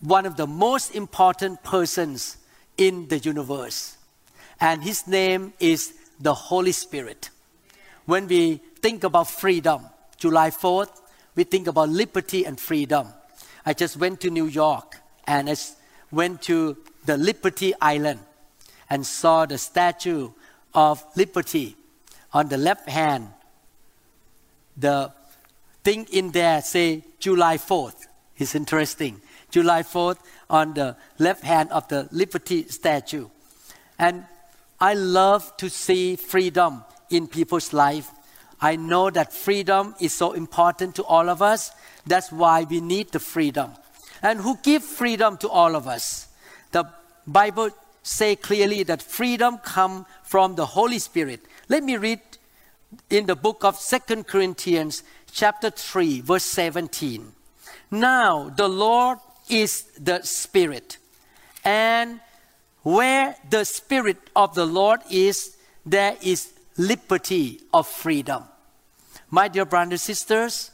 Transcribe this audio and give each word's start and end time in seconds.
one 0.00 0.26
of 0.26 0.36
the 0.36 0.46
most 0.46 0.94
important 0.94 1.62
persons 1.62 2.36
in 2.76 3.08
the 3.08 3.18
universe, 3.18 3.96
and 4.60 4.82
his 4.82 5.06
name 5.06 5.52
is 5.60 5.94
the 6.20 6.34
Holy 6.34 6.72
Spirit. 6.72 7.30
When 8.06 8.26
we 8.26 8.60
think 8.80 9.04
about 9.04 9.28
freedom, 9.28 9.82
July 10.16 10.50
4th, 10.50 11.00
we 11.34 11.44
think 11.44 11.66
about 11.66 11.88
liberty 11.88 12.44
and 12.44 12.58
freedom. 12.60 13.08
I 13.66 13.72
just 13.72 13.96
went 13.96 14.20
to 14.20 14.30
New 14.30 14.46
York 14.46 14.96
and 15.26 15.48
I 15.48 15.56
went 16.10 16.42
to 16.42 16.76
the 17.04 17.16
Liberty 17.16 17.72
Island 17.80 18.20
and 18.90 19.06
saw 19.06 19.46
the 19.46 19.58
statue 19.58 20.30
of 20.74 21.04
liberty 21.16 21.76
on 22.32 22.48
the 22.48 22.56
left 22.56 22.88
hand. 22.88 23.28
The 24.76 25.12
thing 25.82 26.06
in 26.12 26.30
there 26.30 26.60
say 26.62 27.04
July 27.18 27.56
4th. 27.56 28.06
It's 28.36 28.54
interesting. 28.54 29.20
July 29.54 29.82
4th 29.82 30.18
on 30.50 30.74
the 30.74 30.96
left 31.20 31.44
hand 31.44 31.70
of 31.70 31.86
the 31.86 32.08
liberty 32.10 32.66
statue. 32.66 33.28
And 34.00 34.24
I 34.80 34.94
love 34.94 35.56
to 35.58 35.70
see 35.70 36.16
freedom 36.16 36.82
in 37.08 37.28
people's 37.28 37.72
life. 37.72 38.10
I 38.60 38.74
know 38.74 39.10
that 39.10 39.32
freedom 39.32 39.94
is 40.00 40.12
so 40.12 40.32
important 40.32 40.96
to 40.96 41.04
all 41.04 41.28
of 41.28 41.40
us. 41.40 41.70
That's 42.04 42.32
why 42.32 42.64
we 42.64 42.80
need 42.80 43.12
the 43.12 43.20
freedom. 43.20 43.70
And 44.22 44.40
who 44.40 44.58
give 44.60 44.82
freedom 44.82 45.36
to 45.36 45.48
all 45.48 45.76
of 45.76 45.86
us? 45.86 46.26
The 46.72 46.84
Bible 47.24 47.70
say 48.02 48.34
clearly 48.34 48.82
that 48.82 49.02
freedom 49.02 49.58
come 49.58 50.04
from 50.24 50.56
the 50.56 50.66
Holy 50.66 50.98
Spirit. 50.98 51.46
Let 51.68 51.84
me 51.84 51.96
read 51.96 52.20
in 53.08 53.26
the 53.26 53.36
book 53.36 53.62
of 53.62 53.76
Second 53.76 54.26
Corinthians 54.26 55.04
chapter 55.30 55.70
3 55.70 56.22
verse 56.22 56.44
17. 56.44 57.30
Now 57.92 58.48
the 58.48 58.68
Lord 58.68 59.18
is 59.48 59.84
the 59.98 60.22
Spirit. 60.22 60.98
And 61.64 62.20
where 62.82 63.36
the 63.48 63.64
Spirit 63.64 64.18
of 64.36 64.54
the 64.54 64.66
Lord 64.66 65.00
is, 65.10 65.56
there 65.84 66.16
is 66.22 66.52
liberty 66.76 67.60
of 67.72 67.86
freedom. 67.86 68.44
My 69.30 69.48
dear 69.48 69.64
brothers 69.64 69.92
and 69.92 70.00
sisters, 70.00 70.70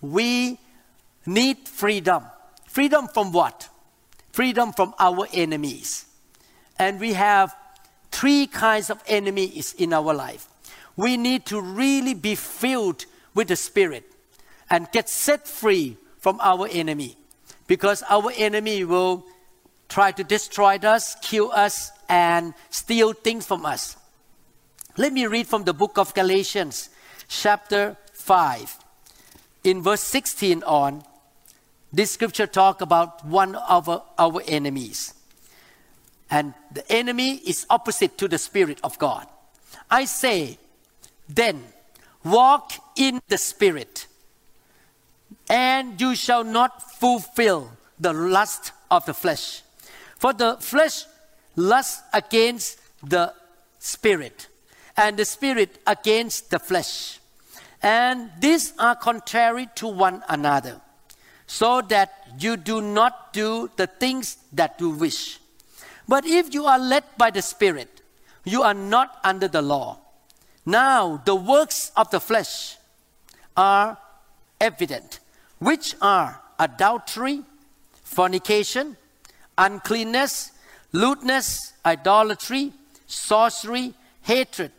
we 0.00 0.58
need 1.26 1.68
freedom. 1.68 2.24
Freedom 2.66 3.08
from 3.08 3.32
what? 3.32 3.68
Freedom 4.32 4.72
from 4.72 4.94
our 4.98 5.26
enemies. 5.32 6.06
And 6.78 7.00
we 7.00 7.14
have 7.14 7.54
three 8.12 8.46
kinds 8.46 8.88
of 8.88 9.02
enemies 9.06 9.74
in 9.74 9.92
our 9.92 10.14
life. 10.14 10.48
We 10.96 11.16
need 11.16 11.44
to 11.46 11.60
really 11.60 12.14
be 12.14 12.34
filled 12.34 13.04
with 13.34 13.48
the 13.48 13.56
Spirit 13.56 14.10
and 14.70 14.90
get 14.92 15.08
set 15.08 15.46
free 15.46 15.96
from 16.18 16.38
our 16.40 16.68
enemy 16.70 17.17
because 17.68 18.02
our 18.10 18.32
enemy 18.36 18.82
will 18.82 19.24
try 19.88 20.10
to 20.10 20.24
destroy 20.24 20.76
us, 20.82 21.14
kill 21.22 21.52
us, 21.52 21.92
and 22.08 22.54
steal 22.70 23.12
things 23.12 23.46
from 23.46 23.64
us. 23.64 23.96
Let 24.96 25.12
me 25.12 25.26
read 25.26 25.46
from 25.46 25.62
the 25.62 25.72
book 25.72 25.96
of 25.96 26.12
Galatians, 26.14 26.90
chapter 27.28 27.96
5. 28.14 28.76
In 29.62 29.82
verse 29.82 30.02
16 30.02 30.64
on, 30.64 31.04
this 31.92 32.10
scripture 32.10 32.48
talk 32.48 32.80
about 32.80 33.24
one 33.24 33.54
of 33.54 33.88
our 33.88 34.42
enemies. 34.48 35.14
And 36.28 36.54
the 36.72 36.90
enemy 36.90 37.36
is 37.36 37.64
opposite 37.70 38.18
to 38.18 38.28
the 38.28 38.38
Spirit 38.38 38.80
of 38.82 38.98
God. 38.98 39.26
I 39.88 40.04
say, 40.04 40.58
then, 41.28 41.62
walk 42.24 42.72
in 42.96 43.20
the 43.28 43.38
Spirit, 43.38 44.07
and 45.48 46.00
you 46.00 46.14
shall 46.14 46.44
not 46.44 46.82
fulfill 46.98 47.70
the 47.98 48.12
lust 48.12 48.72
of 48.90 49.04
the 49.06 49.14
flesh. 49.14 49.62
For 50.16 50.32
the 50.32 50.56
flesh 50.60 51.04
lusts 51.56 52.02
against 52.12 52.80
the 53.02 53.32
Spirit, 53.78 54.48
and 54.96 55.16
the 55.16 55.24
Spirit 55.24 55.80
against 55.86 56.50
the 56.50 56.58
flesh. 56.58 57.20
And 57.82 58.30
these 58.40 58.72
are 58.78 58.96
contrary 58.96 59.68
to 59.76 59.86
one 59.86 60.22
another, 60.28 60.80
so 61.46 61.80
that 61.82 62.26
you 62.38 62.56
do 62.56 62.80
not 62.80 63.32
do 63.32 63.70
the 63.76 63.86
things 63.86 64.36
that 64.52 64.76
you 64.80 64.90
wish. 64.90 65.38
But 66.08 66.26
if 66.26 66.52
you 66.52 66.66
are 66.66 66.78
led 66.78 67.04
by 67.16 67.30
the 67.30 67.42
Spirit, 67.42 68.02
you 68.44 68.62
are 68.62 68.74
not 68.74 69.18
under 69.22 69.46
the 69.46 69.62
law. 69.62 69.98
Now, 70.66 71.22
the 71.24 71.34
works 71.34 71.92
of 71.96 72.10
the 72.10 72.20
flesh 72.20 72.76
are 73.56 73.96
evident, 74.60 75.20
which 75.58 75.94
are 76.00 76.40
adultery, 76.58 77.42
fornication, 78.02 78.96
uncleanness, 79.56 80.52
lewdness, 80.92 81.72
idolatry, 81.84 82.72
sorcery, 83.06 83.94
hatred, 84.22 84.72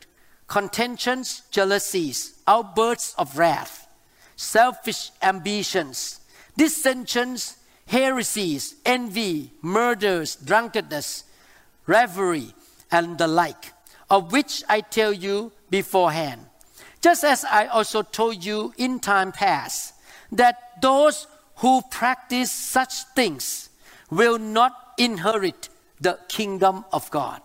contentions, 0.48 1.44
jealousies, 1.52 2.42
outbursts 2.48 3.14
of 3.18 3.38
wrath, 3.38 3.88
selfish 4.36 5.12
ambitions, 5.22 6.20
dissensions, 6.58 7.58
heresies, 7.88 8.76
envy, 8.86 9.52
murders, 9.62 10.36
drunkenness, 10.36 11.24
revelry, 11.88 12.54
and 12.92 13.18
the 13.18 13.28
like, 13.28 13.74
of 14.10 14.32
which 14.32 14.64
I 14.70 14.82
tell 14.82 15.14
you 15.14 15.52
beforehand. 15.70 16.46
Just 17.02 17.24
as 17.24 17.46
I 17.46 17.68
also 17.68 18.02
told 18.02 18.44
you 18.44 18.74
in 18.78 19.00
time 19.00 19.32
past, 19.32 19.94
that 20.32 20.82
those 20.82 21.28
who 21.58 21.82
practice 21.90 22.52
such 22.52 23.04
things 23.16 23.70
will 24.10 24.40
not 24.40 24.94
inherit 24.98 25.70
the 26.00 26.20
kingdom 26.28 26.86
of 26.92 27.10
God. 27.12 27.42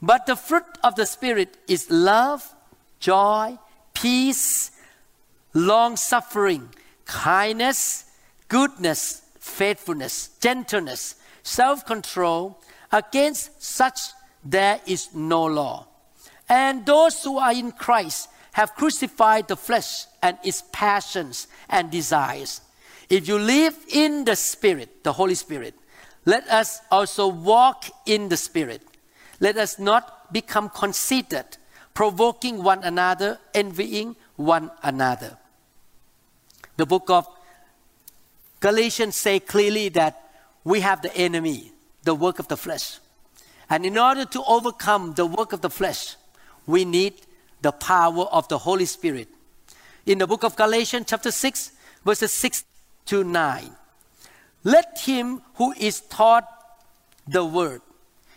But 0.00 0.26
the 0.26 0.36
fruit 0.36 0.64
of 0.82 0.94
the 0.96 1.06
Spirit 1.06 1.56
is 1.66 1.90
love, 1.90 2.54
joy, 3.00 3.58
peace, 3.94 4.70
long 5.54 5.96
suffering, 5.96 6.68
kindness, 7.06 8.04
goodness, 8.48 9.22
faithfulness, 9.38 10.30
gentleness, 10.40 11.16
self 11.42 11.86
control. 11.86 12.60
Against 12.92 13.62
such 13.62 13.98
there 14.44 14.80
is 14.86 15.14
no 15.14 15.44
law. 15.44 15.86
And 16.48 16.84
those 16.86 17.22
who 17.24 17.38
are 17.38 17.52
in 17.52 17.72
Christ 17.72 18.28
have 18.54 18.74
crucified 18.76 19.48
the 19.48 19.56
flesh 19.56 20.06
and 20.22 20.38
its 20.44 20.62
passions 20.70 21.48
and 21.68 21.90
desires. 21.90 22.60
If 23.10 23.26
you 23.26 23.36
live 23.36 23.76
in 23.90 24.24
the 24.24 24.36
Spirit, 24.36 25.02
the 25.02 25.12
Holy 25.12 25.34
Spirit, 25.34 25.74
let 26.24 26.48
us 26.48 26.80
also 26.88 27.26
walk 27.26 27.86
in 28.06 28.28
the 28.28 28.36
Spirit. 28.36 28.80
Let 29.40 29.56
us 29.56 29.80
not 29.80 30.32
become 30.32 30.68
conceited, 30.68 31.58
provoking 31.94 32.62
one 32.62 32.84
another, 32.84 33.40
envying 33.54 34.14
one 34.36 34.70
another. 34.84 35.36
The 36.76 36.86
book 36.86 37.10
of 37.10 37.26
Galatians 38.60 39.16
say 39.16 39.40
clearly 39.40 39.88
that 39.90 40.30
we 40.62 40.78
have 40.78 41.02
the 41.02 41.14
enemy, 41.16 41.72
the 42.04 42.14
work 42.14 42.38
of 42.38 42.46
the 42.46 42.56
flesh. 42.56 43.00
And 43.68 43.84
in 43.84 43.98
order 43.98 44.24
to 44.26 44.44
overcome 44.44 45.14
the 45.14 45.26
work 45.26 45.52
of 45.52 45.60
the 45.60 45.70
flesh, 45.70 46.14
we 46.66 46.84
need 46.84 47.14
the 47.64 47.72
power 47.72 48.24
of 48.24 48.46
the 48.48 48.58
Holy 48.58 48.84
Spirit. 48.84 49.26
In 50.04 50.18
the 50.18 50.26
book 50.26 50.44
of 50.44 50.54
Galatians, 50.54 51.06
chapter 51.08 51.30
6, 51.30 51.72
verses 52.04 52.30
6 52.30 52.64
to 53.06 53.24
9. 53.24 53.70
Let 54.64 55.00
him 55.00 55.40
who 55.54 55.72
is 55.72 56.02
taught 56.02 56.46
the 57.26 57.42
word 57.44 57.80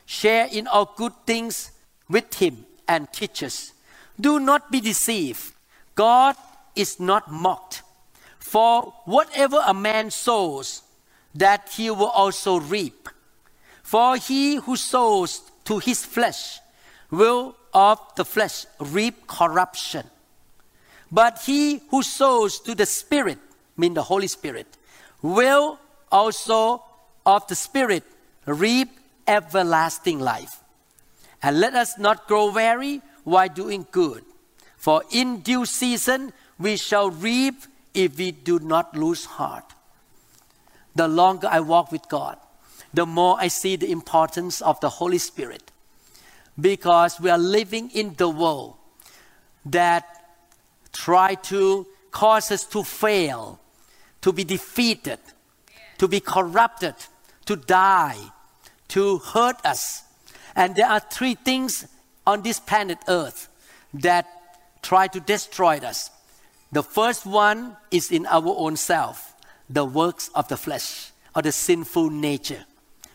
share 0.06 0.47
in 0.50 0.65
all 0.65 0.94
good 0.95 1.12
things 1.25 1.71
with 2.07 2.33
him 2.35 2.65
and 2.88 3.12
teaches. 3.12 3.74
Do 4.19 4.39
not 4.39 4.71
be 4.71 4.79
deceived. 4.79 5.51
God 5.94 6.38
is 6.73 6.97
not 6.97 7.30
mocked. 7.30 7.83
For 8.39 8.94
whatever 9.03 9.62
a 9.68 9.73
man 9.73 10.09
sows, 10.09 10.83
that 11.35 11.68
he 11.75 11.91
will 11.91 12.07
also 12.15 12.62
reap. 12.62 13.09
For 13.83 14.15
he 14.15 14.56
who 14.56 14.77
sows 14.77 15.41
to 15.65 15.80
his 15.80 16.06
flesh 16.06 16.59
will 17.12 17.57
of 17.77 18.01
the 18.15 18.25
flesh 18.25 18.65
reap 18.79 19.27
corruption. 19.27 20.03
But 21.12 21.44
he 21.45 21.79
who 21.89 22.01
sows 22.01 22.59
to 22.62 22.74
the 22.74 22.88
Spirit, 22.88 23.38
mean 23.77 23.94
the 23.94 24.01
Holy 24.01 24.25
Spirit, 24.25 24.65
will 25.21 25.77
also 26.12 26.81
of 27.24 27.45
the 27.47 27.53
Spirit 27.53 28.03
reap 28.47 28.89
everlasting 29.27 30.19
life. 30.19 30.59
And 31.44 31.59
let 31.59 31.75
us 31.75 32.00
not 32.00 32.27
grow 32.27 32.51
weary 32.51 33.03
while 33.24 33.47
doing 33.47 33.85
good, 33.91 34.25
for 34.75 35.03
in 35.12 35.41
due 35.41 35.65
season 35.65 36.33
we 36.57 36.77
shall 36.77 37.12
reap 37.12 37.62
if 37.94 38.18
we 38.18 38.31
do 38.31 38.57
not 38.57 38.97
lose 38.97 39.25
heart. 39.25 39.75
The 40.95 41.07
longer 41.07 41.47
I 41.47 41.59
walk 41.59 41.91
with 41.91 42.09
God, 42.09 42.39
the 42.91 43.06
more 43.06 43.38
I 43.39 43.50
see 43.50 43.75
the 43.75 43.91
importance 43.91 44.62
of 44.62 44.80
the 44.80 44.89
Holy 44.89 45.19
Spirit 45.19 45.71
because 46.59 47.19
we 47.19 47.30
are 47.30 47.38
living 47.38 47.89
in 47.92 48.15
the 48.15 48.30
world 48.30 48.75
that 49.65 50.06
try 50.92 51.36
to 51.36 51.86
cause 52.12 52.51
us 52.51 52.65
to 52.65 52.83
fail, 52.83 53.59
to 54.21 54.33
be 54.33 54.44
defeated, 54.44 55.19
to 55.98 56.07
be 56.07 56.19
corrupted, 56.19 56.95
to 57.45 57.56
die, 57.56 58.18
to 58.88 59.19
hurt 59.19 59.63
us. 59.65 60.04
And 60.56 60.75
there 60.75 60.88
are 60.88 61.00
three 61.00 61.36
things 61.36 61.88
on 62.25 62.42
this 62.42 62.59
planet 62.59 62.98
Earth 63.07 63.50
that 63.94 64.25
try 64.81 65.07
to 65.07 65.19
destroy 65.19 65.77
us. 65.77 66.09
The 66.71 66.83
first 66.83 67.25
one 67.25 67.77
is 67.92 68.12
in 68.12 68.25
our 68.25 68.54
own 68.57 68.75
self, 68.75 69.36
the 69.69 69.86
works 69.86 70.30
of 70.36 70.48
the 70.48 70.57
flesh 70.57 71.12
or 71.36 71.42
the 71.42 71.51
sinful 71.51 72.09
nature. 72.09 72.65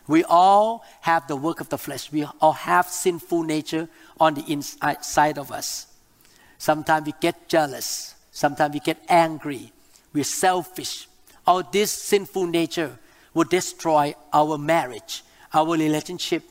We 0.07 0.23
all 0.23 0.83
have 1.01 1.27
the 1.27 1.35
work 1.35 1.61
of 1.61 1.69
the 1.69 1.77
flesh. 1.77 2.11
We 2.11 2.25
all 2.41 2.51
have 2.51 2.87
sinful 2.87 3.43
nature 3.43 3.87
on 4.19 4.33
the 4.33 4.43
inside 4.51 5.37
of 5.37 5.51
us. 5.51 5.87
Sometimes 6.57 7.05
we 7.05 7.13
get 7.19 7.47
jealous. 7.47 8.15
Sometimes 8.31 8.73
we 8.73 8.79
get 8.79 9.01
angry. 9.07 9.71
We're 10.13 10.23
selfish. 10.23 11.07
All 11.47 11.63
this 11.63 11.91
sinful 11.91 12.47
nature 12.47 12.97
will 13.33 13.45
destroy 13.45 14.15
our 14.31 14.57
marriage, 14.57 15.23
our 15.53 15.67
relationship, 15.67 16.43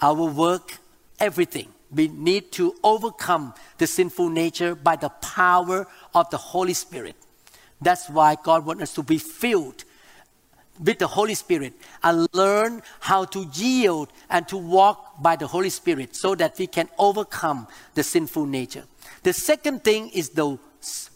our 0.00 0.14
work, 0.14 0.78
everything. 1.18 1.68
We 1.90 2.08
need 2.08 2.52
to 2.52 2.74
overcome 2.84 3.54
the 3.78 3.86
sinful 3.86 4.28
nature 4.28 4.74
by 4.74 4.96
the 4.96 5.08
power 5.08 5.86
of 6.14 6.30
the 6.30 6.36
Holy 6.36 6.74
Spirit. 6.74 7.16
That's 7.80 8.08
why 8.08 8.36
God 8.42 8.66
wants 8.66 8.82
us 8.82 8.94
to 8.94 9.02
be 9.02 9.18
filled 9.18 9.84
with 10.82 10.98
the 10.98 11.06
Holy 11.06 11.34
Spirit 11.34 11.74
and 12.02 12.28
learn 12.32 12.82
how 13.00 13.24
to 13.26 13.48
yield 13.54 14.12
and 14.30 14.46
to 14.48 14.56
walk 14.56 15.20
by 15.20 15.36
the 15.36 15.46
Holy 15.46 15.70
Spirit 15.70 16.14
so 16.14 16.34
that 16.34 16.58
we 16.58 16.66
can 16.66 16.88
overcome 16.98 17.66
the 17.94 18.02
sinful 18.02 18.46
nature. 18.46 18.84
The 19.22 19.32
second 19.32 19.84
thing 19.84 20.10
is 20.10 20.30
the 20.30 20.58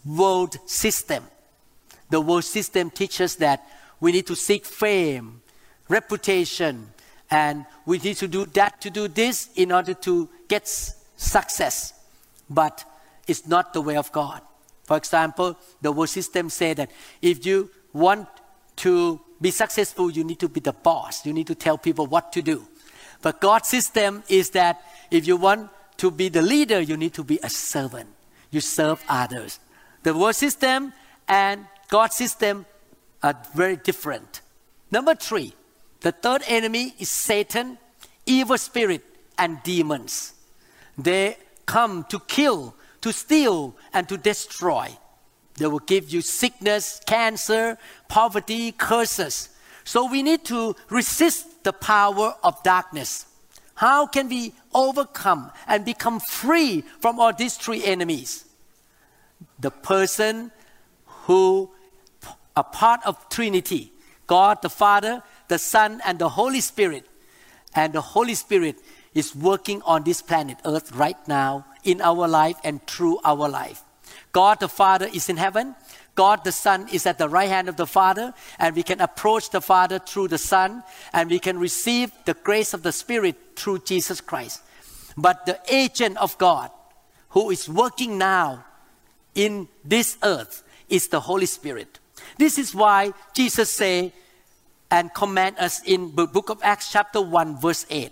world 0.05 0.57
system. 0.65 1.23
The 2.09 2.21
world 2.21 2.43
system 2.43 2.89
teaches 2.89 3.37
that 3.37 3.65
we 3.99 4.11
need 4.11 4.27
to 4.27 4.35
seek 4.35 4.65
fame, 4.65 5.41
reputation, 5.87 6.89
and 7.31 7.65
we 7.85 7.97
need 7.99 8.17
to 8.17 8.27
do 8.27 8.45
that 8.47 8.81
to 8.81 8.89
do 8.89 9.07
this 9.07 9.49
in 9.55 9.71
order 9.71 9.93
to 9.93 10.29
get 10.47 10.67
success. 10.67 11.93
But 12.49 12.83
it's 13.27 13.47
not 13.47 13.73
the 13.73 13.81
way 13.81 13.95
of 13.95 14.11
God. 14.11 14.41
For 14.83 14.97
example, 14.97 15.57
the 15.81 15.91
world 15.91 16.09
system 16.09 16.49
say 16.49 16.73
that 16.73 16.91
if 17.21 17.45
you 17.45 17.69
want 17.93 18.27
to 18.77 19.21
be 19.43 19.51
successful, 19.51 20.09
you 20.09 20.23
need 20.23 20.39
to 20.39 20.47
be 20.47 20.61
the 20.61 20.71
boss. 20.71 21.25
You 21.25 21.33
need 21.33 21.47
to 21.47 21.55
tell 21.55 21.77
people 21.77 22.07
what 22.07 22.31
to 22.33 22.41
do. 22.41 22.65
But 23.21 23.41
God's 23.41 23.67
system 23.67 24.23
is 24.29 24.51
that 24.51 24.81
if 25.11 25.27
you 25.27 25.37
want 25.37 25.69
to 25.97 26.09
be 26.09 26.29
the 26.29 26.41
leader, 26.41 26.79
you 26.79 26.97
need 26.97 27.13
to 27.15 27.23
be 27.23 27.39
a 27.43 27.49
servant. 27.49 28.09
You 28.51 28.61
serve 28.61 29.03
others. 29.07 29.59
The 30.03 30.15
world 30.15 30.35
system 30.35 30.93
and 31.27 31.65
God's 31.89 32.15
system 32.15 32.65
are 33.21 33.35
very 33.53 33.75
different. 33.75 34.41
Number 34.91 35.13
three, 35.13 35.53
the 35.99 36.11
third 36.11 36.43
enemy 36.47 36.93
is 36.99 37.09
Satan, 37.09 37.77
evil 38.25 38.57
spirit, 38.57 39.03
and 39.37 39.61
demons. 39.63 40.33
They 40.97 41.37
come 41.65 42.05
to 42.09 42.19
kill, 42.19 42.75
to 43.01 43.11
steal, 43.11 43.75
and 43.93 44.07
to 44.07 44.17
destroy. 44.17 44.87
They 45.55 45.67
will 45.67 45.79
give 45.79 46.09
you 46.09 46.21
sickness, 46.21 46.99
cancer, 47.05 47.77
poverty, 48.07 48.71
curses. 48.71 49.49
So 49.83 50.09
we 50.09 50.23
need 50.23 50.45
to 50.45 50.75
resist 50.89 51.63
the 51.63 51.73
power 51.73 52.35
of 52.43 52.61
darkness. 52.63 53.25
How 53.75 54.07
can 54.07 54.29
we 54.29 54.53
overcome 54.73 55.51
and 55.67 55.83
become 55.83 56.19
free 56.19 56.83
from 56.99 57.19
all 57.19 57.33
these 57.33 57.55
three 57.55 57.83
enemies? 57.83 58.45
The 59.59 59.71
person 59.71 60.51
who 61.05 61.71
a 62.55 62.63
part 62.63 63.01
of 63.05 63.29
Trinity 63.29 63.93
God 64.27 64.61
the 64.61 64.69
Father, 64.69 65.21
the 65.47 65.59
Son, 65.59 66.01
and 66.05 66.17
the 66.19 66.29
Holy 66.29 66.61
Spirit. 66.61 67.05
And 67.75 67.93
the 67.93 68.01
Holy 68.01 68.35
Spirit 68.35 68.77
is 69.13 69.35
working 69.35 69.81
on 69.83 70.03
this 70.03 70.21
planet 70.21 70.57
Earth 70.65 70.95
right 70.95 71.17
now 71.27 71.65
in 71.83 72.01
our 72.01 72.27
life 72.27 72.57
and 72.63 72.85
through 72.87 73.19
our 73.23 73.49
life. 73.49 73.83
God 74.33 74.59
the 74.59 74.67
Father 74.67 75.07
is 75.13 75.29
in 75.29 75.37
heaven. 75.37 75.75
God 76.15 76.43
the 76.43 76.51
Son 76.51 76.87
is 76.91 77.05
at 77.05 77.17
the 77.17 77.29
right 77.29 77.49
hand 77.49 77.69
of 77.69 77.77
the 77.77 77.87
Father, 77.87 78.33
and 78.59 78.75
we 78.75 78.83
can 78.83 78.99
approach 78.99 79.49
the 79.51 79.61
Father 79.61 79.99
through 79.99 80.27
the 80.27 80.37
Son, 80.37 80.83
and 81.13 81.29
we 81.29 81.39
can 81.39 81.57
receive 81.57 82.11
the 82.25 82.33
grace 82.33 82.73
of 82.73 82.83
the 82.83 82.91
Spirit 82.91 83.35
through 83.55 83.79
Jesus 83.79 84.21
Christ. 84.21 84.61
But 85.15 85.45
the 85.45 85.59
agent 85.69 86.17
of 86.17 86.37
God, 86.37 86.71
who 87.29 87.51
is 87.51 87.69
working 87.69 88.17
now 88.17 88.65
in 89.35 89.67
this 89.85 90.17
earth, 90.23 90.63
is 90.89 91.07
the 91.07 91.19
Holy 91.19 91.45
Spirit. 91.45 91.99
This 92.37 92.57
is 92.57 92.73
why 92.73 93.13
Jesus 93.33 93.69
say 93.69 94.13
and 94.89 95.13
command 95.13 95.57
us 95.59 95.81
in 95.83 96.15
the 96.15 96.27
book 96.27 96.49
of 96.49 96.59
Acts 96.63 96.91
chapter 96.91 97.21
1 97.21 97.59
verse 97.59 97.85
8. 97.89 98.11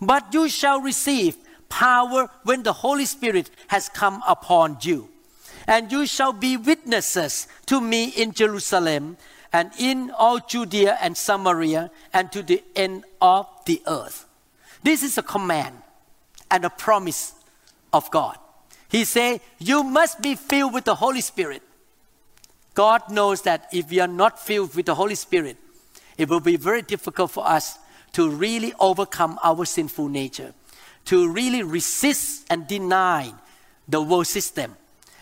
But 0.00 0.32
you 0.32 0.48
shall 0.48 0.80
receive 0.80 1.36
power 1.68 2.30
when 2.44 2.62
the 2.62 2.72
Holy 2.72 3.04
Spirit 3.04 3.50
has 3.68 3.88
come 3.88 4.22
upon 4.26 4.78
you 4.82 5.09
and 5.70 5.92
you 5.92 6.04
shall 6.04 6.32
be 6.32 6.56
witnesses 6.56 7.46
to 7.64 7.80
me 7.80 8.08
in 8.08 8.32
Jerusalem 8.32 9.16
and 9.52 9.70
in 9.78 10.10
all 10.10 10.40
Judea 10.40 10.98
and 11.00 11.16
Samaria 11.16 11.92
and 12.12 12.30
to 12.32 12.42
the 12.42 12.60
end 12.74 13.04
of 13.22 13.46
the 13.66 13.80
earth. 13.86 14.26
This 14.82 15.04
is 15.04 15.16
a 15.16 15.22
command 15.22 15.76
and 16.50 16.64
a 16.64 16.70
promise 16.70 17.34
of 17.92 18.10
God. 18.10 18.36
He 18.88 19.04
said, 19.04 19.40
You 19.60 19.84
must 19.84 20.20
be 20.20 20.34
filled 20.34 20.74
with 20.74 20.86
the 20.86 20.96
Holy 20.96 21.20
Spirit. 21.20 21.62
God 22.74 23.08
knows 23.08 23.42
that 23.42 23.68
if 23.72 23.90
we 23.90 24.00
are 24.00 24.08
not 24.08 24.40
filled 24.40 24.74
with 24.74 24.86
the 24.86 24.96
Holy 24.96 25.14
Spirit, 25.14 25.56
it 26.18 26.28
will 26.28 26.40
be 26.40 26.56
very 26.56 26.82
difficult 26.82 27.30
for 27.30 27.46
us 27.46 27.78
to 28.14 28.28
really 28.28 28.74
overcome 28.80 29.38
our 29.44 29.64
sinful 29.64 30.08
nature, 30.08 30.52
to 31.04 31.28
really 31.30 31.62
resist 31.62 32.44
and 32.50 32.66
deny 32.66 33.32
the 33.88 34.02
world 34.02 34.26
system, 34.26 34.74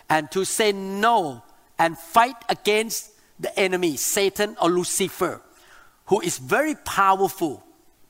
and 0.09 0.31
to 0.31 0.45
say 0.45 0.73
no 0.73 1.43
and 1.79 1.99
fight 1.99 2.37
against 2.49 3.13
the 3.39 3.57
enemy, 3.59 3.97
Satan 3.97 4.57
or 4.61 4.71
Lucifer, 4.71 5.41
who 6.07 6.21
is 6.21 6.39
very 6.39 6.75
powerful. 6.75 7.65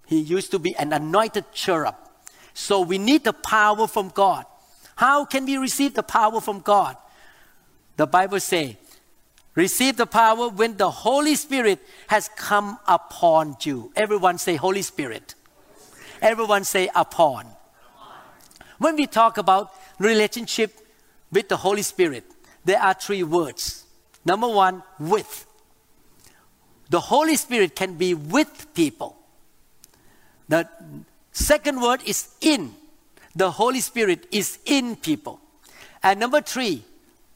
He 0.06 0.20
used 0.20 0.50
to 0.52 0.58
be 0.58 0.74
an 0.76 0.92
anointed 0.92 1.52
cherub. 1.52 1.96
So 2.54 2.80
we 2.80 2.98
need 2.98 3.24
the 3.24 3.32
power 3.32 3.86
from 3.86 4.08
God. 4.08 4.46
How 4.96 5.24
can 5.24 5.44
we 5.44 5.58
receive 5.58 5.94
the 5.94 6.02
power 6.02 6.40
from 6.40 6.60
God? 6.60 6.96
The 7.96 8.06
Bible 8.06 8.40
says, 8.40 8.76
receive 9.54 9.96
the 9.96 10.06
power 10.06 10.48
when 10.48 10.76
the 10.76 10.90
Holy 10.90 11.34
Spirit 11.34 11.80
has 12.06 12.28
come 12.36 12.78
upon 12.86 13.56
you. 13.62 13.92
Everyone 13.94 14.38
say 14.38 14.56
Holy 14.56 14.82
Spirit. 14.82 15.34
Everyone 16.22 16.64
say 16.64 16.88
upon. 16.94 17.46
When 18.78 18.96
we 18.96 19.06
talk 19.06 19.38
about 19.38 19.72
relationship 19.98 20.80
with 21.30 21.48
the 21.48 21.56
Holy 21.56 21.82
Spirit, 21.82 22.24
there 22.64 22.80
are 22.80 22.94
three 22.94 23.22
words. 23.22 23.84
Number 24.24 24.48
one, 24.48 24.82
with. 24.98 25.46
The 26.90 27.00
Holy 27.00 27.36
Spirit 27.36 27.76
can 27.76 27.94
be 27.94 28.14
with 28.14 28.74
people. 28.74 29.16
The 30.48 30.68
second 31.32 31.80
word 31.80 32.00
is 32.06 32.28
in. 32.40 32.74
The 33.36 33.50
Holy 33.50 33.80
Spirit 33.80 34.26
is 34.32 34.58
in 34.64 34.96
people. 34.96 35.40
And 36.02 36.18
number 36.18 36.40
three, 36.40 36.84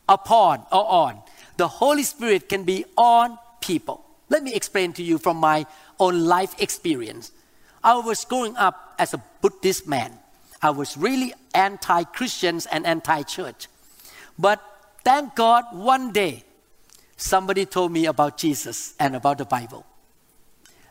upon 0.08 0.64
or 0.72 0.90
on. 0.90 1.22
The 1.56 1.68
Holy 1.68 2.02
Spirit 2.02 2.48
can 2.48 2.64
be 2.64 2.84
on 2.96 3.38
people. 3.60 4.04
Let 4.28 4.42
me 4.42 4.54
explain 4.54 4.92
to 4.94 5.02
you 5.02 5.18
from 5.18 5.36
my 5.36 5.66
own 6.00 6.24
life 6.24 6.54
experience. 6.58 7.32
I 7.84 7.94
was 7.96 8.24
growing 8.24 8.56
up 8.56 8.94
as 8.98 9.12
a 9.12 9.22
Buddhist 9.40 9.86
man. 9.86 10.18
I 10.62 10.70
was 10.70 10.96
really 10.96 11.34
anti 11.54 12.04
Christians 12.04 12.66
and 12.66 12.86
anti 12.86 13.22
church. 13.24 13.66
But 14.38 14.60
thank 15.04 15.34
God, 15.34 15.64
one 15.72 16.12
day, 16.12 16.44
somebody 17.16 17.66
told 17.66 17.92
me 17.92 18.06
about 18.06 18.36
Jesus 18.36 18.94
and 18.98 19.16
about 19.16 19.38
the 19.38 19.44
Bible. 19.44 19.86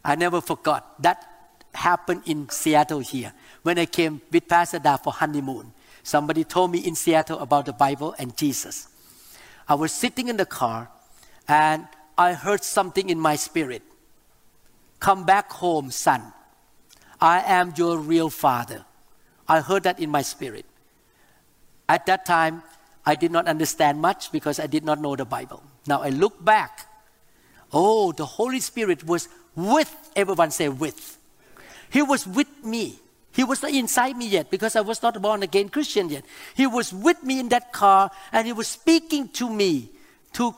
I 0.03 0.15
never 0.15 0.41
forgot. 0.41 1.01
That 1.01 1.27
happened 1.74 2.24
in 2.25 2.50
Seattle 2.50 3.00
here 3.00 3.33
when 3.63 3.77
I 3.77 3.86
came 3.86 4.21
with 4.31 4.48
Pastor 4.48 4.79
Da 4.79 4.98
for 4.98 5.13
honeymoon. 5.13 5.74
Somebody 6.03 6.43
told 6.43 6.71
me 6.71 6.79
in 6.79 6.95
Seattle 6.95 7.39
about 7.39 7.65
the 7.65 7.74
Bible 7.74 8.15
and 8.17 8.36
Jesus. 8.36 8.88
I 9.67 9.75
was 9.75 9.91
sitting 9.91 10.27
in 10.27 10.38
the 10.38 10.45
car 10.45 10.89
and 11.48 11.88
I 12.17 12.33
heard 12.33 12.63
something 12.63 13.10
in 13.10 13.19
my 13.19 13.36
spirit. 13.36 13.83
Come 15.00 15.25
back 15.25 15.51
home, 15.51 15.91
son. 15.91 16.33
I 17.19 17.41
am 17.41 17.74
your 17.77 17.98
real 17.98 18.29
father. 18.29 18.86
I 19.48 19.62
heard 19.62 19.83
that 19.83 20.00
in 20.00 20.10
my 20.10 20.21
spirit. 20.21 20.65
At 21.88 22.05
that 22.07 22.25
time, 22.25 22.63
I 23.05 23.15
did 23.15 23.31
not 23.31 23.48
understand 23.48 24.01
much 24.01 24.31
because 24.31 24.60
I 24.60 24.67
did 24.67 24.84
not 24.84 25.00
know 25.00 25.15
the 25.15 25.25
Bible. 25.25 25.63
Now 25.88 26.01
I 26.01 26.10
look 26.10 26.43
back. 26.43 26.88
Oh, 27.74 28.12
the 28.12 28.25
Holy 28.25 28.60
Spirit 28.60 29.03
was 29.05 29.27
with, 29.55 29.93
everyone 30.15 30.51
say 30.51 30.70
with. 30.70 31.17
He 31.89 32.01
was 32.01 32.27
with 32.27 32.63
me. 32.63 33.00
He 33.34 33.43
was 33.43 33.62
not 33.63 33.72
inside 33.72 34.17
me 34.17 34.27
yet 34.27 34.51
because 34.51 34.75
I 34.75 34.81
was 34.81 35.01
not 35.01 35.20
born 35.22 35.41
again 35.41 35.70
Christian 35.70 36.10
yet. 36.10 36.25
He 36.53 36.67
was 36.67 36.93
with 36.93 37.24
me 37.24 37.39
in 37.39 37.50
that 37.50 37.72
car 37.72 38.12
and 38.31 38.46
he 38.46 38.53
was 38.53 38.67
speaking 38.67 39.29
to 39.29 39.50
me 39.50 39.89
to 40.34 40.53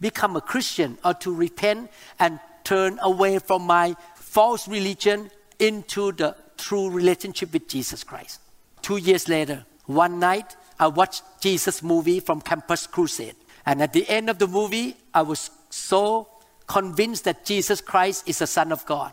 become 0.00 0.36
a 0.36 0.40
Christian 0.40 0.98
or 1.04 1.14
to 1.14 1.32
repent 1.32 1.90
and 2.18 2.40
turn 2.64 2.98
away 3.02 3.38
from 3.38 3.62
my 3.62 3.96
false 4.16 4.66
religion 4.66 5.30
into 5.58 6.12
the 6.12 6.34
true 6.56 6.90
relationship 6.90 7.52
with 7.52 7.68
Jesus 7.68 8.02
Christ. 8.02 8.40
Two 8.82 8.96
years 8.96 9.28
later, 9.28 9.64
one 9.86 10.18
night, 10.18 10.56
I 10.82 10.88
watched 10.88 11.22
Jesus 11.40 11.80
movie 11.80 12.18
from 12.18 12.40
Campus 12.40 12.88
Crusade. 12.88 13.36
And 13.64 13.80
at 13.80 13.92
the 13.92 14.08
end 14.08 14.28
of 14.28 14.40
the 14.40 14.48
movie, 14.48 14.96
I 15.14 15.22
was 15.22 15.48
so 15.70 16.26
convinced 16.66 17.22
that 17.22 17.44
Jesus 17.44 17.80
Christ 17.80 18.28
is 18.28 18.40
the 18.40 18.48
Son 18.48 18.72
of 18.72 18.84
God. 18.84 19.12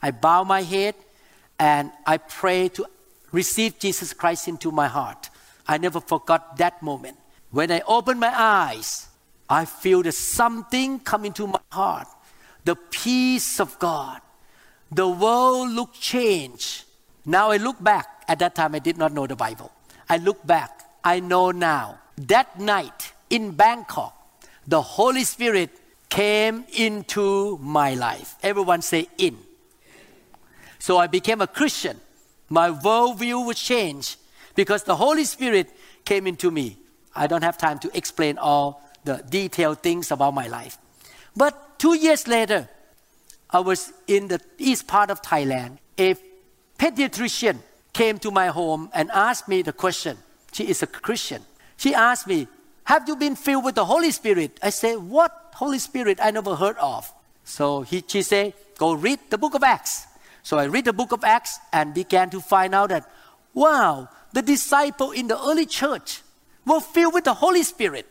I 0.00 0.12
bow 0.12 0.44
my 0.44 0.62
head 0.62 0.94
and 1.58 1.90
I 2.06 2.18
pray 2.18 2.68
to 2.68 2.86
receive 3.32 3.80
Jesus 3.80 4.12
Christ 4.12 4.46
into 4.46 4.70
my 4.70 4.86
heart. 4.86 5.28
I 5.66 5.78
never 5.78 6.00
forgot 6.00 6.56
that 6.58 6.80
moment. 6.84 7.16
When 7.50 7.72
I 7.72 7.82
open 7.88 8.20
my 8.20 8.32
eyes, 8.32 9.08
I 9.50 9.64
feel 9.64 10.04
that 10.04 10.14
something 10.14 11.00
come 11.00 11.24
into 11.24 11.48
my 11.48 11.58
heart. 11.72 12.06
The 12.64 12.76
peace 12.76 13.58
of 13.58 13.76
God. 13.80 14.20
The 14.92 15.08
world 15.08 15.70
look 15.70 15.94
changed. 15.94 16.84
Now 17.26 17.50
I 17.50 17.56
look 17.56 17.82
back. 17.82 18.22
At 18.28 18.38
that 18.38 18.54
time 18.54 18.76
I 18.76 18.78
did 18.78 18.96
not 18.96 19.12
know 19.12 19.26
the 19.26 19.34
Bible. 19.34 19.72
I 20.08 20.18
look 20.18 20.46
back. 20.46 20.77
I 21.08 21.20
know 21.20 21.52
now. 21.52 22.00
That 22.16 22.60
night 22.60 23.14
in 23.30 23.52
Bangkok, 23.52 24.12
the 24.66 24.82
Holy 24.82 25.24
Spirit 25.24 25.70
came 26.10 26.66
into 26.76 27.56
my 27.62 27.94
life. 27.94 28.36
Everyone 28.42 28.82
say 28.82 29.08
in. 29.16 29.38
So 30.78 30.98
I 30.98 31.06
became 31.06 31.40
a 31.40 31.46
Christian. 31.46 31.98
My 32.50 32.68
worldview 32.68 33.46
was 33.46 33.58
changed 33.58 34.16
because 34.54 34.82
the 34.84 34.96
Holy 34.96 35.24
Spirit 35.24 35.70
came 36.04 36.26
into 36.26 36.50
me. 36.50 36.76
I 37.16 37.26
don't 37.26 37.42
have 37.42 37.56
time 37.56 37.78
to 37.84 37.96
explain 37.96 38.36
all 38.36 38.82
the 39.04 39.24
detailed 39.30 39.78
things 39.78 40.10
about 40.10 40.34
my 40.34 40.46
life. 40.48 40.76
But 41.34 41.78
two 41.78 41.94
years 41.94 42.28
later, 42.28 42.68
I 43.48 43.60
was 43.60 43.94
in 44.06 44.28
the 44.28 44.40
east 44.58 44.86
part 44.86 45.08
of 45.08 45.22
Thailand. 45.22 45.78
A 45.96 46.16
pediatrician 46.78 47.56
came 47.94 48.18
to 48.18 48.30
my 48.30 48.48
home 48.48 48.90
and 48.92 49.10
asked 49.10 49.48
me 49.48 49.62
the 49.62 49.72
question. 49.72 50.18
She 50.58 50.66
is 50.66 50.82
a 50.82 50.88
Christian. 50.88 51.42
She 51.76 51.94
asked 51.94 52.26
me, 52.26 52.48
Have 52.82 53.06
you 53.06 53.14
been 53.14 53.36
filled 53.36 53.64
with 53.64 53.76
the 53.76 53.84
Holy 53.84 54.10
Spirit? 54.10 54.58
I 54.60 54.70
said, 54.70 54.96
What 54.96 55.30
Holy 55.54 55.78
Spirit? 55.78 56.18
I 56.20 56.32
never 56.32 56.56
heard 56.56 56.76
of. 56.78 57.12
So 57.44 57.82
he, 57.82 58.02
she 58.04 58.22
said, 58.22 58.54
Go 58.76 58.92
read 58.94 59.20
the 59.30 59.38
book 59.38 59.54
of 59.54 59.62
Acts. 59.62 60.08
So 60.42 60.58
I 60.58 60.64
read 60.64 60.86
the 60.86 60.92
book 60.92 61.12
of 61.12 61.22
Acts 61.22 61.60
and 61.72 61.94
began 61.94 62.28
to 62.30 62.40
find 62.40 62.74
out 62.74 62.88
that, 62.88 63.08
wow, 63.54 64.08
the 64.32 64.42
disciples 64.42 65.14
in 65.14 65.28
the 65.28 65.38
early 65.38 65.64
church 65.64 66.22
were 66.66 66.80
filled 66.80 67.14
with 67.14 67.22
the 67.22 67.34
Holy 67.34 67.62
Spirit. 67.62 68.06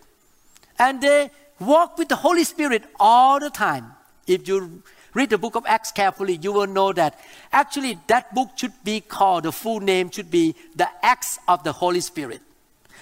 And 0.80 1.02
they 1.02 1.32
walked 1.60 2.00
with 2.00 2.08
the 2.08 2.16
Holy 2.16 2.46
Spirit 2.46 2.86
all 2.98 3.42
the 3.42 3.50
time. 3.50 3.92
If 4.26 4.48
you 4.48 4.84
read 5.18 5.32
the 5.32 5.38
book 5.38 5.56
of 5.56 5.66
Acts 5.66 5.92
carefully, 5.92 6.38
you 6.40 6.52
will 6.54 6.68
know 6.68 6.94
that 6.94 7.20
actually 7.52 7.98
that 8.06 8.34
book 8.36 8.50
should 8.56 8.74
be 8.84 9.02
called, 9.02 9.44
the 9.44 9.52
full 9.52 9.80
name 9.80 10.12
should 10.12 10.30
be 10.30 10.56
the 10.76 10.88
Acts 11.02 11.40
of 11.48 11.64
the 11.64 11.74
Holy 11.74 12.02
Spirit. 12.02 12.40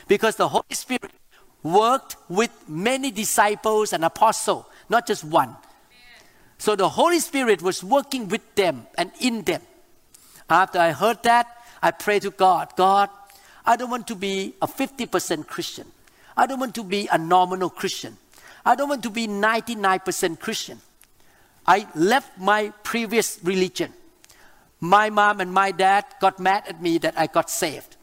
Because 0.08 0.38
the 0.38 0.48
Holy 0.48 0.72
Spirit 0.72 1.12
worked 1.62 2.16
with 2.30 2.52
many 2.70 3.12
disciples 3.12 3.92
and 3.92 4.06
apostles, 4.06 4.66
not 4.88 5.06
just 5.06 5.26
one. 5.26 5.58
So 6.58 6.76
the 6.78 6.88
Holy 6.88 7.20
Spirit 7.20 7.62
was 7.62 7.84
working 7.84 8.30
with 8.30 8.56
them 8.56 8.88
and 8.98 9.12
in 9.20 9.42
them. 9.42 9.62
After 10.50 10.80
I 10.80 10.94
heard 10.94 11.22
that, 11.24 11.48
I 11.82 11.92
prayed 11.92 12.22
to 12.22 12.32
God 12.32 12.72
God, 12.78 13.10
I 13.66 13.76
don't 13.76 13.90
want 13.90 14.08
to 14.08 14.16
be 14.16 14.54
a 14.62 14.68
50% 14.68 15.48
Christian. 15.48 15.88
I 16.38 16.46
don't 16.46 16.60
want 16.60 16.76
to 16.76 16.84
be 16.84 17.10
a 17.12 17.18
nominal 17.18 17.70
Christian. 17.70 18.16
I 18.66 18.76
don't 18.76 18.88
want 18.88 19.04
to 19.04 19.10
be 19.10 19.28
99% 19.28 20.40
Christian. 20.40 20.80
I 21.68 21.88
left 21.96 22.38
my 22.38 22.70
previous 22.84 23.40
religion. 23.44 23.94
My 24.80 25.10
mom 25.10 25.42
and 25.42 25.52
my 25.52 25.72
dad 25.72 26.06
got 26.20 26.40
mad 26.40 26.64
at 26.68 26.82
me 26.82 26.98
that 27.00 27.18
I 27.18 27.28
got 27.28 27.50
saved 27.50 27.98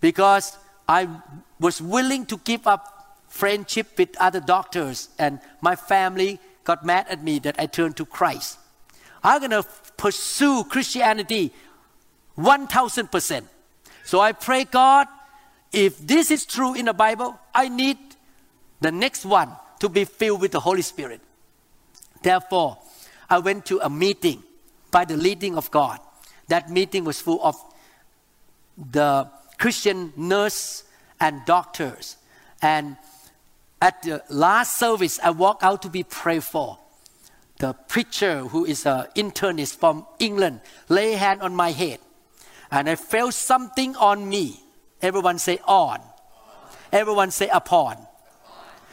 because 0.00 0.56
I 0.86 1.08
was 1.58 1.82
willing 1.82 2.26
to 2.26 2.38
give 2.38 2.66
up 2.66 3.16
friendship 3.28 3.98
with 3.98 4.16
other 4.18 4.40
doctors, 4.40 5.08
and 5.18 5.38
my 5.60 5.76
family 5.76 6.40
got 6.64 6.84
mad 6.84 7.06
at 7.08 7.22
me 7.22 7.38
that 7.40 7.56
I 7.58 7.66
turned 7.66 7.96
to 7.96 8.06
Christ. 8.06 8.58
I'm 9.22 9.40
going 9.40 9.50
to 9.50 9.64
pursue 9.96 10.64
Christianity 10.64 11.52
1000%. 12.38 13.44
So 14.04 14.20
I 14.20 14.32
pray, 14.32 14.64
God, 14.64 15.06
if 15.72 15.98
this 16.06 16.30
is 16.30 16.46
true 16.46 16.74
in 16.74 16.86
the 16.86 16.94
Bible, 16.94 17.38
I 17.54 17.68
need 17.68 17.98
the 18.80 18.92
next 18.92 19.26
one 19.26 19.50
to 19.80 19.88
be 19.88 20.04
filled 20.04 20.40
with 20.40 20.52
the 20.52 20.60
Holy 20.60 20.82
Spirit. 20.82 21.20
Therefore, 22.22 22.78
I 23.30 23.38
went 23.38 23.66
to 23.66 23.78
a 23.80 23.90
meeting 23.90 24.42
by 24.90 25.04
the 25.04 25.16
leading 25.16 25.56
of 25.56 25.70
God. 25.70 26.00
That 26.48 26.70
meeting 26.70 27.04
was 27.04 27.20
full 27.20 27.42
of 27.42 27.56
the 28.76 29.28
Christian 29.58 30.12
nurse 30.16 30.84
and 31.20 31.44
doctors. 31.44 32.16
And 32.62 32.96
at 33.80 34.02
the 34.02 34.22
last 34.30 34.78
service, 34.78 35.20
I 35.22 35.30
walked 35.30 35.62
out 35.62 35.82
to 35.82 35.90
be 35.90 36.02
prayed 36.02 36.44
for. 36.44 36.78
The 37.58 37.72
preacher, 37.72 38.40
who 38.40 38.64
is 38.64 38.86
an 38.86 39.06
internist 39.16 39.76
from 39.76 40.06
England, 40.18 40.60
lay 40.88 41.12
hand 41.12 41.42
on 41.42 41.54
my 41.54 41.72
head. 41.72 41.98
And 42.70 42.88
I 42.88 42.94
felt 42.94 43.34
something 43.34 43.96
on 43.96 44.28
me. 44.28 44.60
Everyone 45.02 45.38
say 45.38 45.58
on. 45.66 46.00
Everyone 46.92 47.30
say 47.30 47.48
upon. 47.48 47.96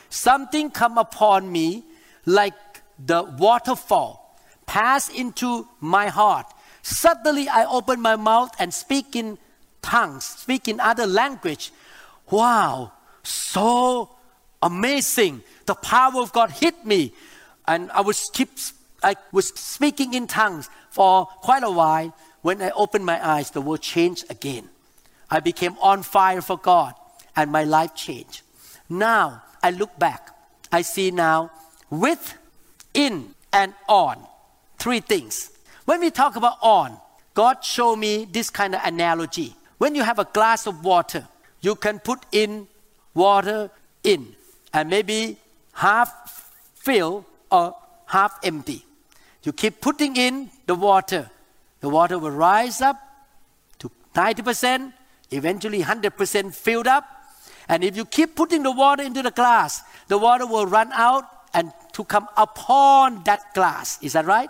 Something 0.10 0.72
come 0.72 0.98
upon 0.98 1.52
me 1.52 1.84
like 2.26 2.54
the 2.98 3.24
waterfall 3.24 4.40
pass 4.66 5.10
into 5.10 5.68
my 5.80 6.08
heart. 6.08 6.46
Suddenly 6.82 7.48
I 7.50 7.66
open 7.66 8.02
my 8.02 8.16
mouth 8.16 8.52
and 8.60 8.74
speak 8.74 9.16
in 9.16 9.38
tongues, 9.82 10.26
speak 10.26 10.68
in 10.68 10.80
other 10.80 11.06
language. 11.06 11.72
Wow, 12.30 12.92
so 13.24 14.10
amazing. 14.62 15.44
The 15.66 15.76
power 15.76 16.22
of 16.22 16.32
God 16.32 16.52
hit 16.52 16.86
me. 16.86 17.14
And 17.68 17.92
I 17.92 18.02
was 18.02 18.30
keep 18.34 18.50
I 19.04 19.16
was 19.32 19.50
speaking 19.50 20.14
in 20.14 20.28
tongues 20.28 20.70
for 20.90 21.26
quite 21.26 21.64
a 21.64 21.72
while. 21.72 22.16
When 22.42 22.62
I 22.62 22.70
opened 22.72 23.06
my 23.06 23.18
eyes, 23.26 23.52
the 23.52 23.62
world 23.62 23.82
changed 23.82 24.26
again. 24.30 24.70
I 25.30 25.40
became 25.40 25.76
on 25.82 26.04
fire 26.04 26.42
for 26.42 26.58
God 26.58 26.94
and 27.36 27.52
my 27.52 27.64
life 27.64 27.96
changed. 27.96 28.42
Now 28.90 29.44
I 29.64 29.72
look 29.72 29.98
back. 29.98 30.30
I 30.72 30.82
see 30.82 31.12
now 31.12 31.52
with, 31.90 32.38
in, 32.96 33.36
and 33.54 33.74
on. 33.88 34.18
Three 34.80 35.00
things. 35.00 35.52
When 35.86 36.00
we 36.00 36.10
talk 36.10 36.36
about 36.36 36.58
on, 36.62 36.98
God 37.36 37.64
showed 37.64 37.98
me 37.98 38.26
this 38.26 38.50
kind 38.50 38.74
of 38.74 38.82
analogy. 38.84 39.56
When 39.78 39.94
you 39.94 40.04
have 40.04 40.20
a 40.20 40.26
glass 40.26 40.66
of 40.66 40.84
water, 40.84 41.28
you 41.62 41.76
can 41.76 42.00
put 42.00 42.26
in 42.32 42.68
water 43.14 43.70
in 44.04 44.36
and 44.74 44.90
maybe 44.90 45.38
half 45.74 46.52
fill 46.76 47.26
or 47.52 47.76
half 48.08 48.40
empty. 48.44 48.86
You 49.44 49.54
keep 49.54 49.82
putting 49.82 50.16
in 50.16 50.50
the 50.66 50.76
water, 50.76 51.30
the 51.82 51.90
water 51.90 52.18
will 52.18 52.32
rise 52.32 52.82
up 52.82 52.98
to 53.80 53.92
90%, 54.16 54.94
eventually 55.32 55.82
100% 55.82 56.54
filled 56.54 56.88
up. 56.88 57.06
And 57.68 57.84
if 57.84 57.98
you 57.98 58.06
keep 58.06 58.36
putting 58.36 58.64
the 58.64 58.72
water 58.72 59.04
into 59.04 59.22
the 59.22 59.32
glass, 59.32 59.82
the 60.08 60.18
water 60.18 60.46
will 60.46 60.66
run 60.66 60.92
out 60.94 61.26
and 61.56 61.72
to 61.94 62.04
come 62.04 62.28
upon 62.38 63.24
that 63.24 63.54
glass. 63.56 63.98
Is 64.04 64.14
that 64.14 64.26
right? 64.26 64.50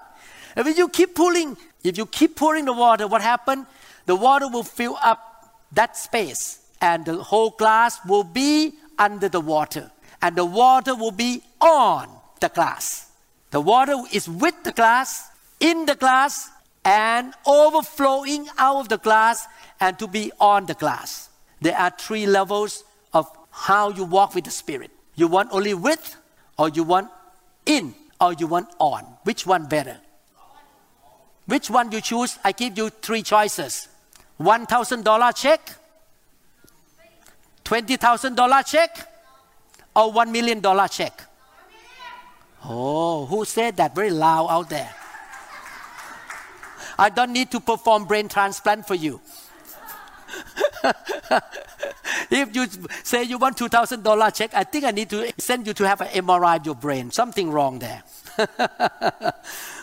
And 0.55 0.67
if 0.67 0.77
you 0.77 0.89
keep 0.89 1.15
pulling, 1.15 1.55
if 1.83 1.97
you 1.97 2.05
keep 2.05 2.35
pouring 2.35 2.65
the 2.65 2.73
water, 2.73 3.07
what 3.07 3.21
happens? 3.21 3.67
The 4.07 4.15
water 4.15 4.49
will 4.49 4.63
fill 4.63 4.97
up 5.01 5.63
that 5.71 5.95
space 5.95 6.59
and 6.81 7.05
the 7.05 7.23
whole 7.23 7.51
glass 7.51 7.99
will 8.05 8.23
be 8.23 8.73
under 8.97 9.29
the 9.29 9.39
water 9.39 9.91
and 10.21 10.35
the 10.35 10.45
water 10.45 10.95
will 10.95 11.11
be 11.11 11.43
on 11.61 12.09
the 12.41 12.49
glass. 12.49 13.11
The 13.51 13.61
water 13.61 13.95
is 14.11 14.27
with 14.27 14.55
the 14.63 14.71
glass, 14.71 15.29
in 15.59 15.85
the 15.85 15.95
glass, 15.95 16.49
and 16.83 17.33
overflowing 17.45 18.47
out 18.57 18.77
of 18.81 18.89
the 18.89 18.97
glass 18.97 19.47
and 19.79 19.97
to 19.99 20.07
be 20.07 20.31
on 20.39 20.65
the 20.65 20.73
glass. 20.73 21.29
There 21.61 21.77
are 21.77 21.91
three 21.91 22.25
levels 22.25 22.83
of 23.13 23.29
how 23.51 23.89
you 23.89 24.03
walk 24.03 24.35
with 24.35 24.45
the 24.45 24.51
Spirit. 24.51 24.91
You 25.15 25.27
want 25.27 25.49
only 25.51 25.73
with, 25.73 26.15
or 26.57 26.69
you 26.69 26.83
want 26.83 27.09
in, 27.65 27.93
or 28.19 28.33
you 28.33 28.47
want 28.47 28.69
on. 28.79 29.03
Which 29.23 29.45
one 29.45 29.67
better? 29.67 29.97
Which 31.45 31.69
one 31.69 31.91
you 31.91 32.01
choose? 32.01 32.39
I 32.43 32.51
give 32.51 32.77
you 32.77 32.89
three 32.89 33.21
choices. 33.21 33.87
$1,000 34.39 35.35
check, 35.35 35.71
$20,000 37.63 38.65
check, 38.65 39.11
or 39.95 40.11
$1 40.11 40.31
million 40.31 40.61
check? 40.89 41.21
Oh, 42.65 43.25
who 43.25 43.45
said 43.45 43.77
that 43.77 43.95
very 43.95 44.09
loud 44.09 44.47
out 44.49 44.69
there? 44.69 44.93
I 46.97 47.09
don't 47.09 47.31
need 47.31 47.51
to 47.51 47.59
perform 47.59 48.05
brain 48.05 48.27
transplant 48.27 48.87
for 48.87 48.95
you. 48.95 49.21
if 52.31 52.55
you 52.55 52.67
say 53.03 53.23
you 53.23 53.37
want 53.37 53.57
$2,000 53.57 54.35
check, 54.35 54.53
I 54.53 54.63
think 54.63 54.85
I 54.85 54.91
need 54.91 55.09
to 55.09 55.31
send 55.37 55.67
you 55.67 55.73
to 55.73 55.87
have 55.87 56.01
an 56.01 56.07
MRI 56.07 56.57
of 56.57 56.65
your 56.65 56.75
brain. 56.75 57.11
Something 57.11 57.51
wrong 57.51 57.79
there. 57.79 58.03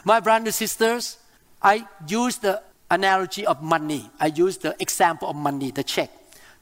My 0.04 0.20
brothers 0.20 0.46
and 0.46 0.54
sisters, 0.54 1.18
I 1.60 1.86
use 2.06 2.38
the 2.38 2.62
analogy 2.90 3.46
of 3.46 3.62
money. 3.62 4.10
I 4.20 4.26
use 4.26 4.58
the 4.58 4.76
example 4.78 5.28
of 5.28 5.36
money, 5.36 5.70
the 5.70 5.82
check, 5.82 6.10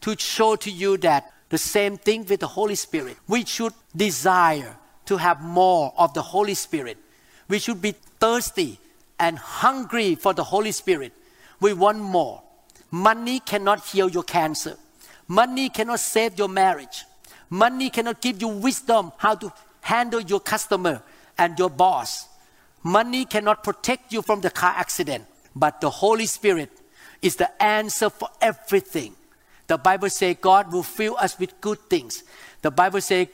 to 0.02 0.16
show 0.18 0.56
to 0.56 0.70
you 0.70 0.96
that 0.98 1.32
the 1.48 1.58
same 1.58 1.96
thing 1.96 2.24
with 2.26 2.40
the 2.40 2.46
Holy 2.46 2.76
Spirit. 2.76 3.16
We 3.26 3.44
should 3.44 3.74
desire 3.94 4.76
to 5.06 5.16
have 5.16 5.42
more 5.42 5.92
of 5.98 6.14
the 6.14 6.22
Holy 6.22 6.54
Spirit. 6.54 6.96
We 7.48 7.58
should 7.58 7.82
be 7.82 7.92
thirsty 8.20 8.78
and 9.18 9.36
hungry 9.36 10.14
for 10.14 10.32
the 10.32 10.44
Holy 10.44 10.72
Spirit. 10.72 11.12
We 11.60 11.72
want 11.72 11.98
more. 11.98 12.42
Money 12.90 13.40
cannot 13.40 13.86
heal 13.86 14.08
your 14.08 14.22
cancer. 14.22 14.76
Money 15.28 15.68
cannot 15.68 16.00
save 16.00 16.36
your 16.38 16.48
marriage. 16.48 17.04
Money 17.48 17.90
cannot 17.90 18.20
give 18.20 18.40
you 18.40 18.48
wisdom 18.48 19.12
how 19.16 19.34
to 19.34 19.52
handle 19.80 20.20
your 20.20 20.40
customer 20.40 21.02
and 21.38 21.58
your 21.58 21.70
boss. 21.70 22.28
Money 22.82 23.24
cannot 23.24 23.62
protect 23.62 24.12
you 24.12 24.22
from 24.22 24.40
the 24.40 24.50
car 24.50 24.74
accident, 24.76 25.24
but 25.54 25.80
the 25.80 25.90
Holy 25.90 26.26
Spirit 26.26 26.70
is 27.22 27.36
the 27.36 27.62
answer 27.62 28.10
for 28.10 28.28
everything. 28.40 29.14
The 29.66 29.78
Bible 29.78 30.10
says 30.10 30.36
God 30.40 30.72
will 30.72 30.82
fill 30.82 31.16
us 31.16 31.38
with 31.38 31.60
good 31.60 31.78
things. 31.88 32.24
The 32.62 32.70
Bible 32.70 33.00
says 33.00 33.28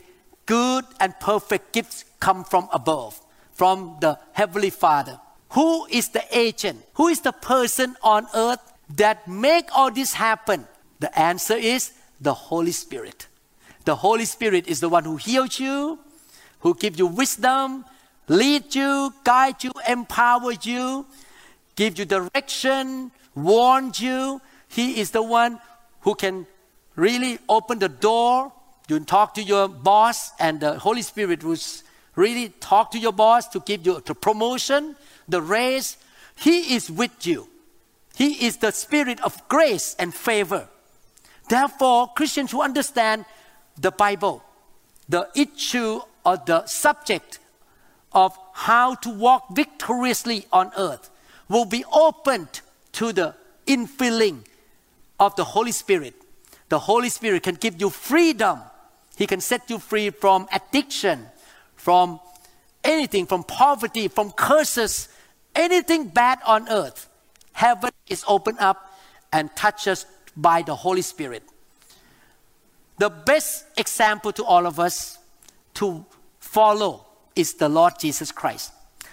good 0.45 0.85
and 1.01 1.19
perfect 1.19 1.73
gifts 1.73 2.05
come 2.21 2.45
from 2.45 2.69
above, 2.73 3.21
from 3.53 3.97
the 4.01 4.19
Heavenly 4.33 4.71
Father. 4.71 5.19
Who 5.51 5.87
is 5.87 6.11
the 6.11 6.25
agent? 6.37 6.83
Who 6.95 7.09
is 7.09 7.21
the 7.21 7.33
person 7.33 7.97
on 8.03 8.27
earth 8.35 8.61
that 8.95 9.27
make 9.27 9.69
all 9.75 9.91
this 9.91 10.15
happen? 10.15 10.67
The 11.01 11.17
answer 11.19 11.55
is 11.55 11.93
the 12.21 12.35
Holy 12.35 12.73
Spirit. 12.73 13.27
The 13.85 13.97
Holy 13.97 14.25
Spirit 14.25 14.67
is 14.67 14.81
the 14.81 14.89
one 14.89 15.05
who 15.05 15.17
heals 15.17 15.61
you, 15.61 15.99
who 16.61 16.75
gives 16.75 16.99
you 16.99 17.07
wisdom, 17.07 17.85
lead 18.29 18.75
you, 18.75 19.13
guide 19.25 19.63
you, 19.63 19.73
empower 19.89 20.53
you, 20.63 21.07
give 21.77 21.99
you 21.99 22.05
direction, 22.05 23.11
warn 23.35 23.93
you. 23.97 24.41
He 24.69 25.01
is 25.01 25.11
the 25.11 25.23
one 25.23 25.61
who 26.01 26.15
can 26.15 26.47
really 26.97 27.39
open 27.49 27.79
the 27.79 27.89
door. 27.89 28.53
You 28.89 29.01
talk 29.01 29.35
to 29.35 29.43
your 29.43 29.69
boss, 29.69 30.31
and 30.39 30.61
the 30.61 30.79
Holy 30.79 31.03
Spirit 31.03 31.45
will 31.45 31.59
really 32.15 32.49
talk 32.61 32.91
to 32.93 32.99
your 32.99 33.13
boss 33.13 33.49
to 33.49 33.61
give 33.61 33.85
you 33.87 34.01
the 34.05 34.15
promotion, 34.15 34.97
the 35.29 35.43
raise. 35.43 35.97
He 36.37 36.75
is 36.75 36.91
with 36.91 37.27
you. 37.27 37.49
He 38.17 38.47
is 38.47 38.57
the 38.57 38.71
spirit 38.71 39.21
of 39.21 39.47
grace 39.47 39.95
and 39.99 40.15
favor. 40.15 40.69
Therefore, 41.51 42.09
Christians 42.17 42.51
who 42.51 42.63
understand 42.63 43.27
the 43.79 43.91
Bible, 43.91 44.43
the 45.07 45.29
issue 45.35 46.01
or 46.25 46.39
the 46.39 46.65
subject 46.65 47.41
of 48.13 48.35
how 48.55 48.95
to 48.95 49.11
walk 49.11 49.55
victoriously 49.55 50.47
on 50.51 50.73
earth 50.79 51.11
will 51.51 51.67
be 51.67 51.85
opened 51.93 52.63
to 52.93 53.13
the 53.13 53.35
infilling 53.67 54.47
of 55.21 55.37
the 55.37 55.45
Holy 55.45 55.73
Spirit. 55.73 56.15
The 56.71 56.79
Holy 56.79 57.11
Spirit 57.11 57.43
can 57.43 57.57
give 57.57 57.79
you 57.79 57.91
freedom. 57.91 58.61
He 59.19 59.27
can 59.27 59.43
set 59.43 59.69
you 59.69 59.79
free 59.79 60.09
from 60.09 60.49
addiction, 60.55 61.27
from 61.75 62.21
anything, 62.83 63.27
from 63.27 63.45
poverty, 63.45 64.09
from 64.09 64.33
curses, 64.33 65.11
anything 65.55 66.09
bad 66.09 66.39
on 66.47 66.67
earth. 66.71 67.11
Heaven 67.57 67.91
is 68.07 68.23
opened 68.29 68.59
up 68.59 68.93
and 69.33 69.49
touches 69.57 70.05
by 70.37 70.61
the 70.61 70.75
Holy 70.75 71.01
Spirit. 71.01 71.43
The 72.99 73.09
best 73.09 73.65
example 73.79 74.31
to 74.33 74.45
all 74.45 74.67
of 74.67 74.79
us 74.79 75.19
to 75.75 76.05
follow 76.39 77.07
is 77.35 77.55
the 77.55 77.71
Lord 77.71 77.95
Jesus 77.99 78.31
Christ. 78.31 78.73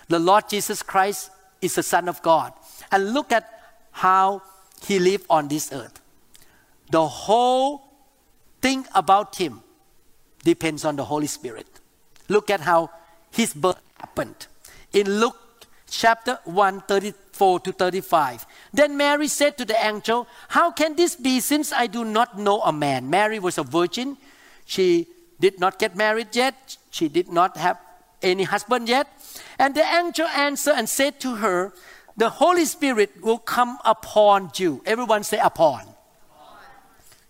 The 0.09 0.19
Lord 0.19 0.49
Jesus 0.49 0.83
Christ 0.83 1.31
is 1.61 1.75
the 1.75 1.83
Son 1.83 2.09
of 2.09 2.21
God. 2.21 2.51
And 2.91 3.13
look 3.13 3.31
at 3.31 3.47
how 3.91 4.41
he 4.85 4.99
lived 4.99 5.25
on 5.29 5.47
this 5.47 5.71
earth. 5.71 6.01
The 6.91 7.07
whole 7.07 7.93
thing 8.61 8.85
about 8.93 9.37
him 9.37 9.61
depends 10.43 10.83
on 10.83 10.97
the 10.97 11.05
Holy 11.05 11.27
Spirit. 11.27 11.67
Look 12.27 12.49
at 12.49 12.59
how 12.59 12.89
his 13.31 13.53
birth 13.53 13.79
happened. 13.95 14.47
In 14.91 15.21
Luke 15.21 15.37
chapter 15.89 16.39
1, 16.43 16.83
34 17.33 17.59
to 17.61 17.71
35. 17.71 18.45
Then 18.73 18.95
Mary 18.97 19.27
said 19.27 19.57
to 19.57 19.65
the 19.65 19.75
angel, 19.85 20.27
How 20.49 20.71
can 20.71 20.95
this 20.95 21.15
be 21.15 21.39
since 21.39 21.73
I 21.73 21.87
do 21.87 22.05
not 22.05 22.37
know 22.37 22.61
a 22.61 22.71
man? 22.71 23.09
Mary 23.09 23.39
was 23.39 23.57
a 23.57 23.63
virgin. 23.63 24.17
She 24.65 25.07
did 25.39 25.59
not 25.59 25.79
get 25.79 25.95
married 25.95 26.35
yet. 26.35 26.77
She 26.91 27.09
did 27.09 27.29
not 27.29 27.57
have 27.57 27.77
any 28.21 28.43
husband 28.43 28.87
yet. 28.87 29.07
And 29.59 29.75
the 29.75 29.83
angel 29.83 30.27
answered 30.27 30.75
and 30.75 30.87
said 30.87 31.19
to 31.21 31.35
her, 31.35 31.73
The 32.15 32.29
Holy 32.29 32.65
Spirit 32.65 33.21
will 33.21 33.39
come 33.39 33.77
upon 33.83 34.51
you. 34.55 34.81
Everyone 34.85 35.23
say 35.23 35.39
upon. 35.39 35.81
upon. 35.81 35.89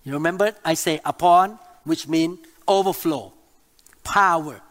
You 0.04 0.14
remember 0.14 0.54
I 0.64 0.76
say 0.76 1.00
upon, 1.06 1.60
which 1.84 2.08
means 2.08 2.40
overflow, 2.68 3.34
power. 4.04 4.62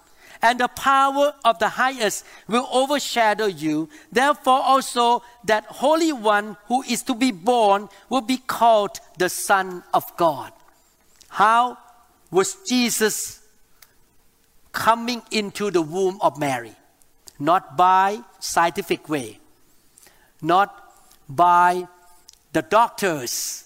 And 0.43 0.59
the 0.59 0.69
power 0.69 1.35
of 1.45 1.61
the 1.61 1.69
highest 1.69 2.25
will 2.49 2.69
overshadow 2.73 3.47
you. 3.47 3.89
Therefore, 4.11 4.61
also 4.61 5.23
that 5.45 5.65
Holy 5.67 6.13
One 6.13 6.57
who 6.67 6.83
is 6.83 7.03
to 7.05 7.15
be 7.15 7.31
born 7.31 7.89
will 8.09 8.23
be 8.23 8.39
called 8.39 8.99
the 9.19 9.29
Son 9.29 9.85
of 9.95 10.05
God. 10.17 10.53
How 11.29 11.79
was 12.31 12.57
Jesus 12.67 13.43
coming 14.73 15.23
into 15.31 15.71
the 15.71 15.83
womb 15.83 16.19
of 16.21 16.39
Mary, 16.39 16.75
not 17.39 17.77
by 17.77 18.21
scientific 18.41 19.09
way, 19.09 19.39
not 20.41 20.95
by 21.29 21.87
the 22.53 22.63
doctors, 22.63 23.65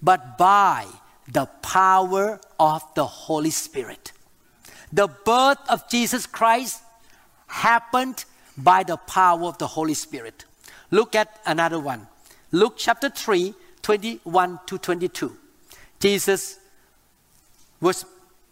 but 0.00 0.38
by 0.38 0.86
the 1.28 1.46
power 1.62 2.40
of 2.58 2.82
the 2.94 3.04
Holy 3.04 3.50
Spirit. 3.50 4.12
The 4.92 5.08
birth 5.08 5.58
of 5.68 5.88
Jesus 5.88 6.26
Christ 6.26 6.82
happened 7.46 8.24
by 8.56 8.82
the 8.82 8.96
power 8.96 9.44
of 9.44 9.58
the 9.58 9.66
Holy 9.66 9.94
Spirit. 9.94 10.44
Look 10.90 11.14
at 11.14 11.40
another 11.44 11.78
one. 11.78 12.06
Luke 12.52 12.74
chapter 12.76 13.10
3, 13.10 13.54
21 13.82 14.60
to 14.66 14.78
22. 14.78 15.36
Jesus 16.00 16.58
was 17.80 18.04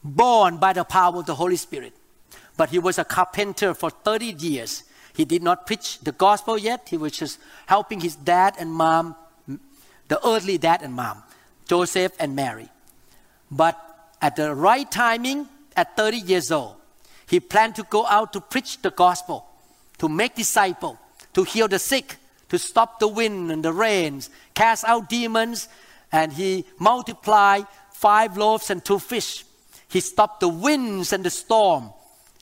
born 0.02 0.58
by 0.58 0.72
the 0.72 0.84
power 0.84 1.18
of 1.18 1.26
the 1.26 1.34
Holy 1.34 1.56
Spirit. 1.56 1.92
But 2.56 2.70
he 2.70 2.78
was 2.78 2.98
a 2.98 3.04
carpenter 3.04 3.74
for 3.74 3.90
30 3.90 4.26
years. 4.26 4.84
He 5.14 5.24
did 5.24 5.42
not 5.42 5.66
preach 5.66 6.00
the 6.00 6.12
gospel 6.12 6.58
yet. 6.58 6.88
He 6.88 6.96
was 6.96 7.12
just 7.12 7.38
helping 7.66 8.00
his 8.00 8.16
dad 8.16 8.54
and 8.58 8.72
mom, 8.72 9.16
the 10.08 10.26
earthly 10.26 10.58
dad 10.58 10.82
and 10.82 10.92
mom, 10.94 11.22
Joseph 11.66 12.12
and 12.18 12.36
Mary. 12.36 12.68
But 13.50 13.78
at 14.20 14.36
the 14.36 14.54
right 14.54 14.90
timing, 14.90 15.48
at 15.76 15.96
30 15.96 16.18
years 16.18 16.50
old, 16.50 16.76
he 17.26 17.40
planned 17.40 17.74
to 17.76 17.82
go 17.84 18.06
out 18.06 18.32
to 18.32 18.40
preach 18.40 18.80
the 18.82 18.90
gospel, 18.90 19.46
to 19.98 20.08
make 20.08 20.34
disciples, 20.34 20.98
to 21.32 21.44
heal 21.44 21.68
the 21.68 21.78
sick, 21.78 22.16
to 22.48 22.58
stop 22.58 23.00
the 23.00 23.08
wind 23.08 23.50
and 23.50 23.64
the 23.64 23.72
rains, 23.72 24.30
cast 24.54 24.84
out 24.84 25.08
demons, 25.08 25.68
and 26.12 26.32
he 26.32 26.64
multiplied 26.78 27.66
five 27.92 28.36
loaves 28.36 28.70
and 28.70 28.84
two 28.84 28.98
fish. 28.98 29.44
He 29.88 30.00
stopped 30.00 30.40
the 30.40 30.48
winds 30.48 31.12
and 31.12 31.24
the 31.24 31.30
storm, 31.30 31.90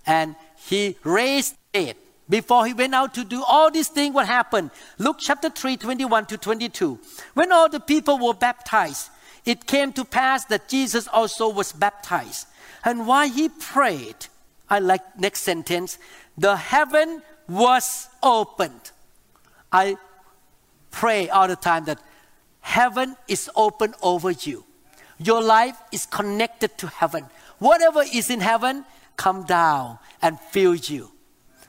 and 0.07 0.35
he 0.69 0.97
raised 1.05 1.55
it. 1.73 1.97
Before 2.29 2.67
he 2.67 2.73
went 2.73 2.95
out 2.95 3.15
to 3.15 3.25
do 3.25 3.43
all 3.43 3.71
these 3.71 3.89
things, 3.89 4.15
what 4.15 4.27
happened? 4.27 4.71
Luke 4.99 5.17
chapter 5.19 5.51
3, 5.51 5.77
21 5.77 6.27
to 6.27 6.39
22. 6.39 6.99
When 7.35 7.53
all 7.53 7.69
the 7.69 7.81
people 7.81 8.19
were 8.19 8.35
baptized, 8.35 9.11
it 9.45 9.67
came 9.67 9.93
to 9.95 10.05
pass 10.05 10.45
that 10.47 10.69
Jesus 10.69 11.09
also 11.09 11.49
was 11.49 11.73
baptized. 11.73 12.47
And 12.85 13.07
while 13.07 13.29
he 13.29 13.49
prayed, 13.49 14.27
I 14.69 14.79
like 14.79 15.19
next 15.19 15.43
sentence, 15.43 15.99
the 16.37 16.57
heaven 16.57 17.23
was 17.49 18.09
opened. 18.23 18.91
I 19.71 19.97
pray 20.91 21.29
all 21.29 21.49
the 21.49 21.57
time 21.57 21.85
that 21.85 22.01
heaven 22.61 23.17
is 23.29 23.51
open 23.55 23.95
over 24.03 24.31
you. 24.31 24.65
Your 25.19 25.43
life 25.43 25.77
is 25.93 26.07
connected 26.07 26.77
to 26.79 26.89
heaven. 26.89 27.27
Whatever 27.59 28.03
is 28.03 28.31
in 28.31 28.41
heaven, 28.41 28.85
come 29.17 29.45
down 29.45 29.99
and 30.21 30.39
fill 30.41 30.75
you. 30.75 31.13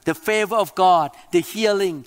The 0.05 0.15
favor 0.15 0.55
of 0.55 0.73
God, 0.75 1.11
the 1.31 1.41
healing, 1.41 2.05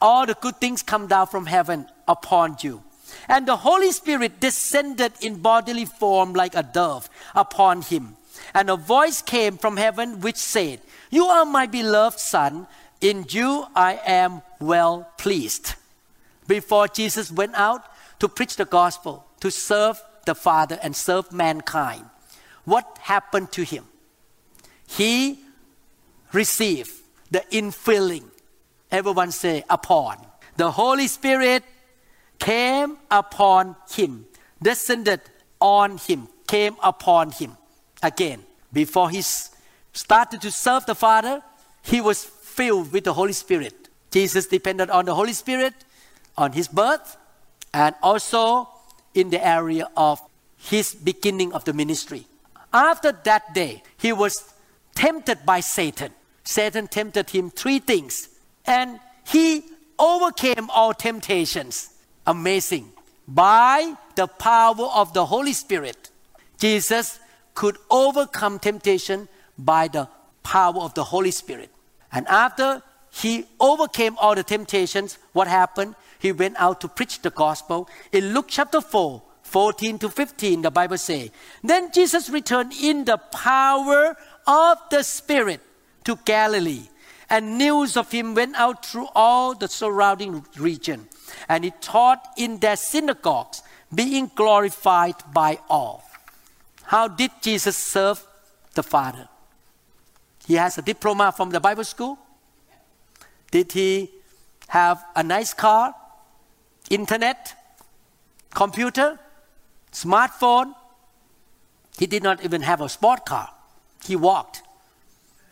all 0.00 0.26
the 0.26 0.34
good 0.34 0.56
things 0.56 0.82
come 0.82 1.06
down 1.06 1.26
from 1.26 1.46
heaven 1.46 1.86
upon 2.08 2.56
you. 2.60 2.82
And 3.28 3.46
the 3.46 3.56
Holy 3.56 3.92
Spirit 3.92 4.40
descended 4.40 5.12
in 5.20 5.40
bodily 5.42 5.84
form 5.84 6.32
like 6.32 6.54
a 6.54 6.62
dove 6.62 7.10
upon 7.34 7.82
him. 7.82 8.16
And 8.54 8.70
a 8.70 8.76
voice 8.76 9.22
came 9.22 9.58
from 9.58 9.76
heaven 9.76 10.20
which 10.20 10.36
said, 10.36 10.80
You 11.10 11.26
are 11.26 11.44
my 11.44 11.66
beloved 11.66 12.18
Son, 12.18 12.66
in 13.00 13.26
you 13.28 13.66
I 13.74 14.00
am 14.04 14.42
well 14.60 15.10
pleased. 15.18 15.74
Before 16.46 16.88
Jesus 16.88 17.30
went 17.30 17.54
out 17.54 17.84
to 18.18 18.28
preach 18.28 18.56
the 18.56 18.64
gospel, 18.64 19.26
to 19.40 19.50
serve 19.50 20.02
the 20.26 20.34
Father 20.34 20.78
and 20.82 20.94
serve 20.94 21.32
mankind, 21.32 22.04
what 22.64 22.98
happened 23.02 23.52
to 23.52 23.62
him? 23.62 23.84
He 24.86 25.38
received 26.32 26.90
the 27.30 27.44
infilling. 27.52 28.24
Everyone 28.90 29.30
say, 29.30 29.64
upon. 29.70 30.18
The 30.56 30.72
Holy 30.72 31.06
Spirit 31.06 31.62
came 32.38 32.98
upon 33.10 33.76
him, 33.90 34.26
descended 34.60 35.20
on 35.60 35.98
him, 35.98 36.28
came 36.46 36.76
upon 36.82 37.30
him. 37.30 37.56
Again, 38.02 38.44
before 38.72 39.10
he 39.10 39.22
started 39.22 40.40
to 40.40 40.50
serve 40.50 40.86
the 40.86 40.94
Father, 40.94 41.42
he 41.82 42.00
was 42.00 42.24
filled 42.24 42.92
with 42.92 43.04
the 43.04 43.12
Holy 43.12 43.32
Spirit. 43.32 43.88
Jesus 44.10 44.46
depended 44.46 44.90
on 44.90 45.04
the 45.04 45.14
Holy 45.14 45.32
Spirit 45.32 45.74
on 46.36 46.52
his 46.52 46.68
birth 46.68 47.16
and 47.72 47.94
also 48.02 48.68
in 49.14 49.30
the 49.30 49.44
area 49.44 49.88
of 49.96 50.20
his 50.56 50.94
beginning 50.94 51.52
of 51.52 51.64
the 51.64 51.72
ministry. 51.72 52.26
After 52.72 53.12
that 53.24 53.54
day, 53.54 53.82
he 53.98 54.12
was 54.12 54.52
tempted 54.94 55.44
by 55.44 55.60
Satan. 55.60 56.12
Satan 56.44 56.86
tempted 56.88 57.30
him 57.30 57.50
three 57.50 57.78
things, 57.78 58.28
and 58.66 59.00
he 59.26 59.64
overcame 59.98 60.70
all 60.70 60.94
temptations. 60.94 61.90
Amazing. 62.26 62.92
By 63.26 63.94
the 64.16 64.26
power 64.26 64.86
of 64.94 65.12
the 65.14 65.26
Holy 65.26 65.52
Spirit, 65.52 66.10
Jesus 66.58 67.20
could 67.54 67.76
overcome 67.90 68.58
temptation 68.58 69.28
by 69.58 69.88
the 69.88 70.08
power 70.42 70.80
of 70.80 70.94
the 70.94 71.04
Holy 71.04 71.30
Spirit. 71.30 71.70
And 72.12 72.26
after 72.28 72.82
he 73.12 73.46
overcame 73.58 74.16
all 74.18 74.34
the 74.34 74.42
temptations, 74.42 75.18
what 75.32 75.48
happened? 75.48 75.94
He 76.18 76.32
went 76.32 76.56
out 76.58 76.80
to 76.82 76.88
preach 76.88 77.22
the 77.22 77.30
gospel. 77.30 77.88
In 78.12 78.34
Luke 78.34 78.46
chapter 78.48 78.80
4, 78.80 79.22
14 79.42 79.98
to 79.98 80.08
15, 80.08 80.62
the 80.62 80.70
Bible 80.70 80.98
says, 80.98 81.30
Then 81.62 81.90
Jesus 81.92 82.30
returned 82.30 82.72
in 82.72 83.04
the 83.04 83.16
power 83.16 84.16
of 84.46 84.78
the 84.90 85.02
Spirit 85.02 85.60
to 86.04 86.16
Galilee, 86.24 86.88
and 87.28 87.58
news 87.58 87.96
of 87.96 88.10
him 88.10 88.34
went 88.34 88.56
out 88.56 88.84
through 88.84 89.08
all 89.14 89.54
the 89.54 89.68
surrounding 89.68 90.44
region. 90.56 91.08
And 91.48 91.64
he 91.64 91.72
taught 91.80 92.26
in 92.36 92.58
their 92.58 92.76
synagogues, 92.76 93.62
being 93.92 94.30
glorified 94.34 95.16
by 95.32 95.58
all. 95.68 96.04
How 96.90 97.06
did 97.06 97.30
Jesus 97.40 97.76
serve 97.76 98.20
the 98.74 98.82
Father? 98.82 99.28
He 100.44 100.54
has 100.54 100.76
a 100.76 100.82
diploma 100.82 101.30
from 101.30 101.50
the 101.50 101.60
Bible 101.60 101.84
school. 101.84 102.18
Did 103.52 103.70
he 103.70 104.10
have 104.66 105.00
a 105.14 105.22
nice 105.22 105.54
car, 105.54 105.94
internet, 106.90 107.54
computer, 108.52 109.20
smartphone? 109.92 110.74
He 111.96 112.08
did 112.08 112.24
not 112.24 112.44
even 112.44 112.62
have 112.62 112.80
a 112.80 112.88
sport 112.88 113.24
car. 113.24 113.50
He 114.04 114.16
walked 114.16 114.62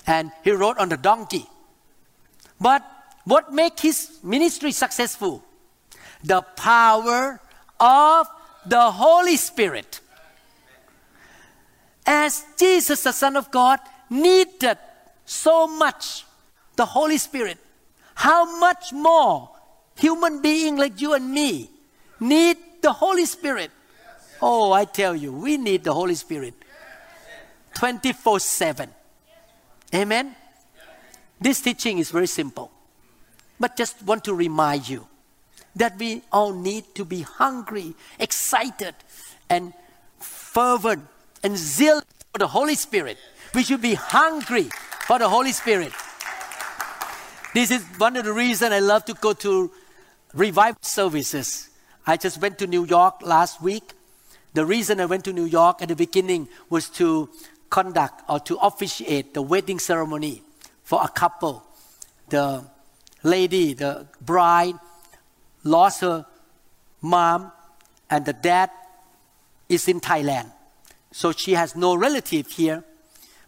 and 0.08 0.32
he 0.42 0.50
rode 0.50 0.78
on 0.78 0.88
the 0.88 0.96
donkey. 0.96 1.46
But 2.60 2.82
what 3.22 3.52
made 3.52 3.78
his 3.78 4.18
ministry 4.24 4.72
successful? 4.72 5.44
The 6.24 6.42
power 6.42 7.40
of 7.78 8.26
the 8.66 8.90
Holy 8.90 9.36
Spirit. 9.36 10.00
As 12.10 12.42
Jesus, 12.56 13.02
the 13.02 13.12
Son 13.12 13.36
of 13.36 13.50
God, 13.50 13.80
needed 14.08 14.78
so 15.26 15.66
much 15.66 16.24
the 16.74 16.86
Holy 16.86 17.18
Spirit, 17.18 17.58
how 18.14 18.58
much 18.58 18.94
more 18.94 19.50
human 19.94 20.40
being 20.40 20.78
like 20.78 21.02
you 21.02 21.12
and 21.12 21.30
me 21.30 21.68
need 22.18 22.56
the 22.80 22.94
Holy 22.94 23.26
Spirit? 23.26 23.70
Oh, 24.40 24.72
I 24.72 24.86
tell 24.86 25.14
you, 25.14 25.34
we 25.34 25.58
need 25.58 25.84
the 25.84 25.92
Holy 25.92 26.14
Spirit 26.14 26.54
24 27.74 28.40
7. 28.40 28.88
Amen? 29.94 30.34
This 31.38 31.60
teaching 31.60 31.98
is 31.98 32.10
very 32.10 32.26
simple, 32.26 32.72
but 33.60 33.76
just 33.76 34.02
want 34.02 34.24
to 34.24 34.32
remind 34.32 34.88
you 34.88 35.06
that 35.76 35.98
we 35.98 36.22
all 36.32 36.54
need 36.54 36.94
to 36.94 37.04
be 37.04 37.20
hungry, 37.20 37.94
excited, 38.18 38.94
and 39.50 39.74
fervent 40.18 41.04
and 41.42 41.56
zeal 41.56 42.00
for 42.32 42.38
the 42.38 42.46
Holy 42.46 42.74
Spirit. 42.74 43.18
We 43.54 43.62
should 43.62 43.82
be 43.82 43.94
hungry 43.94 44.68
for 45.06 45.18
the 45.18 45.28
Holy 45.28 45.52
Spirit. 45.52 45.92
This 47.54 47.70
is 47.70 47.82
one 47.96 48.16
of 48.16 48.24
the 48.24 48.32
reasons 48.32 48.72
I 48.72 48.78
love 48.78 49.04
to 49.06 49.14
go 49.14 49.32
to 49.32 49.70
revival 50.34 50.78
services. 50.82 51.70
I 52.06 52.16
just 52.16 52.40
went 52.40 52.58
to 52.58 52.66
New 52.66 52.84
York 52.84 53.22
last 53.22 53.62
week. 53.62 53.92
The 54.54 54.64
reason 54.64 55.00
I 55.00 55.06
went 55.06 55.24
to 55.24 55.32
New 55.32 55.44
York 55.44 55.82
at 55.82 55.88
the 55.88 55.96
beginning 55.96 56.48
was 56.68 56.88
to 56.90 57.30
conduct 57.70 58.22
or 58.28 58.40
to 58.40 58.56
officiate 58.56 59.34
the 59.34 59.42
wedding 59.42 59.78
ceremony 59.78 60.42
for 60.82 61.00
a 61.02 61.08
couple. 61.08 61.64
The 62.28 62.64
lady, 63.22 63.74
the 63.74 64.06
bride, 64.20 64.74
lost 65.64 66.00
her 66.00 66.26
mom, 67.00 67.52
and 68.10 68.24
the 68.24 68.32
dad 68.32 68.70
is 69.68 69.88
in 69.88 70.00
Thailand. 70.00 70.50
So 71.10 71.32
she 71.32 71.54
has 71.54 71.74
no 71.74 71.94
relative 71.94 72.48
here. 72.48 72.84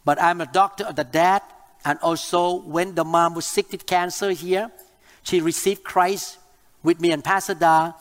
But 0.05 0.21
I'm 0.21 0.41
a 0.41 0.47
doctor 0.47 0.85
of 0.85 0.97
the 0.97 1.05
dad, 1.05 1.43
and 1.85 1.99
also 2.01 2.55
when 2.55 2.95
the 2.95 3.05
mom 3.05 3.35
was 3.35 3.47
sick 3.47 3.71
with 3.71 3.87
cancer 3.87 4.31
here, 4.31 4.71
she 5.23 5.41
received 5.41 5.85
Christ 5.85 6.39
with 6.83 7.01
me 7.01 7.13
and 7.13 7.23
Pastor 7.23 7.55
Da, 7.55 7.93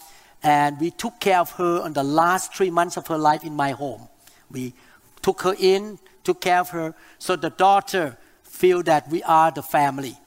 and 0.41 0.79
we 0.79 0.91
took 0.91 1.19
care 1.19 1.39
of 1.39 1.51
her 1.51 1.81
on 1.81 1.93
the 1.93 2.03
last 2.03 2.55
three 2.55 2.69
months 2.69 2.95
of 2.95 3.07
her 3.07 3.17
life 3.17 3.43
in 3.43 3.55
my 3.55 3.71
home. 3.71 4.07
We 4.49 4.73
took 5.21 5.41
her 5.41 5.55
in, 5.59 5.99
took 6.23 6.39
care 6.39 6.59
of 6.59 6.69
her, 6.69 6.95
so 7.17 7.35
the 7.35 7.49
daughter 7.49 8.17
feel 8.43 8.81
that 8.83 9.09
we 9.09 9.21
are 9.23 9.51
the 9.51 9.61
family. 9.61 10.17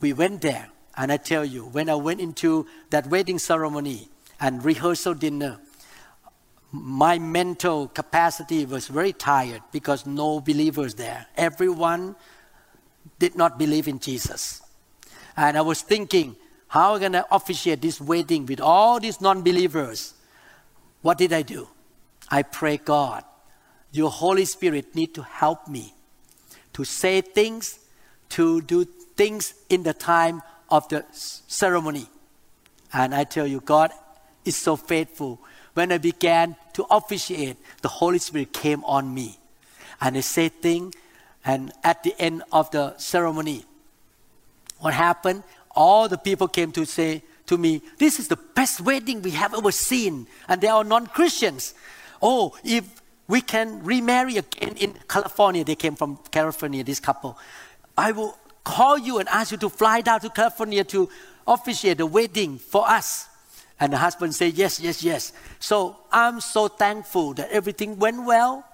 We 0.00 0.14
went 0.14 0.40
there, 0.40 0.68
and 0.96 1.12
I 1.12 1.18
tell 1.18 1.44
you, 1.44 1.66
when 1.66 1.90
I 1.90 1.94
went 1.94 2.20
into 2.20 2.66
that 2.90 3.06
wedding 3.06 3.38
ceremony 3.38 4.08
and 4.40 4.64
rehearsal 4.64 5.14
dinner, 5.14 5.60
my 6.72 7.18
mental 7.18 7.88
capacity 7.88 8.64
was 8.64 8.88
very 8.88 9.12
tired 9.12 9.62
because 9.72 10.06
no 10.06 10.40
believers 10.40 10.94
there. 10.94 11.26
Everyone 11.36 12.16
did 13.18 13.36
not 13.36 13.58
believe 13.58 13.86
in 13.86 13.98
Jesus. 13.98 14.62
And 15.36 15.56
I 15.56 15.60
was 15.60 15.82
thinking, 15.82 16.34
how 16.68 16.90
am 16.90 16.96
I 16.96 16.98
going 17.00 17.12
to 17.12 17.26
officiate 17.30 17.82
this 17.82 18.00
wedding 18.00 18.46
with 18.46 18.60
all 18.60 18.98
these 18.98 19.20
non 19.20 19.42
believers? 19.42 20.14
What 21.02 21.18
did 21.18 21.32
I 21.32 21.42
do? 21.42 21.68
I 22.30 22.42
pray, 22.42 22.78
God, 22.78 23.24
your 23.90 24.10
Holy 24.10 24.46
Spirit 24.46 24.94
need 24.94 25.14
to 25.14 25.22
help 25.22 25.68
me 25.68 25.92
to 26.72 26.84
say 26.84 27.20
things, 27.20 27.78
to 28.30 28.62
do 28.62 28.84
things 28.84 29.54
in 29.68 29.82
the 29.82 29.92
time 29.92 30.40
of 30.70 30.88
the 30.88 31.04
ceremony. 31.12 32.06
And 32.94 33.14
I 33.14 33.24
tell 33.24 33.46
you, 33.46 33.60
God 33.60 33.90
is 34.44 34.56
so 34.56 34.76
faithful. 34.76 35.40
When 35.74 35.92
I 35.92 35.98
began 35.98 36.56
to 36.74 36.84
officiate, 36.90 37.56
the 37.80 37.88
Holy 37.88 38.18
Spirit 38.18 38.52
came 38.52 38.84
on 38.84 39.12
me. 39.12 39.38
And 40.00 40.16
I 40.16 40.20
said 40.20 40.52
things, 40.60 40.94
and 41.44 41.72
at 41.82 42.02
the 42.02 42.14
end 42.18 42.42
of 42.52 42.70
the 42.70 42.96
ceremony, 42.98 43.64
what 44.78 44.94
happened? 44.94 45.44
all 45.74 46.08
the 46.08 46.18
people 46.18 46.48
came 46.48 46.72
to 46.72 46.84
say 46.84 47.22
to 47.46 47.58
me, 47.58 47.82
This 47.98 48.18
is 48.18 48.28
the 48.28 48.36
best 48.36 48.80
wedding 48.80 49.22
we 49.22 49.30
have 49.32 49.54
ever 49.54 49.72
seen. 49.72 50.26
And 50.48 50.60
they 50.60 50.68
are 50.68 50.84
non 50.84 51.06
Christians. 51.06 51.74
Oh, 52.20 52.56
if 52.64 53.02
we 53.28 53.40
can 53.40 53.82
remarry 53.82 54.36
again 54.36 54.76
in 54.76 54.94
California, 55.08 55.64
they 55.64 55.74
came 55.74 55.96
from 55.96 56.18
California, 56.30 56.84
this 56.84 57.00
couple. 57.00 57.38
I 57.96 58.12
will 58.12 58.38
call 58.64 58.98
you 58.98 59.18
and 59.18 59.28
ask 59.28 59.52
you 59.52 59.58
to 59.58 59.68
fly 59.68 60.00
down 60.00 60.20
to 60.20 60.30
California 60.30 60.84
to 60.84 61.08
officiate 61.46 61.98
the 61.98 62.06
wedding 62.06 62.58
for 62.58 62.88
us. 62.88 63.28
And 63.82 63.92
the 63.92 63.98
husband 63.98 64.30
said, 64.30 64.54
Yes, 64.54 64.78
yes, 64.78 65.02
yes. 65.02 65.32
So 65.58 65.96
I'm 66.14 66.38
so 66.40 66.68
thankful 66.68 67.34
that 67.34 67.50
everything 67.50 67.98
went 67.98 68.24
well. 68.24 68.64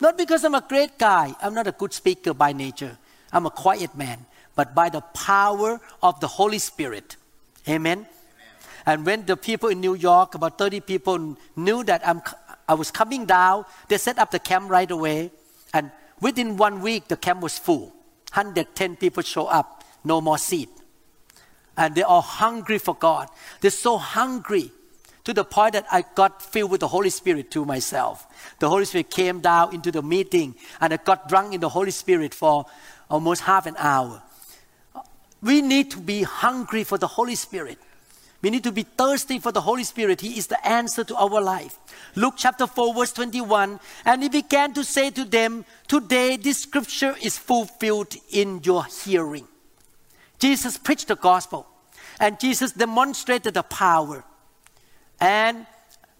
Not 0.00 0.20
because 0.20 0.44
I'm 0.44 0.54
a 0.54 0.64
great 0.68 0.98
guy, 0.98 1.34
I'm 1.40 1.54
not 1.54 1.66
a 1.66 1.72
good 1.72 1.92
speaker 1.92 2.34
by 2.34 2.52
nature, 2.52 2.98
I'm 3.32 3.46
a 3.46 3.50
quiet 3.50 3.96
man 3.96 4.26
but 4.58 4.74
by 4.74 4.88
the 4.88 5.00
power 5.14 5.80
of 6.02 6.18
the 6.18 6.26
Holy 6.26 6.58
Spirit. 6.58 7.14
Amen. 7.68 7.98
Amen. 7.98 8.08
And 8.86 9.06
when 9.06 9.24
the 9.24 9.36
people 9.36 9.68
in 9.68 9.80
New 9.80 9.94
York, 9.94 10.34
about 10.34 10.58
30 10.58 10.80
people, 10.80 11.36
knew 11.54 11.84
that 11.84 12.02
I'm, 12.04 12.20
I 12.68 12.74
was 12.74 12.90
coming 12.90 13.24
down, 13.24 13.66
they 13.86 13.98
set 13.98 14.18
up 14.18 14.32
the 14.32 14.40
camp 14.40 14.68
right 14.68 14.90
away. 14.90 15.30
And 15.72 15.92
within 16.20 16.56
one 16.56 16.82
week, 16.82 17.06
the 17.06 17.16
camp 17.16 17.40
was 17.40 17.56
full. 17.56 17.94
110 18.34 18.96
people 18.96 19.22
show 19.22 19.46
up, 19.46 19.84
no 20.02 20.20
more 20.20 20.38
seat. 20.38 20.70
And 21.78 21.94
they're 21.94 22.04
hungry 22.06 22.76
for 22.76 22.94
God. 22.94 23.28
They're 23.60 23.70
so 23.70 23.96
hungry 23.96 24.72
to 25.24 25.32
the 25.32 25.44
point 25.44 25.74
that 25.74 25.86
I 25.90 26.04
got 26.14 26.42
filled 26.42 26.70
with 26.72 26.80
the 26.80 26.88
Holy 26.88 27.10
Spirit 27.10 27.50
to 27.52 27.64
myself. 27.64 28.26
The 28.58 28.68
Holy 28.68 28.84
Spirit 28.84 29.10
came 29.10 29.40
down 29.40 29.74
into 29.74 29.92
the 29.92 30.02
meeting 30.02 30.56
and 30.80 30.92
I 30.92 30.96
got 30.96 31.28
drunk 31.28 31.54
in 31.54 31.60
the 31.60 31.68
Holy 31.68 31.92
Spirit 31.92 32.34
for 32.34 32.66
almost 33.08 33.42
half 33.42 33.66
an 33.66 33.76
hour. 33.78 34.22
We 35.40 35.62
need 35.62 35.92
to 35.92 36.00
be 36.00 36.24
hungry 36.24 36.82
for 36.82 36.98
the 36.98 37.06
Holy 37.06 37.36
Spirit. 37.36 37.78
We 38.42 38.50
need 38.50 38.64
to 38.64 38.72
be 38.72 38.82
thirsty 38.82 39.38
for 39.38 39.52
the 39.52 39.60
Holy 39.60 39.84
Spirit. 39.84 40.20
He 40.20 40.36
is 40.38 40.48
the 40.48 40.66
answer 40.66 41.04
to 41.04 41.16
our 41.16 41.40
life. 41.40 41.76
Luke 42.16 42.34
chapter 42.36 42.66
4, 42.66 42.94
verse 42.94 43.12
21. 43.12 43.78
And 44.04 44.22
he 44.22 44.28
began 44.28 44.72
to 44.74 44.84
say 44.84 45.10
to 45.10 45.24
them, 45.24 45.64
Today 45.86 46.36
this 46.36 46.62
scripture 46.62 47.14
is 47.22 47.38
fulfilled 47.38 48.14
in 48.30 48.60
your 48.64 48.84
hearing. 48.84 49.46
Jesus 50.38 50.76
preached 50.76 51.08
the 51.08 51.16
gospel, 51.16 51.66
and 52.20 52.38
Jesus 52.38 52.72
demonstrated 52.72 53.54
the 53.54 53.62
power. 53.62 54.24
And 55.20 55.66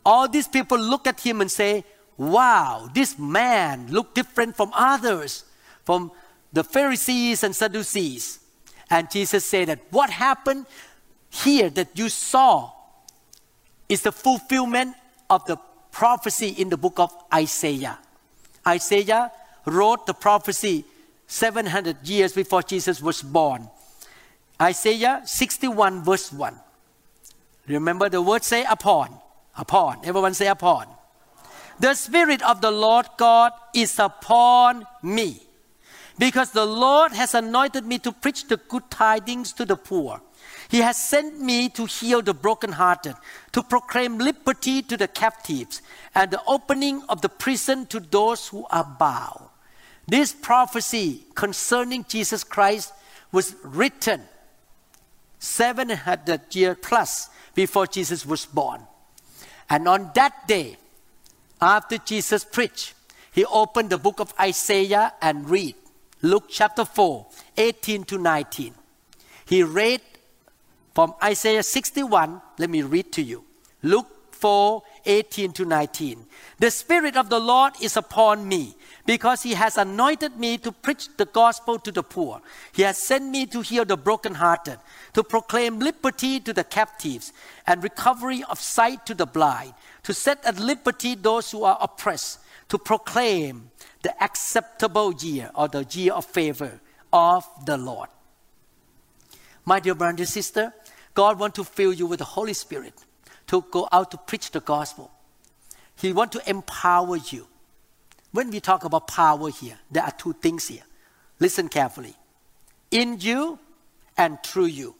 all 0.04 0.28
these 0.28 0.48
people 0.48 0.78
look 0.78 1.07
at 1.07 1.20
him 1.20 1.40
and 1.40 1.50
say, 1.50 1.85
Wow, 2.16 2.90
this 2.92 3.16
man 3.16 3.87
looked 3.88 4.16
different 4.16 4.57
from 4.57 4.72
others, 4.74 5.44
from 5.85 6.11
the 6.52 6.64
Pharisees 6.64 7.44
and 7.44 7.54
Sadducees. 7.54 8.40
And 8.90 9.09
Jesus 9.11 9.44
said 9.44 9.68
that 9.68 9.81
what 9.90 10.11
happened 10.11 10.66
here 11.31 11.70
that 11.70 11.96
you 11.96 12.09
saw 12.09 12.72
is 13.88 14.02
the 14.02 14.12
fulfillment 14.12 14.96
of 15.31 15.44
the 15.46 15.57
prophecy 15.92 16.48
in 16.48 16.70
the 16.70 16.76
book 16.76 16.98
of 16.98 17.12
Isaiah. 17.33 17.98
Isaiah 18.66 19.31
wrote 19.64 20.07
the 20.07 20.14
prophecy 20.14 20.85
700 21.26 22.07
years 22.09 22.33
before 22.33 22.62
Jesus 22.62 23.00
was 23.00 23.22
born. 23.22 23.68
Isaiah 24.61 25.23
61, 25.25 26.03
verse 26.03 26.33
1. 26.33 26.55
Remember 27.68 28.09
the 28.09 28.21
word 28.21 28.42
say 28.42 28.64
upon. 28.68 29.16
Upon. 29.57 29.99
Everyone 30.05 30.35
say 30.35 30.49
upon. 30.49 30.87
The 31.79 31.94
Spirit 31.94 32.42
of 32.42 32.61
the 32.61 32.73
Lord 32.73 33.07
God 33.16 33.53
is 33.73 33.99
upon 34.01 34.85
me, 35.03 35.40
because 36.18 36.51
the 36.51 36.66
Lord 36.66 37.12
has 37.12 37.35
anointed 37.35 37.87
me 37.87 38.01
to 38.01 38.11
preach 38.11 38.49
the 38.49 38.57
good 38.57 38.90
tidings 38.90 39.53
to 39.53 39.64
the 39.64 39.77
poor. 39.77 40.21
He 40.68 40.79
has 40.79 41.03
sent 41.03 41.40
me 41.40 41.68
to 41.71 41.87
heal 41.87 42.21
the 42.21 42.35
brokenhearted, 42.35 43.14
to 43.53 43.62
proclaim 43.62 44.18
liberty 44.18 44.83
to 44.83 44.97
the 44.97 45.07
captives, 45.07 45.83
and 46.16 46.33
the 46.33 46.42
opening 46.47 47.03
of 47.09 47.23
the 47.23 47.29
prison 47.29 47.87
to 47.87 48.01
those 48.01 48.49
who 48.49 48.66
are 48.71 48.85
bound. 48.99 49.44
This 50.09 50.33
prophecy 50.33 51.27
concerning 51.35 52.05
Jesus 52.09 52.42
Christ 52.42 52.92
was 53.31 53.55
written 53.62 54.23
700 55.38 56.55
years 56.55 56.77
plus 56.81 57.29
before 57.55 57.87
Jesus 57.87 58.27
was 58.27 58.46
born. 58.46 58.83
And 59.70 59.87
on 59.88 60.11
that 60.14 60.46
day, 60.48 60.77
after 61.61 61.98
Jesus 61.98 62.44
preached, 62.44 62.94
he 63.33 63.44
opened 63.44 63.90
the 63.90 63.98
book 63.98 64.20
of 64.20 64.33
Isaiah 64.40 65.12
and 65.20 65.48
read 65.48 65.74
Luke 66.22 66.44
chapter 66.48 66.85
4, 66.85 67.27
18 67.57 68.05
to 68.05 68.18
19. 68.18 68.74
He 69.46 69.62
read 69.62 70.01
from 70.94 71.14
Isaiah 71.22 71.62
61, 71.62 72.40
let 72.59 72.70
me 72.70 72.83
read 72.83 73.12
to 73.12 73.22
you. 73.22 73.44
Luke 73.83 74.09
4 74.33 74.83
18 75.05 75.53
to 75.53 75.64
19. 75.64 76.27
The 76.59 76.70
Spirit 76.70 77.16
of 77.16 77.29
the 77.29 77.40
Lord 77.40 77.74
is 77.81 77.96
upon 77.96 78.46
me 78.46 78.77
because 79.09 79.42
He 79.42 79.55
has 79.55 79.79
anointed 79.79 80.37
me 80.37 80.59
to 80.59 80.71
preach 80.71 81.09
the 81.16 81.25
gospel 81.25 81.79
to 81.79 81.90
the 81.90 82.03
poor. 82.03 82.42
He 82.73 82.83
has 82.83 82.99
sent 82.99 83.31
me 83.31 83.47
to 83.47 83.62
heal 83.62 83.87
the 83.87 83.97
brokenhearted, 83.97 84.79
to 85.14 85.25
proclaim 85.25 85.79
liberty 85.79 86.40
to 86.40 86.53
the 86.53 86.62
captives 86.62 87.33
and 87.66 87.83
recovery 87.83 88.44
of 88.51 88.61
sight 88.61 89.07
to 89.07 89.14
the 89.14 89.25
blind, 89.25 89.73
to 90.03 90.12
set 90.12 90.44
at 90.44 90.61
liberty 90.61 91.14
those 91.14 91.51
who 91.51 91.64
are 91.64 91.79
oppressed, 91.81 92.40
to 92.68 92.77
proclaim 92.77 93.71
the 94.03 94.12
acceptable 94.23 95.14
year 95.14 95.51
or 95.55 95.68
the 95.68 95.87
year 95.90 96.12
of 96.12 96.27
favor 96.27 96.79
of 97.11 97.47
the 97.64 97.79
Lord. 97.79 98.11
My 99.64 99.81
dear 99.81 99.94
brother 99.94 100.18
and 100.18 100.29
sister, 100.29 100.75
God 101.14 101.38
wants 101.38 101.57
to 101.57 101.64
fill 101.64 101.94
you 101.94 102.05
with 102.05 102.18
the 102.18 102.27
Holy 102.27 102.53
Spirit 102.53 102.92
to 103.47 103.64
go 103.71 103.88
out 103.90 104.11
to 104.11 104.18
preach 104.18 104.51
the 104.51 104.61
gospel. 104.61 105.11
He 105.97 106.12
wants 106.12 106.37
to 106.37 106.51
empower 106.51 107.16
you. 107.16 107.47
When 108.32 108.50
we 108.50 108.60
talk 108.60 108.84
about 108.84 109.08
power 109.08 109.50
here, 109.50 109.78
there 109.90 110.02
are 110.02 110.10
two 110.10 110.34
things 110.34 110.68
here. 110.68 110.82
Listen 111.40 111.68
carefully. 111.68 112.14
In 112.90 113.20
you 113.20 113.58
and 114.16 114.38
through 114.42 114.66
you. 114.66 114.94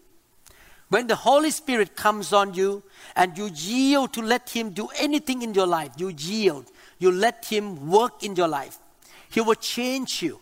When 0.88 1.06
the 1.06 1.16
Holy 1.16 1.50
Spirit 1.50 1.96
comes 1.96 2.32
on 2.32 2.54
you 2.54 2.82
and 3.14 3.36
you 3.36 3.50
yield 3.54 4.14
to 4.14 4.22
let 4.22 4.48
Him 4.48 4.70
do 4.70 4.88
anything 4.98 5.42
in 5.42 5.52
your 5.52 5.66
life, 5.66 5.92
you 5.98 6.08
yield, 6.08 6.70
you 6.98 7.12
let 7.12 7.44
Him 7.44 7.90
work 7.90 8.22
in 8.22 8.34
your 8.36 8.48
life, 8.48 8.78
He 9.28 9.40
will 9.42 9.54
change 9.54 10.22
you, 10.22 10.40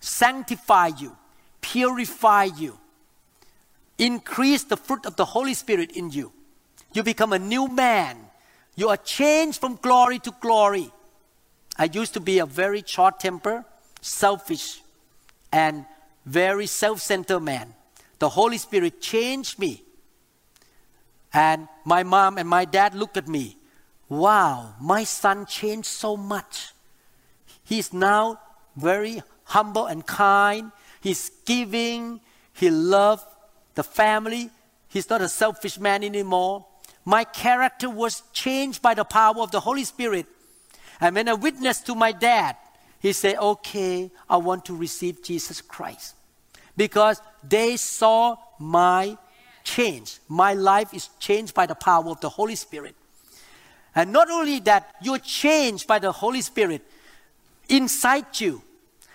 sanctify 0.00 0.88
you, 0.98 1.14
purify 1.60 2.44
you, 2.44 2.78
increase 3.98 4.64
the 4.64 4.76
fruit 4.76 5.04
of 5.04 5.16
the 5.16 5.26
Holy 5.26 5.52
Spirit 5.52 5.92
in 5.92 6.10
you. 6.10 6.32
You 6.94 7.02
become 7.02 7.34
a 7.34 7.38
new 7.38 7.68
man. 7.68 8.16
You 8.74 8.88
are 8.88 8.96
changed 8.96 9.60
from 9.60 9.76
glory 9.76 10.18
to 10.20 10.34
glory. 10.40 10.90
I 11.78 11.84
used 11.84 12.14
to 12.14 12.20
be 12.20 12.38
a 12.38 12.46
very 12.46 12.82
short 12.86 13.20
temper, 13.20 13.64
selfish, 14.00 14.82
and 15.52 15.84
very 16.24 16.66
self 16.66 17.00
centered 17.00 17.40
man. 17.40 17.74
The 18.18 18.30
Holy 18.30 18.58
Spirit 18.58 19.00
changed 19.00 19.58
me. 19.58 19.82
And 21.32 21.68
my 21.84 22.02
mom 22.02 22.38
and 22.38 22.48
my 22.48 22.64
dad 22.64 22.94
looked 22.94 23.16
at 23.16 23.28
me. 23.28 23.56
Wow, 24.08 24.74
my 24.80 25.04
son 25.04 25.44
changed 25.44 25.88
so 25.88 26.16
much. 26.16 26.72
He's 27.64 27.92
now 27.92 28.40
very 28.76 29.22
humble 29.44 29.86
and 29.86 30.06
kind. 30.06 30.72
He's 31.00 31.30
giving. 31.44 32.20
He 32.52 32.70
loves 32.70 33.24
the 33.74 33.82
family. 33.82 34.50
He's 34.88 35.10
not 35.10 35.20
a 35.20 35.28
selfish 35.28 35.78
man 35.78 36.02
anymore. 36.04 36.64
My 37.04 37.24
character 37.24 37.90
was 37.90 38.22
changed 38.32 38.80
by 38.80 38.94
the 38.94 39.04
power 39.04 39.40
of 39.40 39.50
the 39.50 39.60
Holy 39.60 39.84
Spirit. 39.84 40.26
And 41.00 41.14
when 41.14 41.28
I 41.28 41.34
witnessed 41.34 41.86
to 41.86 41.94
my 41.94 42.12
dad, 42.12 42.56
he 43.00 43.12
said, 43.12 43.36
Okay, 43.36 44.10
I 44.28 44.36
want 44.36 44.64
to 44.66 44.76
receive 44.76 45.22
Jesus 45.22 45.60
Christ. 45.60 46.14
Because 46.76 47.20
they 47.46 47.76
saw 47.76 48.36
my 48.58 49.16
change. 49.64 50.18
My 50.28 50.54
life 50.54 50.94
is 50.94 51.08
changed 51.18 51.54
by 51.54 51.66
the 51.66 51.74
power 51.74 52.08
of 52.10 52.20
the 52.20 52.28
Holy 52.28 52.54
Spirit. 52.54 52.94
And 53.94 54.12
not 54.12 54.30
only 54.30 54.60
that, 54.60 54.94
you're 55.02 55.18
changed 55.18 55.86
by 55.86 55.98
the 55.98 56.12
Holy 56.12 56.42
Spirit 56.42 56.82
inside 57.68 58.40
you 58.40 58.62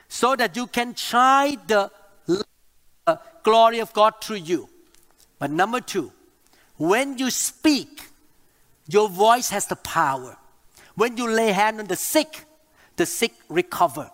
so 0.10 0.36
that 0.36 0.56
you 0.56 0.68
can 0.68 0.96
shine 0.96 1.60
the 1.68 1.90
glory 3.44 3.80
of 3.80 3.94
God 3.94 4.16
through 4.22 4.38
you. 4.38 4.70
But 5.40 5.52
number 5.52 5.82
two, 5.82 6.12
when 6.78 7.18
you 7.18 7.30
speak, 7.30 8.10
your 8.88 9.08
voice 9.08 9.50
has 9.50 9.68
the 9.68 9.76
power. 9.76 10.38
When 10.96 11.18
you 11.18 11.30
lay 11.30 11.52
hand 11.52 11.80
on 11.80 11.88
the 11.88 11.96
sick, 11.96 12.46
the 12.96 13.06
sick 13.06 13.34
recover. 13.50 14.10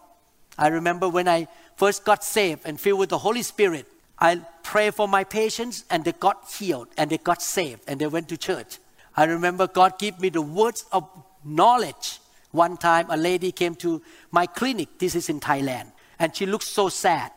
I 0.57 0.67
remember 0.67 1.09
when 1.09 1.27
I 1.27 1.47
first 1.75 2.03
got 2.05 2.23
saved 2.23 2.61
and 2.65 2.79
filled 2.79 2.99
with 2.99 3.09
the 3.09 3.17
Holy 3.17 3.43
Spirit, 3.43 3.85
I 4.19 4.41
prayed 4.63 4.95
for 4.95 5.07
my 5.07 5.23
patients 5.23 5.85
and 5.89 6.03
they 6.03 6.13
got 6.13 6.49
healed 6.51 6.87
and 6.97 7.09
they 7.09 7.17
got 7.17 7.41
saved 7.41 7.81
and 7.87 7.99
they 7.99 8.07
went 8.07 8.29
to 8.29 8.37
church. 8.37 8.79
I 9.15 9.25
remember 9.25 9.67
God 9.67 9.99
gave 9.99 10.19
me 10.19 10.29
the 10.29 10.41
words 10.41 10.85
of 10.91 11.07
knowledge. 11.43 12.19
One 12.51 12.77
time 12.77 13.07
a 13.09 13.17
lady 13.17 13.51
came 13.51 13.75
to 13.75 14.01
my 14.31 14.45
clinic, 14.45 14.99
this 14.99 15.15
is 15.15 15.29
in 15.29 15.39
Thailand, 15.39 15.91
and 16.17 16.35
she 16.35 16.45
looked 16.45 16.63
so 16.65 16.89
sad. 16.89 17.31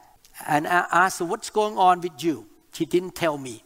And 0.47 0.67
I 0.67 0.87
asked 0.91 1.19
her, 1.19 1.25
What's 1.25 1.51
going 1.51 1.77
on 1.77 2.01
with 2.01 2.23
you? 2.23 2.47
She 2.73 2.87
didn't 2.87 3.15
tell 3.15 3.37
me. 3.37 3.63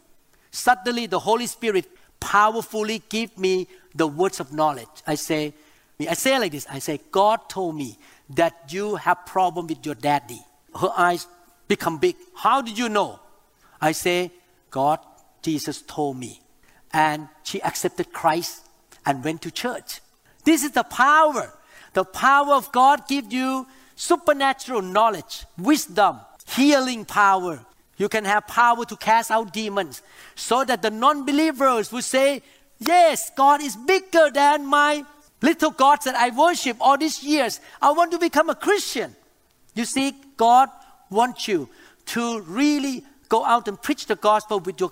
Suddenly, 0.50 1.06
the 1.06 1.18
Holy 1.18 1.46
Spirit 1.46 1.86
powerfully 2.20 3.02
gave 3.08 3.36
me 3.36 3.68
the 3.94 4.06
words 4.06 4.40
of 4.40 4.52
knowledge. 4.52 5.02
I 5.06 5.14
say, 5.14 5.54
I 6.00 6.14
say 6.14 6.38
like 6.38 6.52
this 6.52 6.66
I 6.70 6.78
say, 6.78 7.00
God 7.10 7.48
told 7.48 7.76
me 7.76 7.98
that 8.30 8.72
you 8.72 8.96
have 8.96 9.26
problem 9.26 9.66
with 9.66 9.84
your 9.86 9.94
daddy. 9.94 10.40
Her 10.78 10.90
eyes 10.96 11.26
become 11.68 11.98
big. 11.98 12.16
How 12.34 12.62
did 12.62 12.78
you 12.78 12.88
know? 12.88 13.20
I 13.80 13.92
say, 13.92 14.32
God, 14.70 14.98
Jesus 15.42 15.82
told 15.82 16.16
me. 16.16 16.40
And 16.92 17.28
she 17.42 17.62
accepted 17.62 18.12
Christ 18.12 18.62
and 19.04 19.22
went 19.24 19.42
to 19.42 19.50
church. 19.50 20.00
This 20.44 20.64
is 20.64 20.72
the 20.72 20.84
power. 20.84 21.52
The 21.92 22.04
power 22.04 22.54
of 22.54 22.72
God 22.72 23.06
gives 23.08 23.32
you 23.32 23.66
supernatural 23.94 24.82
knowledge, 24.82 25.44
wisdom, 25.58 26.20
healing 26.48 27.04
power. 27.04 27.64
You 27.96 28.08
can 28.08 28.24
have 28.24 28.46
power 28.46 28.84
to 28.84 28.96
cast 28.96 29.30
out 29.30 29.52
demons 29.52 30.02
so 30.34 30.64
that 30.64 30.82
the 30.82 30.90
non 30.90 31.24
believers 31.24 31.92
will 31.92 32.02
say, 32.02 32.42
Yes, 32.78 33.30
God 33.36 33.62
is 33.62 33.76
bigger 33.76 34.30
than 34.32 34.66
my 34.66 35.04
little 35.42 35.70
gods 35.70 36.04
that 36.04 36.14
I 36.14 36.30
worship 36.30 36.76
all 36.80 36.96
these 36.96 37.22
years. 37.22 37.60
I 37.80 37.92
want 37.92 38.12
to 38.12 38.18
become 38.18 38.48
a 38.50 38.54
Christian. 38.54 39.14
You 39.74 39.84
see, 39.84 40.14
God 40.36 40.68
wants 41.10 41.48
you 41.48 41.68
to 42.06 42.40
really 42.40 43.04
go 43.28 43.44
out 43.44 43.68
and 43.68 43.80
preach 43.80 44.06
the 44.06 44.16
gospel 44.16 44.60
with 44.60 44.80
your 44.80 44.90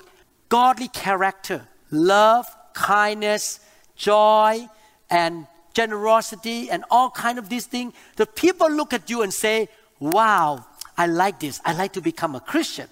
godly 0.49 0.89
character, 0.89 1.67
love, 1.91 2.47
kindness, 2.75 3.61
joy, 3.97 4.69
and 5.11 5.47
generosity, 5.75 6.71
and 6.71 6.85
all 6.91 7.11
kind 7.11 7.39
of 7.39 7.49
these 7.49 7.67
things, 7.67 7.95
the 8.17 8.27
people 8.27 8.71
look 8.71 8.93
at 8.93 9.09
you 9.09 9.23
and 9.23 9.33
say, 9.33 9.69
"Wow, 10.01 10.67
I 10.97 11.07
like 11.07 11.41
this. 11.41 11.61
I 11.65 11.73
like 11.73 11.93
to 11.95 12.01
become 12.01 12.35
a 12.35 12.41
Christian." 12.41 12.89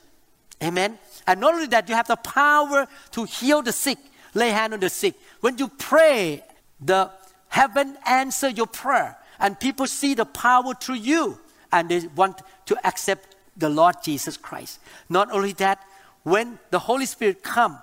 Amen. 0.63 0.99
And 1.27 1.41
not 1.41 1.55
only 1.55 1.67
that, 1.67 1.89
you 1.89 1.95
have 1.95 2.07
the 2.07 2.17
power 2.17 2.87
to 3.13 3.25
heal 3.25 3.63
the 3.63 3.73
sick, 3.73 3.99
lay 4.35 4.51
hand 4.51 4.75
on 4.75 4.81
the 4.81 4.91
sick. 4.91 5.15
When 5.41 5.59
you 5.59 5.69
pray, 5.69 6.45
the 6.81 7.11
heaven 7.51 7.97
answer 8.07 8.49
your 8.49 8.67
prayer, 8.67 9.19
and 9.39 9.61
people 9.61 9.87
see 9.87 10.15
the 10.15 10.25
power 10.25 10.75
through 10.75 10.97
you, 10.97 11.39
and 11.71 11.89
they 11.89 12.07
want 12.17 12.41
to 12.67 12.87
accept 12.87 13.37
the 13.57 13.69
Lord 13.69 13.97
Jesus 14.03 14.37
Christ. 14.37 14.81
Not 15.09 15.31
only 15.31 15.53
that, 15.55 15.85
when 16.23 16.59
the 16.71 16.79
Holy 16.79 17.07
Spirit 17.07 17.43
come, 17.43 17.79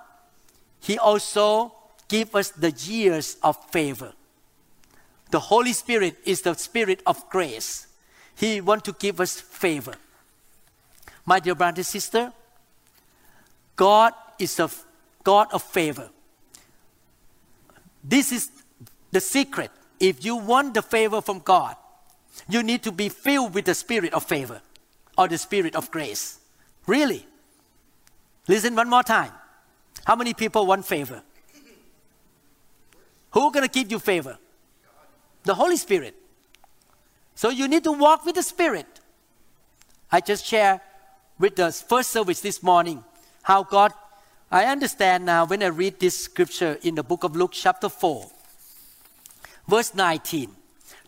He 0.80 0.98
also 0.98 1.72
give 2.08 2.34
us 2.34 2.50
the 2.50 2.70
years 2.70 3.36
of 3.42 3.56
favor. 3.70 4.12
The 5.30 5.40
Holy 5.40 5.72
Spirit 5.72 6.16
is 6.24 6.42
the 6.42 6.54
Spirit 6.54 7.02
of 7.06 7.28
grace. 7.28 7.86
He 8.34 8.60
want 8.60 8.84
to 8.84 8.92
give 8.92 9.20
us 9.20 9.40
favor. 9.40 9.94
My 11.26 11.40
dear 11.40 11.54
brother 11.54 11.80
and 11.80 11.86
sister, 11.86 12.32
God 13.76 14.14
is 14.38 14.58
a 14.58 14.70
God 15.22 15.48
of 15.52 15.62
favor. 15.62 16.08
This 18.02 18.32
is 18.32 18.50
the 19.10 19.20
secret. 19.20 19.70
If 20.00 20.24
you 20.24 20.36
want 20.36 20.74
the 20.74 20.82
favor 20.82 21.20
from 21.20 21.40
God, 21.40 21.76
you 22.48 22.62
need 22.62 22.82
to 22.84 22.92
be 22.92 23.08
filled 23.08 23.54
with 23.54 23.64
the 23.64 23.74
spirit 23.74 24.12
of 24.14 24.24
favor 24.24 24.60
or 25.16 25.28
the 25.28 25.38
spirit 25.38 25.74
of 25.74 25.90
grace. 25.90 26.38
Really? 26.86 27.26
Listen 28.46 28.74
one 28.74 28.88
more 28.88 29.02
time. 29.02 29.32
How 30.04 30.16
many 30.16 30.34
people 30.34 30.66
want 30.66 30.86
favor? 30.86 31.22
Who's 33.32 33.52
going 33.52 33.68
to 33.68 33.70
give 33.70 33.90
you 33.90 33.98
favor? 33.98 34.38
The 35.42 35.54
Holy 35.54 35.76
Spirit. 35.76 36.14
So 37.34 37.50
you 37.50 37.68
need 37.68 37.84
to 37.84 37.92
walk 37.92 38.24
with 38.24 38.36
the 38.36 38.42
Spirit. 38.42 38.86
I 40.10 40.20
just 40.20 40.46
share 40.46 40.80
with 41.38 41.56
the 41.56 41.70
first 41.70 42.10
service 42.10 42.40
this 42.40 42.62
morning 42.62 43.04
how 43.42 43.62
God, 43.62 43.92
I 44.50 44.64
understand 44.64 45.26
now 45.26 45.44
when 45.44 45.62
I 45.62 45.66
read 45.66 46.00
this 46.00 46.18
scripture 46.18 46.78
in 46.82 46.94
the 46.94 47.02
book 47.02 47.24
of 47.24 47.36
Luke, 47.36 47.52
chapter 47.52 47.88
4, 47.88 48.30
verse 49.68 49.94
19, 49.94 50.50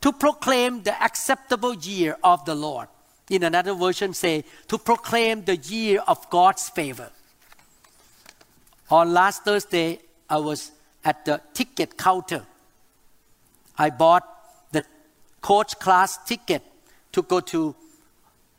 to 0.02 0.12
proclaim 0.12 0.82
the 0.82 1.02
acceptable 1.02 1.74
year 1.74 2.16
of 2.22 2.44
the 2.44 2.54
Lord. 2.54 2.88
In 3.28 3.42
another 3.42 3.74
version, 3.74 4.12
say, 4.12 4.44
to 4.68 4.78
proclaim 4.78 5.44
the 5.44 5.56
year 5.56 6.00
of 6.06 6.28
God's 6.30 6.68
favor. 6.68 7.10
On 8.90 9.12
last 9.12 9.44
Thursday, 9.44 10.00
I 10.28 10.38
was 10.38 10.72
at 11.04 11.24
the 11.24 11.40
ticket 11.54 11.96
counter. 11.96 12.44
I 13.78 13.90
bought 13.90 14.24
the 14.72 14.84
coach 15.40 15.78
class 15.78 16.18
ticket 16.24 16.62
to 17.12 17.22
go 17.22 17.40
to 17.40 17.74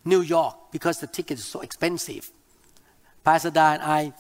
New 0.06 0.22
York 0.22 0.56
because 0.72 1.00
the 1.00 1.08
ticket 1.08 1.38
is 1.38 1.46
so 1.46 1.62
expensive. 1.62 2.32
Pastor 3.24 3.52
Da 3.52 3.74
and 3.74 3.84
I, 3.84 4.14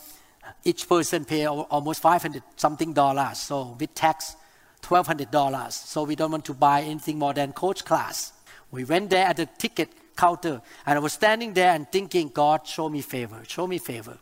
each 0.63 0.87
person 0.87 1.25
pay 1.25 1.47
almost 1.47 2.01
500 2.01 2.43
something 2.55 2.93
dollars. 2.93 3.39
So 3.39 3.75
with 3.79 3.95
tax, 3.95 4.35
$1,200. 4.81 5.71
So 5.71 6.03
we 6.03 6.15
don't 6.15 6.31
want 6.31 6.45
to 6.45 6.53
buy 6.53 6.81
anything 6.81 7.19
more 7.19 7.33
than 7.33 7.53
coach 7.53 7.85
class. 7.85 8.33
We 8.71 8.83
went 8.83 9.09
there 9.09 9.25
at 9.25 9.37
the 9.37 9.45
ticket 9.45 9.89
counter 10.15 10.61
and 10.85 10.97
I 10.97 11.01
was 11.01 11.13
standing 11.13 11.53
there 11.53 11.73
and 11.73 11.91
thinking, 11.91 12.29
God, 12.29 12.67
show 12.67 12.89
me 12.89 13.01
favor, 13.01 13.41
show 13.47 13.67
me 13.67 13.77
favor. 13.77 14.17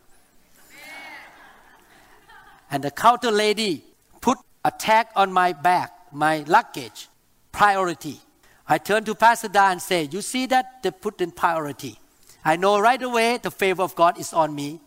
and 2.72 2.84
the 2.84 2.92
counter 2.92 3.32
lady 3.32 3.84
put 4.22 4.38
a 4.64 4.72
tag 4.72 5.08
on 5.16 5.32
my 5.32 5.54
bag, 5.54 5.90
my 6.12 6.44
luggage, 6.48 7.08
priority. 7.52 8.20
I 8.68 8.78
turned 8.78 9.06
to 9.08 9.16
Pastor 9.16 9.48
Da 9.48 9.72
and 9.72 9.82
say, 9.82 10.08
you 10.12 10.22
see 10.22 10.46
that? 10.48 10.84
They 10.84 10.92
put 10.92 11.22
in 11.22 11.32
priority. 11.32 12.00
I 12.46 12.56
know 12.56 12.80
right 12.80 13.02
away 13.02 13.38
the 13.38 13.52
favor 13.52 13.82
of 13.82 13.96
God 13.96 14.20
is 14.20 14.34
on 14.34 14.54
me. 14.54 14.80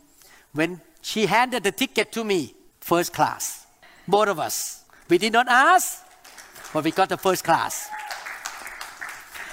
When 0.52 0.80
she 1.00 1.26
handed 1.26 1.64
the 1.64 1.72
ticket 1.72 2.12
to 2.12 2.24
me, 2.24 2.54
first 2.80 3.12
class, 3.12 3.66
both 4.06 4.28
of 4.28 4.38
us. 4.38 4.81
We 5.12 5.18
did 5.18 5.34
not 5.34 5.46
ask, 5.46 6.02
but 6.72 6.84
we 6.84 6.90
got 6.90 7.10
the 7.10 7.18
first 7.18 7.44
class. 7.44 7.90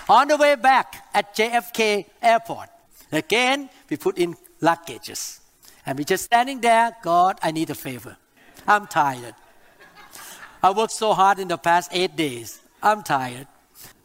On 0.07 0.25
the 0.25 0.37
way 0.37 0.55
back 0.55 1.03
at 1.13 1.35
JFK 1.35 2.05
Airport, 2.21 2.69
again, 3.11 3.69
we 3.89 3.97
put 3.97 4.17
in 4.17 4.37
luggages. 4.61 5.41
And 5.85 5.97
we're 5.97 6.05
just 6.05 6.23
standing 6.23 6.61
there, 6.61 6.95
God, 7.03 7.39
I 7.43 7.51
need 7.51 7.69
a 7.71 7.75
favor. 7.75 8.15
I'm 8.65 8.87
tired. 8.87 9.35
I 10.63 10.71
worked 10.71 10.93
so 10.93 11.11
hard 11.13 11.39
in 11.39 11.49
the 11.49 11.57
past 11.57 11.89
eight 11.91 12.15
days. 12.15 12.61
I'm 12.81 13.03
tired. 13.03 13.47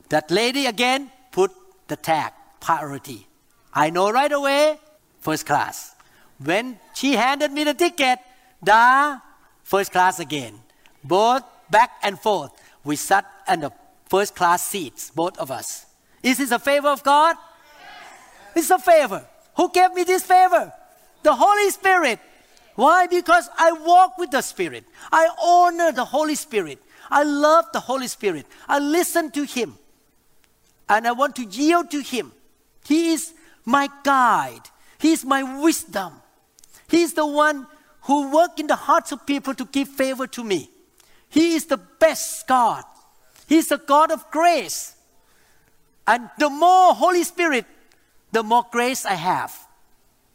That 0.08 0.32
lady 0.32 0.66
again 0.66 1.12
put 1.30 1.52
the 1.86 1.94
tag, 1.94 2.32
priority. 2.58 3.28
I 3.72 3.90
know 3.90 4.10
right 4.10 4.32
away, 4.32 4.80
first 5.20 5.46
class. 5.46 5.94
When 6.42 6.80
she 6.94 7.12
handed 7.12 7.52
me 7.52 7.62
the 7.62 7.74
ticket, 7.74 8.18
da, 8.60 9.18
first 9.62 9.92
class 9.92 10.18
again. 10.18 10.63
Both 11.04 11.44
back 11.70 11.90
and 12.02 12.18
forth. 12.18 12.50
We 12.82 12.96
sat 12.96 13.26
in 13.48 13.60
the 13.60 13.72
first 14.08 14.34
class 14.34 14.66
seats, 14.66 15.10
both 15.10 15.38
of 15.38 15.50
us. 15.50 15.86
Is 16.22 16.38
this 16.38 16.50
a 16.50 16.58
favor 16.58 16.88
of 16.88 17.02
God? 17.02 17.36
Yes. 17.36 18.56
It's 18.56 18.70
a 18.70 18.78
favor. 18.78 19.24
Who 19.56 19.70
gave 19.70 19.92
me 19.92 20.04
this 20.04 20.24
favor? 20.24 20.72
The 21.22 21.34
Holy 21.34 21.70
Spirit. 21.70 22.18
Why? 22.74 23.06
Because 23.06 23.48
I 23.56 23.72
walk 23.72 24.18
with 24.18 24.30
the 24.30 24.40
Spirit. 24.40 24.84
I 25.12 25.28
honor 25.42 25.92
the 25.92 26.04
Holy 26.04 26.34
Spirit. 26.34 26.82
I 27.10 27.22
love 27.22 27.66
the 27.72 27.80
Holy 27.80 28.08
Spirit. 28.08 28.46
I 28.68 28.78
listen 28.78 29.30
to 29.32 29.44
Him. 29.44 29.78
And 30.88 31.06
I 31.06 31.12
want 31.12 31.36
to 31.36 31.44
yield 31.44 31.90
to 31.92 32.00
Him. 32.00 32.32
He 32.86 33.12
is 33.12 33.32
my 33.64 33.88
guide. 34.02 34.62
He 34.98 35.12
is 35.12 35.24
my 35.24 35.42
wisdom. 35.60 36.14
He 36.88 37.02
is 37.02 37.14
the 37.14 37.26
one 37.26 37.66
who 38.02 38.34
works 38.34 38.60
in 38.60 38.66
the 38.66 38.76
hearts 38.76 39.12
of 39.12 39.24
people 39.26 39.54
to 39.54 39.64
give 39.66 39.88
favor 39.88 40.26
to 40.26 40.44
me. 40.44 40.70
He 41.34 41.54
is 41.54 41.66
the 41.66 41.78
best 41.78 42.46
God. 42.46 42.84
He's 43.48 43.66
the 43.66 43.78
God 43.78 44.12
of 44.12 44.30
grace. 44.30 44.94
And 46.06 46.30
the 46.38 46.48
more 46.48 46.94
Holy 46.94 47.24
Spirit, 47.24 47.66
the 48.30 48.44
more 48.44 48.64
grace 48.70 49.04
I 49.04 49.14
have. 49.14 49.52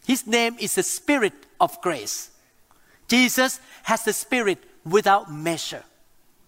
His 0.06 0.28
name 0.28 0.58
is 0.60 0.76
the 0.76 0.84
Spirit 0.84 1.32
of 1.62 1.80
grace. 1.80 2.32
Jesus 3.08 3.62
has 3.84 4.04
the 4.04 4.12
Spirit 4.12 4.60
without 4.84 5.32
measure. 5.32 5.84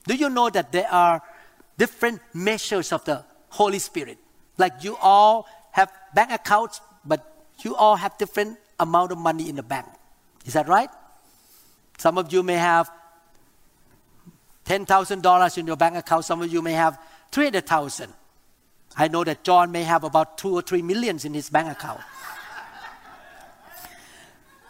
Do 0.05 0.15
you 0.15 0.29
know 0.29 0.49
that 0.49 0.73
there 0.73 0.91
are 0.91 1.21
different 1.77 2.19
measures 2.33 2.91
of 2.91 3.05
the 3.05 3.23
Holy 3.47 3.79
Spirit? 3.79 4.17
Like 4.57 4.83
you 4.83 4.97
all 4.99 5.47
have 5.71 5.89
bank 6.13 6.31
accounts, 6.31 6.81
but 7.05 7.23
you 7.63 7.73
all 7.73 7.95
have 7.95 8.17
different 8.17 8.59
amount 8.77 9.13
of 9.13 9.17
money 9.17 9.47
in 9.47 9.55
the 9.55 9.63
bank. 9.63 9.87
Is 10.45 10.53
that 10.53 10.67
right? 10.67 10.89
Some 11.97 12.17
of 12.17 12.33
you 12.33 12.43
may 12.43 12.55
have 12.55 12.91
$10,000 14.71 15.57
in 15.57 15.67
your 15.67 15.75
bank 15.75 15.97
account. 15.97 16.23
Some 16.23 16.41
of 16.41 16.51
you 16.51 16.61
may 16.61 16.71
have 16.71 16.97
300,000. 17.31 18.13
I 18.95 19.09
know 19.09 19.25
that 19.25 19.43
John 19.43 19.69
may 19.69 19.83
have 19.83 20.05
about 20.05 20.37
two 20.37 20.53
or 20.53 20.61
three 20.61 20.81
millions 20.81 21.25
in 21.25 21.33
his 21.33 21.49
bank 21.49 21.69
account. 21.69 21.99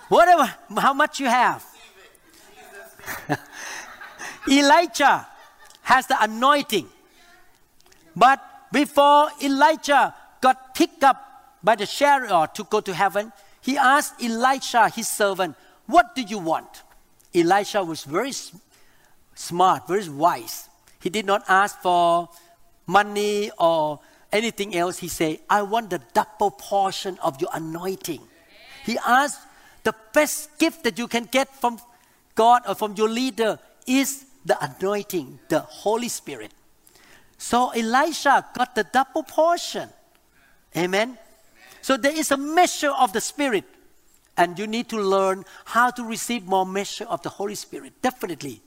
Whatever, 0.10 0.52
how 0.78 0.94
much 0.94 1.20
you 1.20 1.28
have. 1.28 1.64
Elijah 4.50 5.28
has 5.84 6.08
the 6.08 6.18
anointing. 6.20 6.90
But 8.16 8.44
before 8.72 9.30
Elijah 9.44 10.16
got 10.42 10.74
picked 10.74 11.04
up 11.04 11.22
by 11.64 11.76
the 11.76 11.86
chariot 11.86 12.56
to 12.56 12.64
go 12.64 12.82
to 12.82 12.94
heaven, 12.94 13.32
he 13.62 13.78
asked 13.78 14.22
Elisha, 14.22 14.90
his 14.90 15.08
servant, 15.08 15.56
What 15.86 16.16
do 16.16 16.24
you 16.24 16.40
want? 16.40 16.82
Elisha 17.36 17.84
was 17.84 18.04
very 18.04 18.34
smart, 19.42 19.88
very 19.88 20.08
wise. 20.10 20.70
He 21.02 21.10
did 21.10 21.26
not 21.26 21.44
ask 21.48 21.82
for 21.82 22.30
money 22.86 23.52
or 23.58 24.00
anything 24.32 24.76
else. 24.76 25.00
He 25.00 25.08
said, 25.08 25.40
I 25.50 25.64
want 25.64 25.90
the 25.90 26.00
double 26.14 26.52
portion 26.52 27.18
of 27.24 27.42
your 27.42 27.50
anointing. 27.54 28.22
He 28.86 28.98
asked, 29.06 29.40
The 29.84 29.96
best 30.14 30.58
gift 30.60 30.84
that 30.84 31.00
you 31.00 31.08
can 31.08 31.26
get 31.26 31.54
from 31.56 31.80
God 32.36 32.62
or 32.68 32.76
from 32.76 32.94
your 32.96 33.10
leader 33.10 33.60
is 33.88 34.26
the 34.46 34.58
anointing, 34.64 35.40
the 35.50 35.60
Holy 35.60 36.08
Spirit. 36.10 36.52
So 37.38 37.70
Elisha 37.70 38.46
got 38.54 38.76
the 38.76 38.84
double 38.84 39.24
portion. 39.24 39.90
Amen. 40.78 41.18
So 41.82 41.98
there 41.98 42.16
is 42.16 42.30
a 42.30 42.38
measure 42.38 42.92
of 42.92 43.12
the 43.12 43.22
Spirit, 43.22 43.66
and 44.38 44.58
you 44.58 44.68
need 44.68 44.88
to 44.90 45.02
learn 45.02 45.44
how 45.66 45.90
to 45.90 46.04
receive 46.04 46.46
more 46.46 46.66
measure 46.66 47.06
of 47.06 47.24
the 47.24 47.30
Holy 47.30 47.56
Spirit. 47.56 47.94
Definitely. 48.02 48.62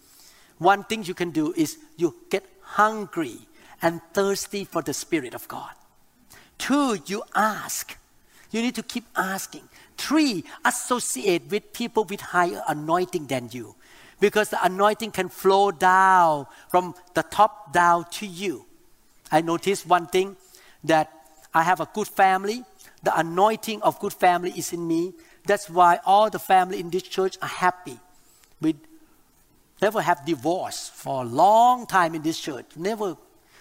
One 0.64 0.82
thing 0.84 1.04
you 1.04 1.12
can 1.12 1.30
do 1.30 1.52
is 1.52 1.76
you 1.98 2.16
get 2.30 2.42
hungry 2.62 3.36
and 3.82 4.00
thirsty 4.14 4.64
for 4.64 4.80
the 4.80 4.94
Spirit 4.94 5.34
of 5.34 5.46
God. 5.46 5.72
Two, 6.56 6.96
you 7.04 7.22
ask. 7.34 7.98
You 8.50 8.62
need 8.62 8.74
to 8.76 8.82
keep 8.82 9.04
asking. 9.14 9.68
Three, 9.98 10.44
associate 10.64 11.50
with 11.50 11.74
people 11.74 12.04
with 12.04 12.22
higher 12.22 12.62
anointing 12.66 13.26
than 13.26 13.50
you 13.52 13.74
because 14.20 14.48
the 14.48 14.64
anointing 14.64 15.10
can 15.10 15.28
flow 15.28 15.70
down 15.70 16.46
from 16.70 16.94
the 17.12 17.24
top 17.24 17.74
down 17.74 18.06
to 18.12 18.26
you. 18.26 18.64
I 19.30 19.42
noticed 19.42 19.86
one 19.86 20.06
thing 20.06 20.34
that 20.84 21.12
I 21.52 21.62
have 21.62 21.80
a 21.80 21.88
good 21.92 22.08
family. 22.08 22.64
The 23.02 23.12
anointing 23.18 23.82
of 23.82 24.00
good 24.00 24.14
family 24.14 24.52
is 24.56 24.72
in 24.72 24.88
me. 24.88 25.12
That's 25.44 25.68
why 25.68 26.00
all 26.06 26.30
the 26.30 26.38
family 26.38 26.80
in 26.80 26.88
this 26.88 27.02
church 27.02 27.36
are 27.42 27.48
happy. 27.48 27.98
We 28.62 28.76
never 29.85 30.01
have 30.01 30.24
divorce 30.24 30.91
for 31.03 31.22
a 31.22 31.26
long 31.26 31.87
time 31.87 32.14
in 32.14 32.22
this 32.22 32.41
church. 32.41 32.64
Never 32.74 33.16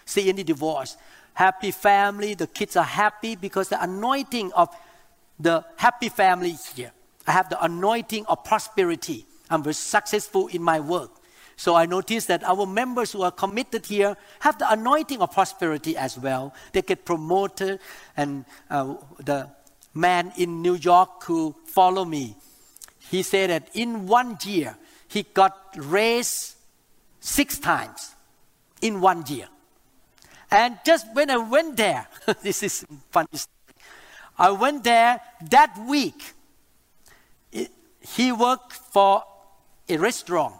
see 0.05 0.29
any 0.29 0.43
divorce. 0.43 0.95
Happy 1.33 1.71
family, 1.71 2.33
the 2.33 2.47
kids 2.47 2.77
are 2.77 2.91
happy 3.03 3.35
because 3.35 3.67
the 3.67 3.79
anointing 3.83 4.53
of 4.53 4.69
the 5.37 5.65
happy 5.75 6.09
family 6.09 6.51
is 6.51 6.65
here. 6.77 6.91
I 7.27 7.31
have 7.31 7.49
the 7.49 7.59
anointing 7.61 8.25
of 8.27 8.43
prosperity. 8.45 9.25
I'm 9.49 9.63
very 9.63 9.73
successful 9.73 10.47
in 10.47 10.61
my 10.63 10.79
work. 10.79 11.11
So 11.55 11.75
I 11.75 11.85
notice 11.85 12.25
that 12.27 12.41
our 12.43 12.65
members 12.65 13.11
who 13.11 13.21
are 13.21 13.31
committed 13.31 13.85
here 13.85 14.15
have 14.39 14.57
the 14.57 14.71
anointing 14.71 15.21
of 15.21 15.31
prosperity 15.31 15.97
as 15.97 16.17
well. 16.17 16.53
They 16.71 16.81
get 16.81 17.05
promoted, 17.05 17.79
and 18.15 18.45
uh, 18.69 18.95
the 19.19 19.49
man 19.93 20.31
in 20.37 20.61
New 20.61 20.75
York 20.75 21.23
who 21.23 21.55
follow 21.65 22.05
me, 22.05 22.35
he 23.11 23.23
said 23.23 23.49
that 23.49 23.69
in 23.73 24.07
one 24.07 24.37
year 24.43 24.77
he 25.13 25.21
got 25.21 25.55
raised 25.77 26.55
six 27.19 27.59
times 27.59 28.15
in 28.81 28.99
one 28.99 29.23
year. 29.27 29.47
And 30.49 30.79
just 30.83 31.05
when 31.13 31.29
I 31.29 31.37
went 31.37 31.77
there, 31.77 32.07
this 32.41 32.63
is 32.63 32.83
funny. 33.11 33.27
I 34.39 34.49
went 34.49 34.83
there 34.83 35.21
that 35.51 35.77
week. 35.87 36.33
He 38.01 38.31
worked 38.31 38.73
for 38.73 39.23
a 39.87 39.97
restaurant 39.97 40.55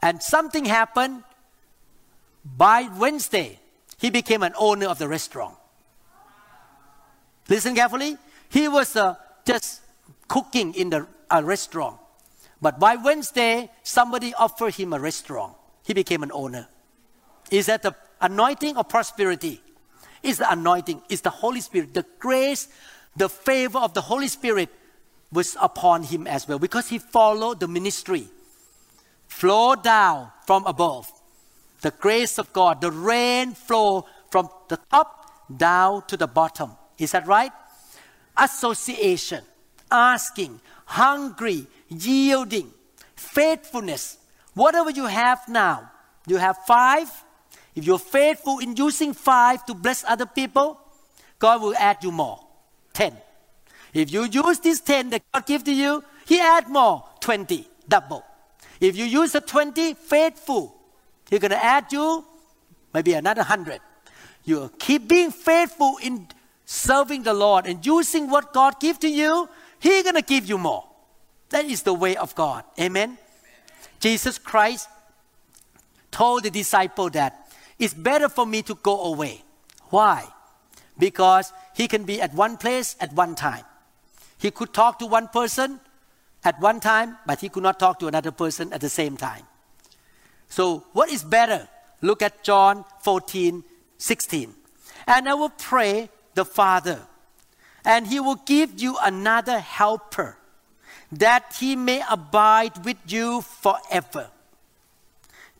and 0.00 0.22
something 0.22 0.64
happened. 0.64 1.24
By 2.44 2.88
Wednesday, 2.96 3.58
he 3.98 4.10
became 4.10 4.44
an 4.44 4.52
owner 4.56 4.86
of 4.86 4.98
the 4.98 5.08
restaurant. 5.08 5.56
Listen 7.48 7.74
carefully. 7.74 8.16
He 8.48 8.68
was 8.68 8.94
uh, 8.94 9.16
just 9.44 9.80
cooking 10.28 10.72
in 10.74 10.90
the 10.90 11.08
a 11.28 11.42
restaurant. 11.42 11.98
But 12.60 12.78
by 12.78 12.96
Wednesday, 12.96 13.70
somebody 13.82 14.34
offered 14.34 14.74
him 14.74 14.92
a 14.92 14.98
restaurant. 14.98 15.54
He 15.84 15.94
became 15.94 16.22
an 16.22 16.32
owner. 16.32 16.68
Is 17.50 17.66
that 17.66 17.82
the 17.82 17.94
anointing 18.20 18.76
of 18.76 18.88
prosperity? 18.88 19.60
Is 20.22 20.38
the 20.38 20.50
anointing, 20.50 21.02
is 21.08 21.20
the 21.20 21.30
Holy 21.30 21.60
Spirit, 21.60 21.94
the 21.94 22.04
grace, 22.18 22.68
the 23.14 23.28
favor 23.28 23.78
of 23.78 23.94
the 23.94 24.00
Holy 24.00 24.28
Spirit 24.28 24.70
was 25.32 25.56
upon 25.60 26.02
him 26.02 26.26
as 26.26 26.48
well 26.48 26.58
because 26.58 26.88
he 26.88 26.98
followed 26.98 27.60
the 27.60 27.68
ministry 27.68 28.28
flow 29.28 29.74
down 29.74 30.30
from 30.46 30.66
above. 30.66 31.10
The 31.82 31.90
grace 31.90 32.38
of 32.38 32.52
God, 32.52 32.80
the 32.80 32.90
rain 32.90 33.52
flow 33.52 34.06
from 34.30 34.48
the 34.68 34.78
top 34.90 35.30
down 35.54 36.06
to 36.06 36.16
the 36.16 36.26
bottom. 36.26 36.72
Is 36.98 37.12
that 37.12 37.26
right? 37.26 37.52
Association, 38.36 39.44
asking, 39.90 40.60
hungry, 40.86 41.66
yielding, 41.88 42.72
faithfulness. 43.14 44.18
Whatever 44.54 44.90
you 44.90 45.06
have 45.06 45.48
now, 45.48 45.90
you 46.26 46.36
have 46.36 46.56
five. 46.66 47.10
If 47.74 47.84
you're 47.84 47.98
faithful 47.98 48.58
in 48.58 48.76
using 48.76 49.12
five 49.12 49.64
to 49.66 49.74
bless 49.74 50.04
other 50.04 50.26
people, 50.26 50.80
God 51.38 51.60
will 51.60 51.74
add 51.76 51.98
you 52.02 52.10
more. 52.10 52.40
Ten. 52.92 53.16
If 53.92 54.12
you 54.12 54.24
use 54.24 54.60
this 54.60 54.80
ten 54.80 55.10
that 55.10 55.22
God 55.32 55.46
gives 55.46 55.64
to 55.64 55.72
you, 55.72 56.02
He 56.26 56.40
add 56.40 56.68
more. 56.68 57.04
Twenty. 57.20 57.68
Double. 57.88 58.24
If 58.80 58.96
you 58.96 59.04
use 59.04 59.32
the 59.32 59.40
20 59.40 59.94
faithful, 59.94 60.76
He's 61.30 61.40
to 61.40 61.64
add 61.64 61.92
you 61.92 62.24
maybe 62.92 63.12
another 63.14 63.40
100. 63.40 63.80
You 64.44 64.70
keep 64.78 65.08
being 65.08 65.30
faithful 65.30 65.98
in 66.02 66.28
serving 66.64 67.22
the 67.22 67.34
Lord 67.34 67.66
and 67.66 67.84
using 67.84 68.30
what 68.30 68.52
God 68.52 68.80
gives 68.80 68.98
to 69.00 69.08
you, 69.08 69.48
He's 69.78 70.04
to 70.04 70.22
give 70.22 70.46
you 70.46 70.58
more. 70.58 70.84
That 71.50 71.64
is 71.64 71.82
the 71.82 71.94
way 71.94 72.16
of 72.16 72.34
God. 72.34 72.64
Amen? 72.78 73.10
Amen. 73.10 73.18
Jesus 74.00 74.38
Christ 74.38 74.88
told 76.10 76.42
the 76.42 76.50
disciple 76.50 77.10
that 77.10 77.48
it's 77.78 77.94
better 77.94 78.28
for 78.28 78.46
me 78.46 78.62
to 78.62 78.74
go 78.74 79.04
away. 79.04 79.42
Why? 79.90 80.26
Because 80.98 81.52
he 81.74 81.88
can 81.88 82.04
be 82.04 82.20
at 82.20 82.34
one 82.34 82.56
place 82.56 82.96
at 83.00 83.12
one 83.12 83.34
time. 83.34 83.64
He 84.38 84.50
could 84.50 84.72
talk 84.72 84.98
to 84.98 85.06
one 85.06 85.28
person 85.28 85.80
at 86.44 86.60
one 86.60 86.80
time, 86.80 87.18
but 87.26 87.40
he 87.40 87.48
could 87.48 87.62
not 87.62 87.78
talk 87.78 87.98
to 88.00 88.06
another 88.06 88.30
person 88.30 88.72
at 88.72 88.80
the 88.80 88.88
same 88.88 89.16
time. 89.16 89.44
So, 90.48 90.84
what 90.92 91.10
is 91.10 91.24
better? 91.24 91.68
Look 92.00 92.22
at 92.22 92.44
John 92.44 92.84
14, 93.00 93.64
16. 93.98 94.54
And 95.06 95.28
I 95.28 95.34
will 95.34 95.50
pray 95.50 96.08
the 96.34 96.44
Father, 96.44 97.00
and 97.84 98.06
he 98.06 98.20
will 98.20 98.40
give 98.46 98.80
you 98.80 98.96
another 99.02 99.58
helper, 99.58 100.36
that 101.12 101.56
he 101.58 101.76
may 101.76 102.02
abide 102.10 102.84
with 102.84 102.96
you 103.06 103.40
forever. 103.40 104.28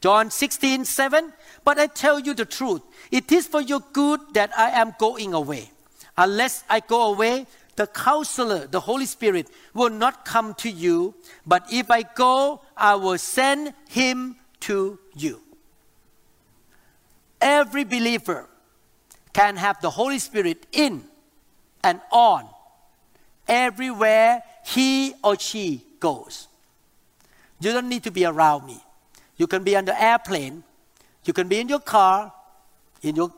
John 0.01 0.31
16, 0.31 0.85
7. 0.85 1.33
But 1.65 1.79
I 1.79 1.87
tell 1.87 2.21
you 2.21 2.35
the 2.35 2.45
truth, 2.45 2.83
it 3.11 3.33
is 3.33 3.47
for 3.47 3.61
your 3.61 3.81
good 3.93 4.21
that 4.35 4.57
I 4.57 4.71
am 4.71 4.95
going 4.99 5.35
away. 5.35 5.71
Unless 6.17 6.65
I 6.69 6.81
go 6.81 7.13
away, 7.13 7.47
the 7.77 7.87
counselor, 7.87 8.67
the 8.67 8.81
Holy 8.81 9.07
Spirit, 9.07 9.49
will 9.75 9.91
not 9.91 10.25
come 10.25 10.55
to 10.55 10.71
you, 10.71 11.15
but 11.47 11.67
if 11.73 11.91
I 11.91 12.03
go, 12.03 12.63
I 12.77 12.95
will 12.95 13.19
send 13.19 13.75
him 13.89 14.37
to 14.61 14.99
you. 15.15 15.41
Every 17.41 17.85
believer 17.85 18.49
can 19.33 19.57
have 19.57 19.81
the 19.83 19.91
Holy 19.91 20.19
Spirit 20.19 20.67
in 20.73 21.05
and 21.83 22.01
on 22.11 22.49
everywhere 23.49 24.43
he 24.67 25.15
or 25.23 25.39
she 25.39 25.81
goes. 26.01 26.49
You 27.61 27.73
don't 27.73 27.89
need 27.89 28.03
to 28.03 28.11
be 28.11 28.25
around 28.25 28.67
me. 28.67 28.83
You 29.37 29.47
can 29.47 29.63
be 29.63 29.77
on 29.77 29.85
the 29.85 30.03
airplane, 30.03 30.65
you 31.25 31.33
can 31.33 31.47
be 31.47 31.61
in 31.61 31.69
your 31.69 31.81
car, 31.81 32.33
in 33.01 33.15
your 33.15 33.33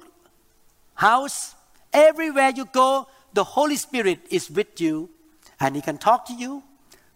house, 0.95 1.55
everywhere 1.93 2.51
you 2.51 2.65
go, 2.65 3.07
the 3.35 3.45
Holy 3.45 3.77
Spirit 3.77 4.21
is 4.31 4.51
with 4.51 4.81
you 4.81 5.11
and 5.61 5.77
He 5.77 5.83
can 5.83 5.99
talk 5.99 6.25
to 6.27 6.35
you, 6.35 6.63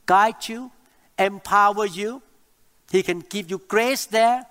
guide 0.04 0.46
you, 0.46 0.70
empower 1.18 1.86
you. 1.86 2.22
He 2.90 3.02
can 3.02 3.20
give 3.20 3.50
you 3.50 3.62
grace 3.66 4.04
there. 4.04 4.44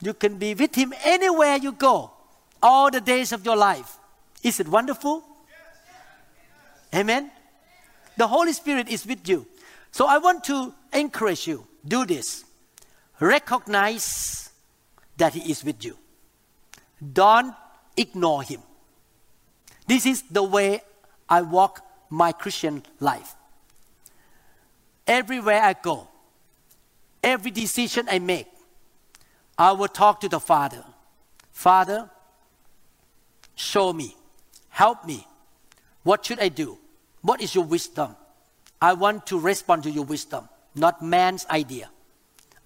You 0.00 0.14
can 0.14 0.38
be 0.38 0.54
with 0.54 0.76
Him 0.76 0.94
anywhere 1.04 1.56
you 1.56 1.72
go, 1.72 2.12
all 2.62 2.90
the 2.90 3.00
days 3.00 3.32
of 3.32 3.44
your 3.44 3.56
life. 3.56 3.98
Is 4.44 4.60
it 4.60 4.68
wonderful? 4.68 5.24
Amen. 6.94 7.32
The 8.18 8.26
Holy 8.26 8.52
Spirit 8.52 8.88
is 8.88 9.06
with 9.06 9.28
you. 9.28 9.46
So 9.92 10.06
I 10.06 10.18
want 10.18 10.42
to 10.44 10.74
encourage 10.92 11.46
you 11.46 11.66
do 11.86 12.04
this. 12.04 12.44
Recognize 13.20 14.50
that 15.16 15.34
He 15.34 15.50
is 15.50 15.64
with 15.64 15.84
you. 15.84 15.96
Don't 17.12 17.54
ignore 17.96 18.42
Him. 18.42 18.60
This 19.86 20.04
is 20.04 20.22
the 20.22 20.42
way 20.42 20.82
I 21.28 21.42
walk 21.42 21.86
my 22.10 22.32
Christian 22.32 22.82
life. 22.98 23.34
Everywhere 25.06 25.62
I 25.62 25.74
go, 25.74 26.08
every 27.22 27.52
decision 27.52 28.08
I 28.10 28.18
make, 28.18 28.48
I 29.56 29.72
will 29.72 29.88
talk 29.88 30.20
to 30.20 30.28
the 30.28 30.40
Father. 30.40 30.84
Father, 31.52 32.10
show 33.54 33.92
me, 33.92 34.16
help 34.70 35.04
me. 35.06 35.26
What 36.02 36.26
should 36.26 36.40
I 36.40 36.48
do? 36.48 36.78
What 37.22 37.40
is 37.40 37.54
your 37.54 37.64
wisdom? 37.64 38.16
I 38.80 38.92
want 38.92 39.26
to 39.26 39.38
respond 39.38 39.82
to 39.84 39.90
your 39.90 40.04
wisdom, 40.04 40.48
not 40.74 41.02
man's 41.02 41.46
idea. 41.46 41.90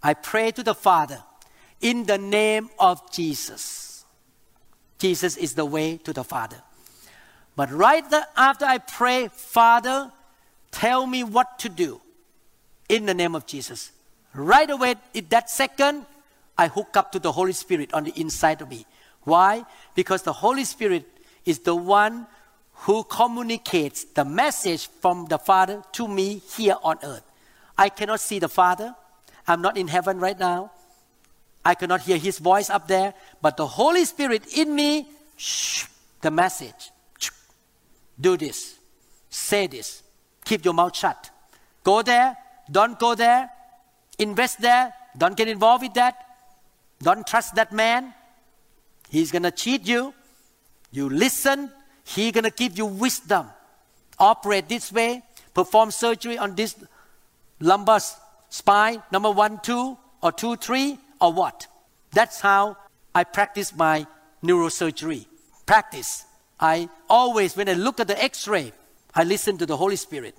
I 0.03 0.15
pray 0.15 0.51
to 0.53 0.63
the 0.63 0.75
Father 0.75 1.23
in 1.81 2.05
the 2.05 2.19
name 2.19 2.71
of 2.79 3.11
Jesus. 3.13 4.05
Jesus 4.99 5.37
is 5.37 5.55
the 5.55 5.65
way 5.65 5.97
to 5.99 6.13
the 6.13 6.25
Father. 6.25 6.63
But 7.57 7.71
right 7.71 8.05
after 8.37 8.65
I 8.65 8.79
pray, 8.79 9.29
Father, 9.33 10.13
tell 10.71 11.07
me 11.07 11.25
what 11.25 11.59
to 11.61 11.69
do 11.69 12.01
in 12.89 13.07
the 13.07 13.15
name 13.15 13.35
of 13.35 13.47
Jesus. 13.47 13.93
Right 14.35 14.69
away, 14.69 14.95
in 15.13 15.27
that 15.29 15.51
second, 15.51 16.07
I 16.57 16.69
hook 16.69 16.97
up 16.97 17.13
to 17.13 17.19
the 17.19 17.33
Holy 17.33 17.53
Spirit 17.53 17.93
on 17.93 18.05
the 18.05 18.13
inside 18.19 18.63
of 18.63 18.71
me. 18.71 18.87
Why? 19.23 19.65
Because 19.95 20.23
the 20.23 20.33
Holy 20.33 20.65
Spirit 20.65 21.07
is 21.45 21.61
the 21.61 21.75
one 21.75 22.27
who 22.83 23.05
communicates 23.05 24.05
the 24.05 24.25
message 24.25 24.89
from 25.01 25.27
the 25.27 25.39
Father 25.39 25.83
to 25.93 26.09
me 26.09 26.43
here 26.57 26.77
on 26.83 26.99
earth. 27.03 27.23
I 27.79 27.89
cannot 27.89 28.21
see 28.21 28.39
the 28.39 28.49
Father. 28.49 28.95
I'm 29.47 29.63
not 29.63 29.77
in 29.77 29.89
heaven 29.89 30.19
right 30.19 30.39
now. 30.39 30.73
I 31.65 31.75
cannot 31.75 32.03
hear 32.03 32.17
his 32.17 32.39
voice 32.39 32.71
up 32.71 32.89
there, 32.89 33.15
but 33.41 33.57
the 33.57 33.67
Holy 33.67 34.05
Spirit 34.05 34.57
in 34.57 34.75
me, 34.75 35.09
shh, 35.37 35.87
the 36.21 36.31
message 36.31 36.91
do 38.21 38.37
this. 38.37 38.79
say 39.29 39.67
this. 39.67 40.03
Keep 40.45 40.65
your 40.65 40.75
mouth 40.75 40.97
shut. 40.97 41.31
Go 41.85 42.03
there, 42.03 42.37
don't 42.71 42.99
go 42.99 43.15
there. 43.15 43.51
Invest 44.19 44.61
there, 44.61 44.93
don't 45.17 45.37
get 45.37 45.49
involved 45.49 45.83
with 45.83 45.95
that. 45.95 46.15
Don't 47.01 47.27
trust 47.27 47.55
that 47.57 47.73
man. 47.73 48.15
He's 49.09 49.33
going 49.33 49.43
to 49.43 49.51
cheat 49.51 49.87
you. 49.87 50.15
You 50.91 51.09
listen, 51.09 51.71
he's 52.05 52.33
going 52.33 52.45
to 52.45 52.51
give 52.51 52.77
you 52.77 52.87
wisdom. 52.87 53.47
Operate 54.19 54.69
this 54.69 54.93
way, 54.93 55.23
perform 55.55 55.91
surgery 55.91 56.39
on 56.39 56.55
this 56.55 56.77
lumbar 57.61 58.01
spine, 58.51 59.03
number 59.11 59.31
one, 59.31 59.61
two, 59.63 59.97
or 60.23 60.33
two, 60.33 60.57
three, 60.57 60.99
or 61.21 61.33
what. 61.33 61.67
That's 62.13 62.41
how 62.41 62.77
I 63.15 63.25
practice 63.25 63.75
my 63.75 64.07
neurosurgery. 64.43 65.27
Practice. 65.67 66.25
I 66.61 66.89
always, 67.09 67.57
when 67.57 67.69
I 67.69 67.73
look 67.73 67.99
at 67.99 68.07
the 68.07 68.23
x 68.23 68.47
ray, 68.47 68.73
I 69.15 69.25
listen 69.25 69.59
to 69.59 69.67
the 69.67 69.77
Holy 69.77 69.97
Spirit. 69.97 70.37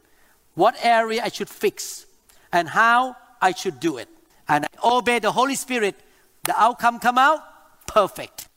What 0.55 0.75
area 0.81 1.21
I 1.23 1.29
should 1.29 1.49
fix 1.49 2.05
and 2.51 2.69
how 2.69 3.15
I 3.41 3.51
should 3.51 3.79
do 3.79 3.97
it. 3.97 4.07
And 4.47 4.65
I 4.65 4.87
obey 4.87 5.19
the 5.19 5.31
Holy 5.31 5.55
Spirit. 5.55 5.95
The 6.43 6.59
outcome 6.59 6.99
come 6.99 7.17
out 7.17 7.39
perfect. 7.87 8.47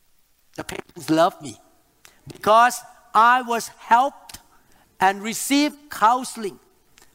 The 0.56 0.64
patients 0.64 1.10
love 1.10 1.40
me 1.42 1.56
because 2.32 2.80
I 3.16 3.40
was 3.40 3.68
helped 3.68 4.40
and 5.00 5.22
received 5.22 5.90
counseling 5.90 6.60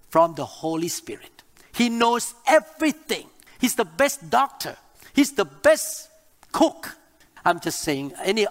from 0.10 0.34
the 0.34 0.46
Holy 0.46 0.88
Spirit. 0.88 1.44
He 1.74 1.90
knows 1.90 2.34
everything. 2.48 3.28
He's 3.60 3.76
the 3.76 3.86
best 3.86 4.28
doctor. 4.32 4.76
He's 5.14 5.34
the 5.34 5.46
best 5.46 6.10
cook. 6.52 6.98
I'm 7.46 7.60
just 7.60 7.82
saying, 7.82 8.14
any 8.24 8.48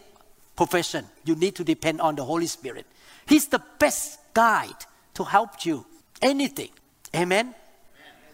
profession, 0.55 1.05
you 1.25 1.35
need 1.35 1.57
to 1.57 1.65
depend 1.65 2.01
on 2.01 2.15
the 2.15 2.25
Holy 2.25 2.47
Spirit. 2.47 2.87
He's 3.27 3.49
the 3.49 3.61
best 3.81 4.21
guide 4.33 4.87
to 5.15 5.25
help 5.25 5.65
you. 5.65 5.85
Anything. 6.23 6.71
Amen? 7.15 7.47
Amen. 7.47 7.55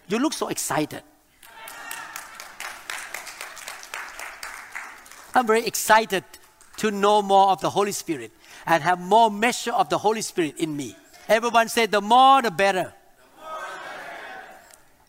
You 0.09 0.19
look 0.19 0.35
so 0.35 0.49
excited. 0.49 1.03
I'm 5.35 5.47
very 5.47 5.67
excited 5.67 6.25
to 6.79 6.91
know 6.91 7.23
more 7.23 7.49
of 7.49 7.63
the 7.63 7.71
Holy 7.71 7.93
Spirit 7.93 8.33
and 8.67 8.83
have 8.83 8.99
more 9.01 9.31
measure 9.31 9.73
of 9.73 9.89
the 9.89 9.99
Holy 9.99 10.23
Spirit 10.23 10.57
in 10.59 10.77
me. 10.77 10.97
Everyone 11.29 11.69
say, 11.69 11.87
the 11.87 12.01
more 12.01 12.43
the 12.43 12.51
better. 12.51 12.83
The 12.83 12.89
more 13.41 13.51
the 13.61 13.79
better. 13.97 14.59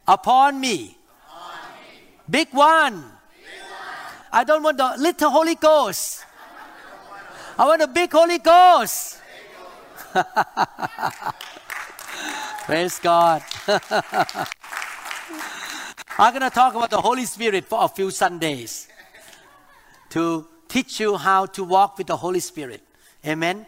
Upon, 0.07 0.59
me. 0.59 0.97
Upon 1.25 1.59
me. 1.73 2.01
Big 2.29 2.49
one. 2.51 2.93
Big 2.93 3.01
one. 3.01 3.11
I 4.31 4.43
don't 4.43 4.61
want 4.63 4.77
the 4.77 4.95
little 4.99 5.29
Holy 5.31 5.55
Ghost. 5.55 6.23
I 7.57 7.65
want 7.65 7.81
a 7.81 7.87
big 7.87 8.11
Holy 8.11 8.37
Ghost. 8.37 9.19
Praise 12.65 12.99
God. 12.99 13.41
I'm 16.19 16.33
going 16.33 16.41
to 16.41 16.49
talk 16.49 16.75
about 16.75 16.89
the 16.89 17.01
Holy 17.01 17.25
Spirit 17.25 17.65
for 17.65 17.83
a 17.83 17.87
few 17.87 18.11
Sundays 18.11 18.87
to 20.09 20.47
teach 20.67 20.99
you 20.99 21.17
how 21.17 21.45
to 21.47 21.63
walk 21.63 21.97
with 21.97 22.07
the 22.07 22.17
Holy 22.17 22.39
Spirit. 22.39 22.86
Amen. 23.25 23.57
Amen. 23.57 23.65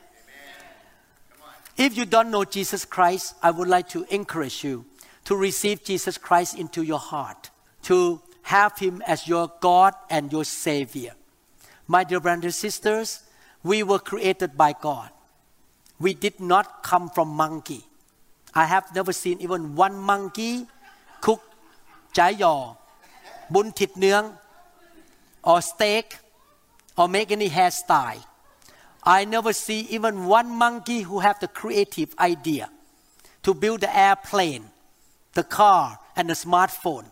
If 1.78 1.98
you 1.98 2.06
don't 2.06 2.32
know 2.32 2.44
Jesus 2.44 2.86
Christ, 2.86 3.36
I 3.42 3.52
would 3.52 3.68
like 3.68 3.90
to 3.90 4.06
encourage 4.14 4.64
you 4.64 4.86
to 5.26 5.36
receive 5.36 5.84
Jesus 5.84 6.18
Christ 6.18 6.58
into 6.58 6.82
your 6.84 7.00
heart, 7.00 7.50
to 7.84 8.22
have 8.44 8.78
Him 8.78 9.02
as 9.06 9.28
your 9.28 9.52
God 9.60 9.94
and 10.10 10.32
your 10.32 10.44
Savior. 10.44 11.14
My 11.88 12.04
dear 12.04 12.20
brothers 12.20 12.44
and 12.44 12.54
sisters, 12.54 13.22
we 13.64 13.84
were 13.84 14.00
created 14.00 14.58
by 14.58 14.74
God. 14.74 15.10
We 16.00 16.14
did 16.14 16.40
not 16.40 16.84
come 16.84 17.10
from 17.10 17.30
monkey. 17.30 17.84
I 18.54 18.66
have 18.66 18.94
never 18.96 19.14
seen 19.14 19.40
even 19.42 19.76
one 19.76 19.98
monkey 19.98 20.66
cook 21.22 21.42
yaw, 22.16 22.76
bun 23.50 23.72
thịt 23.72 23.96
nướng, 23.96 24.34
or 25.44 25.62
steak 25.62 26.18
or 26.98 27.08
make 27.08 27.32
any 27.32 27.50
hairstyle. 27.50 28.24
I 29.04 29.26
never 29.26 29.54
see 29.54 29.82
even 29.90 30.26
one 30.26 30.50
monkey 30.50 31.02
who 31.02 31.20
have 31.20 31.40
the 31.40 31.48
creative 31.48 32.14
idea 32.20 32.70
to 33.44 33.54
build 33.54 33.82
the 33.82 33.96
airplane, 33.96 34.66
the 35.34 35.44
car, 35.44 36.00
and 36.16 36.30
the 36.30 36.34
smartphone. 36.34 37.06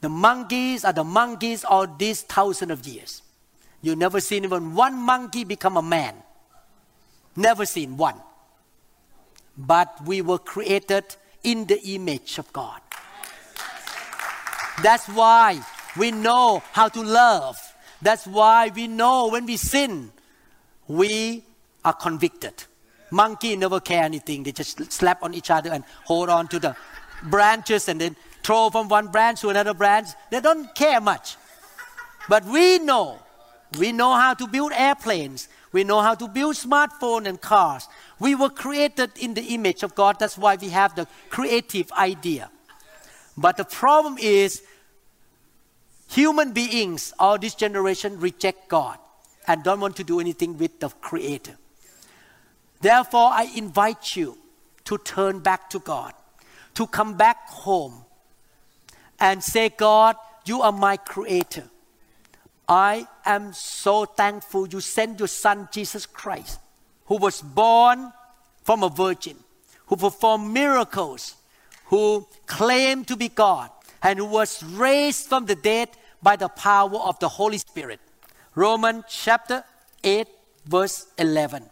The 0.00 0.08
monkeys 0.08 0.84
are 0.84 0.92
the 0.92 1.04
monkeys 1.04 1.64
all 1.64 1.86
these 1.86 2.22
thousands 2.22 2.70
of 2.70 2.86
years. 2.86 3.22
You 3.80 3.96
never 3.96 4.20
seen 4.20 4.44
even 4.44 4.74
one 4.74 4.94
monkey 4.94 5.44
become 5.44 5.76
a 5.76 5.82
man. 5.82 6.14
Never 7.34 7.64
seen 7.64 7.96
one. 7.96 8.16
But 9.56 10.04
we 10.04 10.22
were 10.22 10.38
created 10.38 11.04
in 11.42 11.66
the 11.66 11.80
image 11.82 12.38
of 12.38 12.52
God. 12.52 12.80
That's 14.82 15.06
why 15.08 15.60
we 15.96 16.12
know 16.12 16.62
how 16.72 16.88
to 16.88 17.02
love 17.02 17.56
that's 18.00 18.26
why 18.26 18.70
we 18.74 18.86
know 18.86 19.28
when 19.28 19.46
we 19.46 19.56
sin, 19.56 20.12
we 20.88 21.44
are 21.84 21.92
convicted. 21.92 22.64
Monkey 23.10 23.56
never 23.56 23.80
care 23.80 24.02
anything. 24.02 24.42
They 24.42 24.52
just 24.52 24.92
slap 24.92 25.22
on 25.22 25.34
each 25.34 25.50
other 25.50 25.70
and 25.70 25.84
hold 26.04 26.28
on 26.28 26.48
to 26.48 26.58
the 26.58 26.76
branches 27.24 27.88
and 27.88 28.00
then 28.00 28.16
throw 28.42 28.70
from 28.70 28.88
one 28.88 29.08
branch 29.08 29.40
to 29.42 29.50
another 29.50 29.74
branch. 29.74 30.08
They 30.30 30.40
don't 30.40 30.74
care 30.74 31.00
much. 31.00 31.36
But 32.28 32.44
we 32.44 32.78
know. 32.78 33.18
We 33.78 33.92
know 33.92 34.14
how 34.14 34.34
to 34.34 34.46
build 34.46 34.72
airplanes. 34.72 35.48
We 35.72 35.84
know 35.84 36.00
how 36.00 36.14
to 36.14 36.28
build 36.28 36.56
smartphones 36.56 37.26
and 37.26 37.40
cars. 37.40 37.88
We 38.18 38.34
were 38.34 38.50
created 38.50 39.12
in 39.18 39.34
the 39.34 39.42
image 39.42 39.82
of 39.82 39.94
God. 39.94 40.18
That's 40.18 40.38
why 40.38 40.56
we 40.56 40.70
have 40.70 40.94
the 40.94 41.06
creative 41.28 41.92
idea. 41.92 42.50
But 43.36 43.56
the 43.56 43.64
problem 43.64 44.16
is 44.18 44.62
Human 46.10 46.52
beings, 46.52 47.12
all 47.18 47.38
this 47.38 47.54
generation 47.54 48.18
reject 48.18 48.68
God 48.68 48.98
and 49.48 49.64
don't 49.64 49.80
want 49.80 49.96
to 49.96 50.04
do 50.04 50.20
anything 50.20 50.58
with 50.58 50.78
the 50.78 50.90
Creator. 50.90 51.56
Therefore, 52.80 53.30
I 53.32 53.50
invite 53.56 54.14
you 54.14 54.38
to 54.84 54.98
turn 54.98 55.40
back 55.40 55.70
to 55.70 55.80
God, 55.80 56.12
to 56.74 56.86
come 56.86 57.16
back 57.16 57.48
home 57.48 58.04
and 59.18 59.42
say, 59.42 59.70
God, 59.70 60.16
you 60.44 60.62
are 60.62 60.70
my 60.70 60.96
Creator. 60.96 61.64
I 62.68 63.08
am 63.24 63.54
so 63.54 64.04
thankful 64.04 64.68
you 64.68 64.80
sent 64.80 65.18
your 65.18 65.28
Son, 65.28 65.68
Jesus 65.72 66.04
Christ, 66.04 66.60
who 67.06 67.16
was 67.16 67.40
born 67.40 68.12
from 68.62 68.82
a 68.82 68.90
virgin, 68.90 69.36
who 69.86 69.96
performed 69.96 70.52
miracles, 70.52 71.36
who 71.86 72.26
claimed 72.46 73.08
to 73.08 73.16
be 73.16 73.28
God, 73.28 73.70
and 74.02 74.18
who 74.18 74.26
was 74.26 74.62
raised 74.62 75.26
from 75.26 75.46
the 75.46 75.56
dead 75.56 75.88
by 76.22 76.36
the 76.36 76.48
power 76.48 76.96
of 76.96 77.18
the 77.18 77.28
Holy 77.28 77.58
Spirit. 77.58 78.00
Romans 78.54 79.04
chapter 79.08 79.64
8, 80.02 80.26
verse 80.66 81.06
11. 81.18 81.64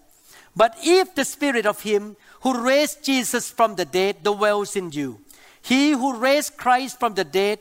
But 0.54 0.76
if 0.82 1.14
the 1.14 1.24
spirit 1.24 1.66
of 1.66 1.82
him 1.82 2.16
who 2.40 2.62
raised 2.62 3.04
Jesus 3.04 3.50
from 3.50 3.74
the 3.74 3.84
dead 3.84 4.22
dwells 4.22 4.76
in 4.76 4.92
you, 4.92 5.20
he 5.60 5.92
who 5.92 6.16
raised 6.16 6.56
Christ 6.56 6.98
from 6.98 7.14
the 7.14 7.24
dead 7.24 7.58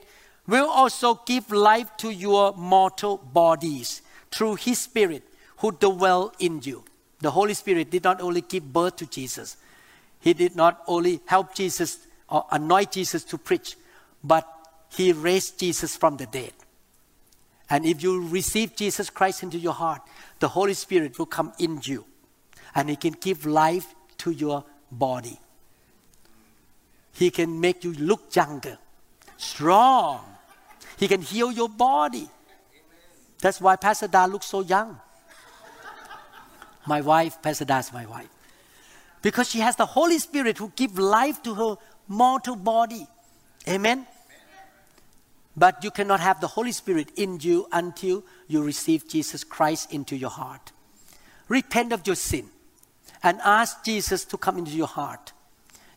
will 0.47 0.69
also 0.69 1.21
give 1.25 1.51
life 1.51 1.89
to 1.97 2.11
your 2.11 2.53
mortal 2.55 3.17
bodies 3.17 4.01
through 4.31 4.55
his 4.55 4.79
spirit 4.79 5.23
who 5.57 5.71
dwell 5.71 6.33
in 6.39 6.61
you. 6.63 6.83
The 7.19 7.31
Holy 7.31 7.53
Spirit 7.53 7.89
did 7.89 8.03
not 8.03 8.21
only 8.21 8.41
give 8.41 8.71
birth 8.71 8.97
to 8.97 9.05
Jesus, 9.05 9.57
he 10.19 10.33
did 10.33 10.55
not 10.55 10.83
only 10.87 11.21
help 11.25 11.55
Jesus 11.55 11.99
or 12.29 12.45
anoint 12.51 12.91
Jesus 12.91 13.23
to 13.25 13.37
preach, 13.37 13.77
but 14.23 14.47
he 14.95 15.13
raised 15.13 15.59
Jesus 15.59 15.95
from 15.95 16.17
the 16.17 16.25
dead. 16.25 16.53
And 17.69 17.85
if 17.85 18.03
you 18.03 18.27
receive 18.27 18.75
Jesus 18.75 19.09
Christ 19.09 19.43
into 19.43 19.57
your 19.57 19.73
heart, 19.73 20.01
the 20.39 20.47
Holy 20.47 20.73
Spirit 20.73 21.17
will 21.17 21.25
come 21.25 21.53
in 21.59 21.79
you 21.83 22.05
and 22.75 22.89
He 22.89 22.95
can 22.95 23.13
give 23.13 23.45
life 23.45 23.95
to 24.19 24.31
your 24.31 24.63
body. 24.91 25.39
He 27.13 27.31
can 27.31 27.59
make 27.59 27.83
you 27.83 27.93
look 27.93 28.35
younger, 28.35 28.77
strong. 29.37 30.21
He 30.97 31.07
can 31.07 31.21
heal 31.21 31.51
your 31.51 31.69
body. 31.69 32.29
That's 33.39 33.59
why 33.61 33.75
Pastor 33.77 34.07
Da 34.07 34.25
looks 34.25 34.47
so 34.47 34.61
young. 34.61 34.99
My 36.85 37.01
wife, 37.01 37.41
Pastor 37.41 37.65
Da 37.65 37.79
is 37.79 37.91
my 37.91 38.05
wife. 38.05 38.29
Because 39.21 39.49
she 39.49 39.59
has 39.59 39.75
the 39.75 39.85
Holy 39.85 40.19
Spirit 40.19 40.57
who 40.57 40.71
give 40.75 40.99
life 40.99 41.41
to 41.43 41.55
her 41.55 41.75
mortal 42.07 42.55
body. 42.55 43.07
Amen. 43.67 44.05
But 45.57 45.83
you 45.83 45.91
cannot 45.91 46.19
have 46.19 46.41
the 46.41 46.47
Holy 46.47 46.71
Spirit 46.71 47.11
in 47.15 47.39
you 47.39 47.67
until 47.71 48.23
you 48.47 48.61
receive 48.61 49.07
Jesus 49.07 49.43
Christ 49.43 49.93
into 49.93 50.15
your 50.15 50.29
heart. 50.29 50.71
Repent 51.47 51.93
of 51.93 52.05
your 52.05 52.15
sin 52.15 52.49
and 53.23 53.39
ask 53.43 53.83
Jesus 53.83 54.25
to 54.25 54.37
come 54.37 54.57
into 54.57 54.71
your 54.71 54.87
heart. 54.87 55.31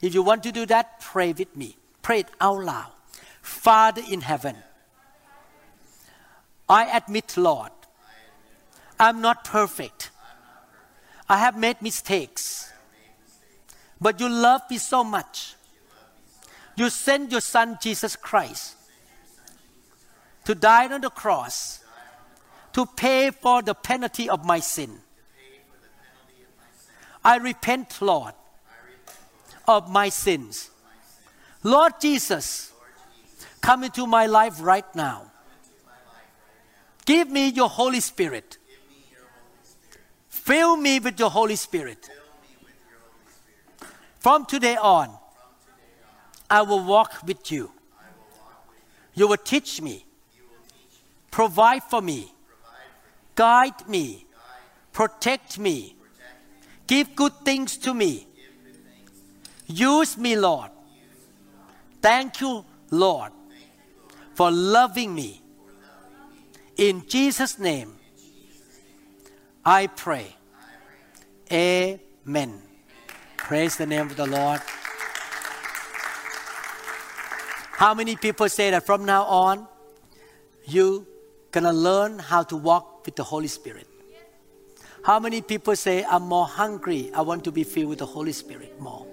If 0.01 0.15
you 0.15 0.23
want 0.23 0.45
to 0.45 0.53
do 0.53 0.65
that, 0.67 1.01
pray 1.01 1.33
with 1.33 1.57
me. 1.57 1.77
Pray 2.03 2.21
it 2.21 2.31
out 2.41 2.63
loud. 2.63 2.93
Father 3.43 4.03
in 4.09 4.21
heaven, 4.21 4.57
I 6.69 6.97
admit, 6.97 7.37
Lord, 7.37 7.73
I'm 9.01 9.21
not 9.21 9.43
perfect. 9.43 10.11
I 11.29 11.39
have 11.39 11.59
made 11.59 11.83
mistakes. 11.83 12.73
But 14.01 14.21
you 14.21 14.29
love 14.29 14.63
me 14.71 14.79
so 14.79 15.03
much. 15.03 15.55
You 16.77 16.91
sent 16.91 17.33
your 17.33 17.41
son 17.41 17.79
Jesus 17.83 18.15
Christ 18.15 18.77
to 20.49 20.55
die 20.55 20.91
on 20.91 21.03
the 21.03 21.11
cross 21.11 21.81
to 22.73 22.87
pay 22.87 23.31
for 23.31 23.61
the 23.61 23.75
penalty 23.75 24.31
of 24.31 24.47
my 24.47 24.59
sin. 24.59 24.91
I 27.23 27.37
repent, 27.37 28.01
Lord, 28.01 28.33
of 29.67 29.91
my 29.91 30.09
sins. 30.09 30.71
Lord 31.63 31.93
Jesus, 32.01 32.73
come 33.61 33.85
into 33.85 34.07
my 34.07 34.25
life 34.25 34.55
right 34.63 34.87
now. 34.95 35.31
Give 37.05 37.29
me 37.31 37.51
your 37.51 37.69
Holy 37.69 38.01
Spirit. 38.01 38.57
Fill 40.31 40.79
me 40.79 40.99
with 40.99 41.21
your 41.21 41.29
Holy 41.29 41.57
Spirit. 41.57 42.09
From 44.19 44.47
today 44.47 44.77
on, 44.77 45.11
I 46.49 46.63
will 46.63 46.83
walk 46.85 47.19
with 47.27 47.53
you. 47.53 47.71
You 49.13 49.29
will 49.29 49.37
teach 49.37 49.83
me, 49.83 50.07
provide 51.31 51.83
for 51.85 52.03
me, 52.03 52.33
guide 53.35 53.89
me, 53.89 54.27
protect 54.93 55.59
me, 55.59 55.97
give 56.87 57.15
good 57.15 57.33
things 57.45 57.77
to 57.79 57.95
me. 57.95 58.27
Use 59.67 60.17
me, 60.17 60.37
Lord. 60.37 60.71
Thank 62.01 62.41
you, 62.41 62.65
Lord, 62.91 63.33
for 64.35 64.51
loving 64.51 65.15
me. 65.15 65.43
In 66.77 67.07
Jesus' 67.07 67.59
name, 67.59 67.95
I 69.65 69.89
pray. 69.89 70.35
Amen. 71.53 72.63
Praise 73.37 73.77
the 73.77 73.87
name 73.87 74.07
of 74.07 74.17
the 74.17 74.27
Lord. 74.27 74.61
How 77.73 77.95
many 77.95 78.17
people 78.17 78.49
say 78.49 78.71
that 78.71 78.87
from 78.87 79.05
now 79.05 79.25
on, 79.25 79.69
you 80.67 81.07
gonna 81.51 81.73
learn 81.73 82.19
how 82.19 82.43
to 82.45 82.57
walk 82.57 83.07
with 83.07 83.17
the 83.17 83.25
Holy 83.25 83.49
Spirit? 83.49 83.87
How 85.03 85.19
many 85.19 85.41
people 85.41 85.75
say, 85.77 86.05
I'm 86.05 86.25
more 86.25 86.47
hungry, 86.47 87.11
I 87.15 87.23
want 87.23 87.45
to 87.45 87.53
be 87.53 87.65
filled 87.65 87.89
with 87.89 87.99
the 88.01 88.07
Holy 88.07 88.33
Spirit 88.33 88.81
more? 88.81 89.07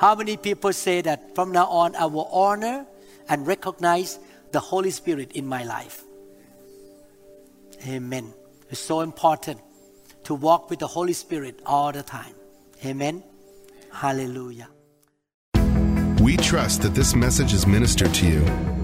How 0.00 0.14
many 0.14 0.36
people 0.36 0.72
say 0.72 1.00
that 1.02 1.34
from 1.34 1.52
now 1.52 1.66
on 1.66 1.94
I 1.96 2.06
will 2.06 2.26
honor 2.26 2.86
and 3.28 3.46
recognize 3.46 4.18
the 4.52 4.60
Holy 4.60 4.90
Spirit 4.90 5.32
in 5.32 5.46
my 5.46 5.64
life? 5.64 6.02
Amen. 7.86 8.32
It's 8.70 8.80
so 8.80 9.00
important 9.00 9.60
to 10.24 10.34
walk 10.34 10.70
with 10.70 10.78
the 10.78 10.86
Holy 10.86 11.12
Spirit 11.12 11.60
all 11.66 11.92
the 11.92 12.02
time. 12.02 12.34
Amen. 12.84 13.22
Hallelujah. 13.92 14.68
We 16.20 16.36
trust 16.38 16.82
that 16.82 16.94
this 16.94 17.14
message 17.14 17.52
is 17.52 17.66
ministered 17.66 18.12
to 18.14 18.26
you. 18.26 18.83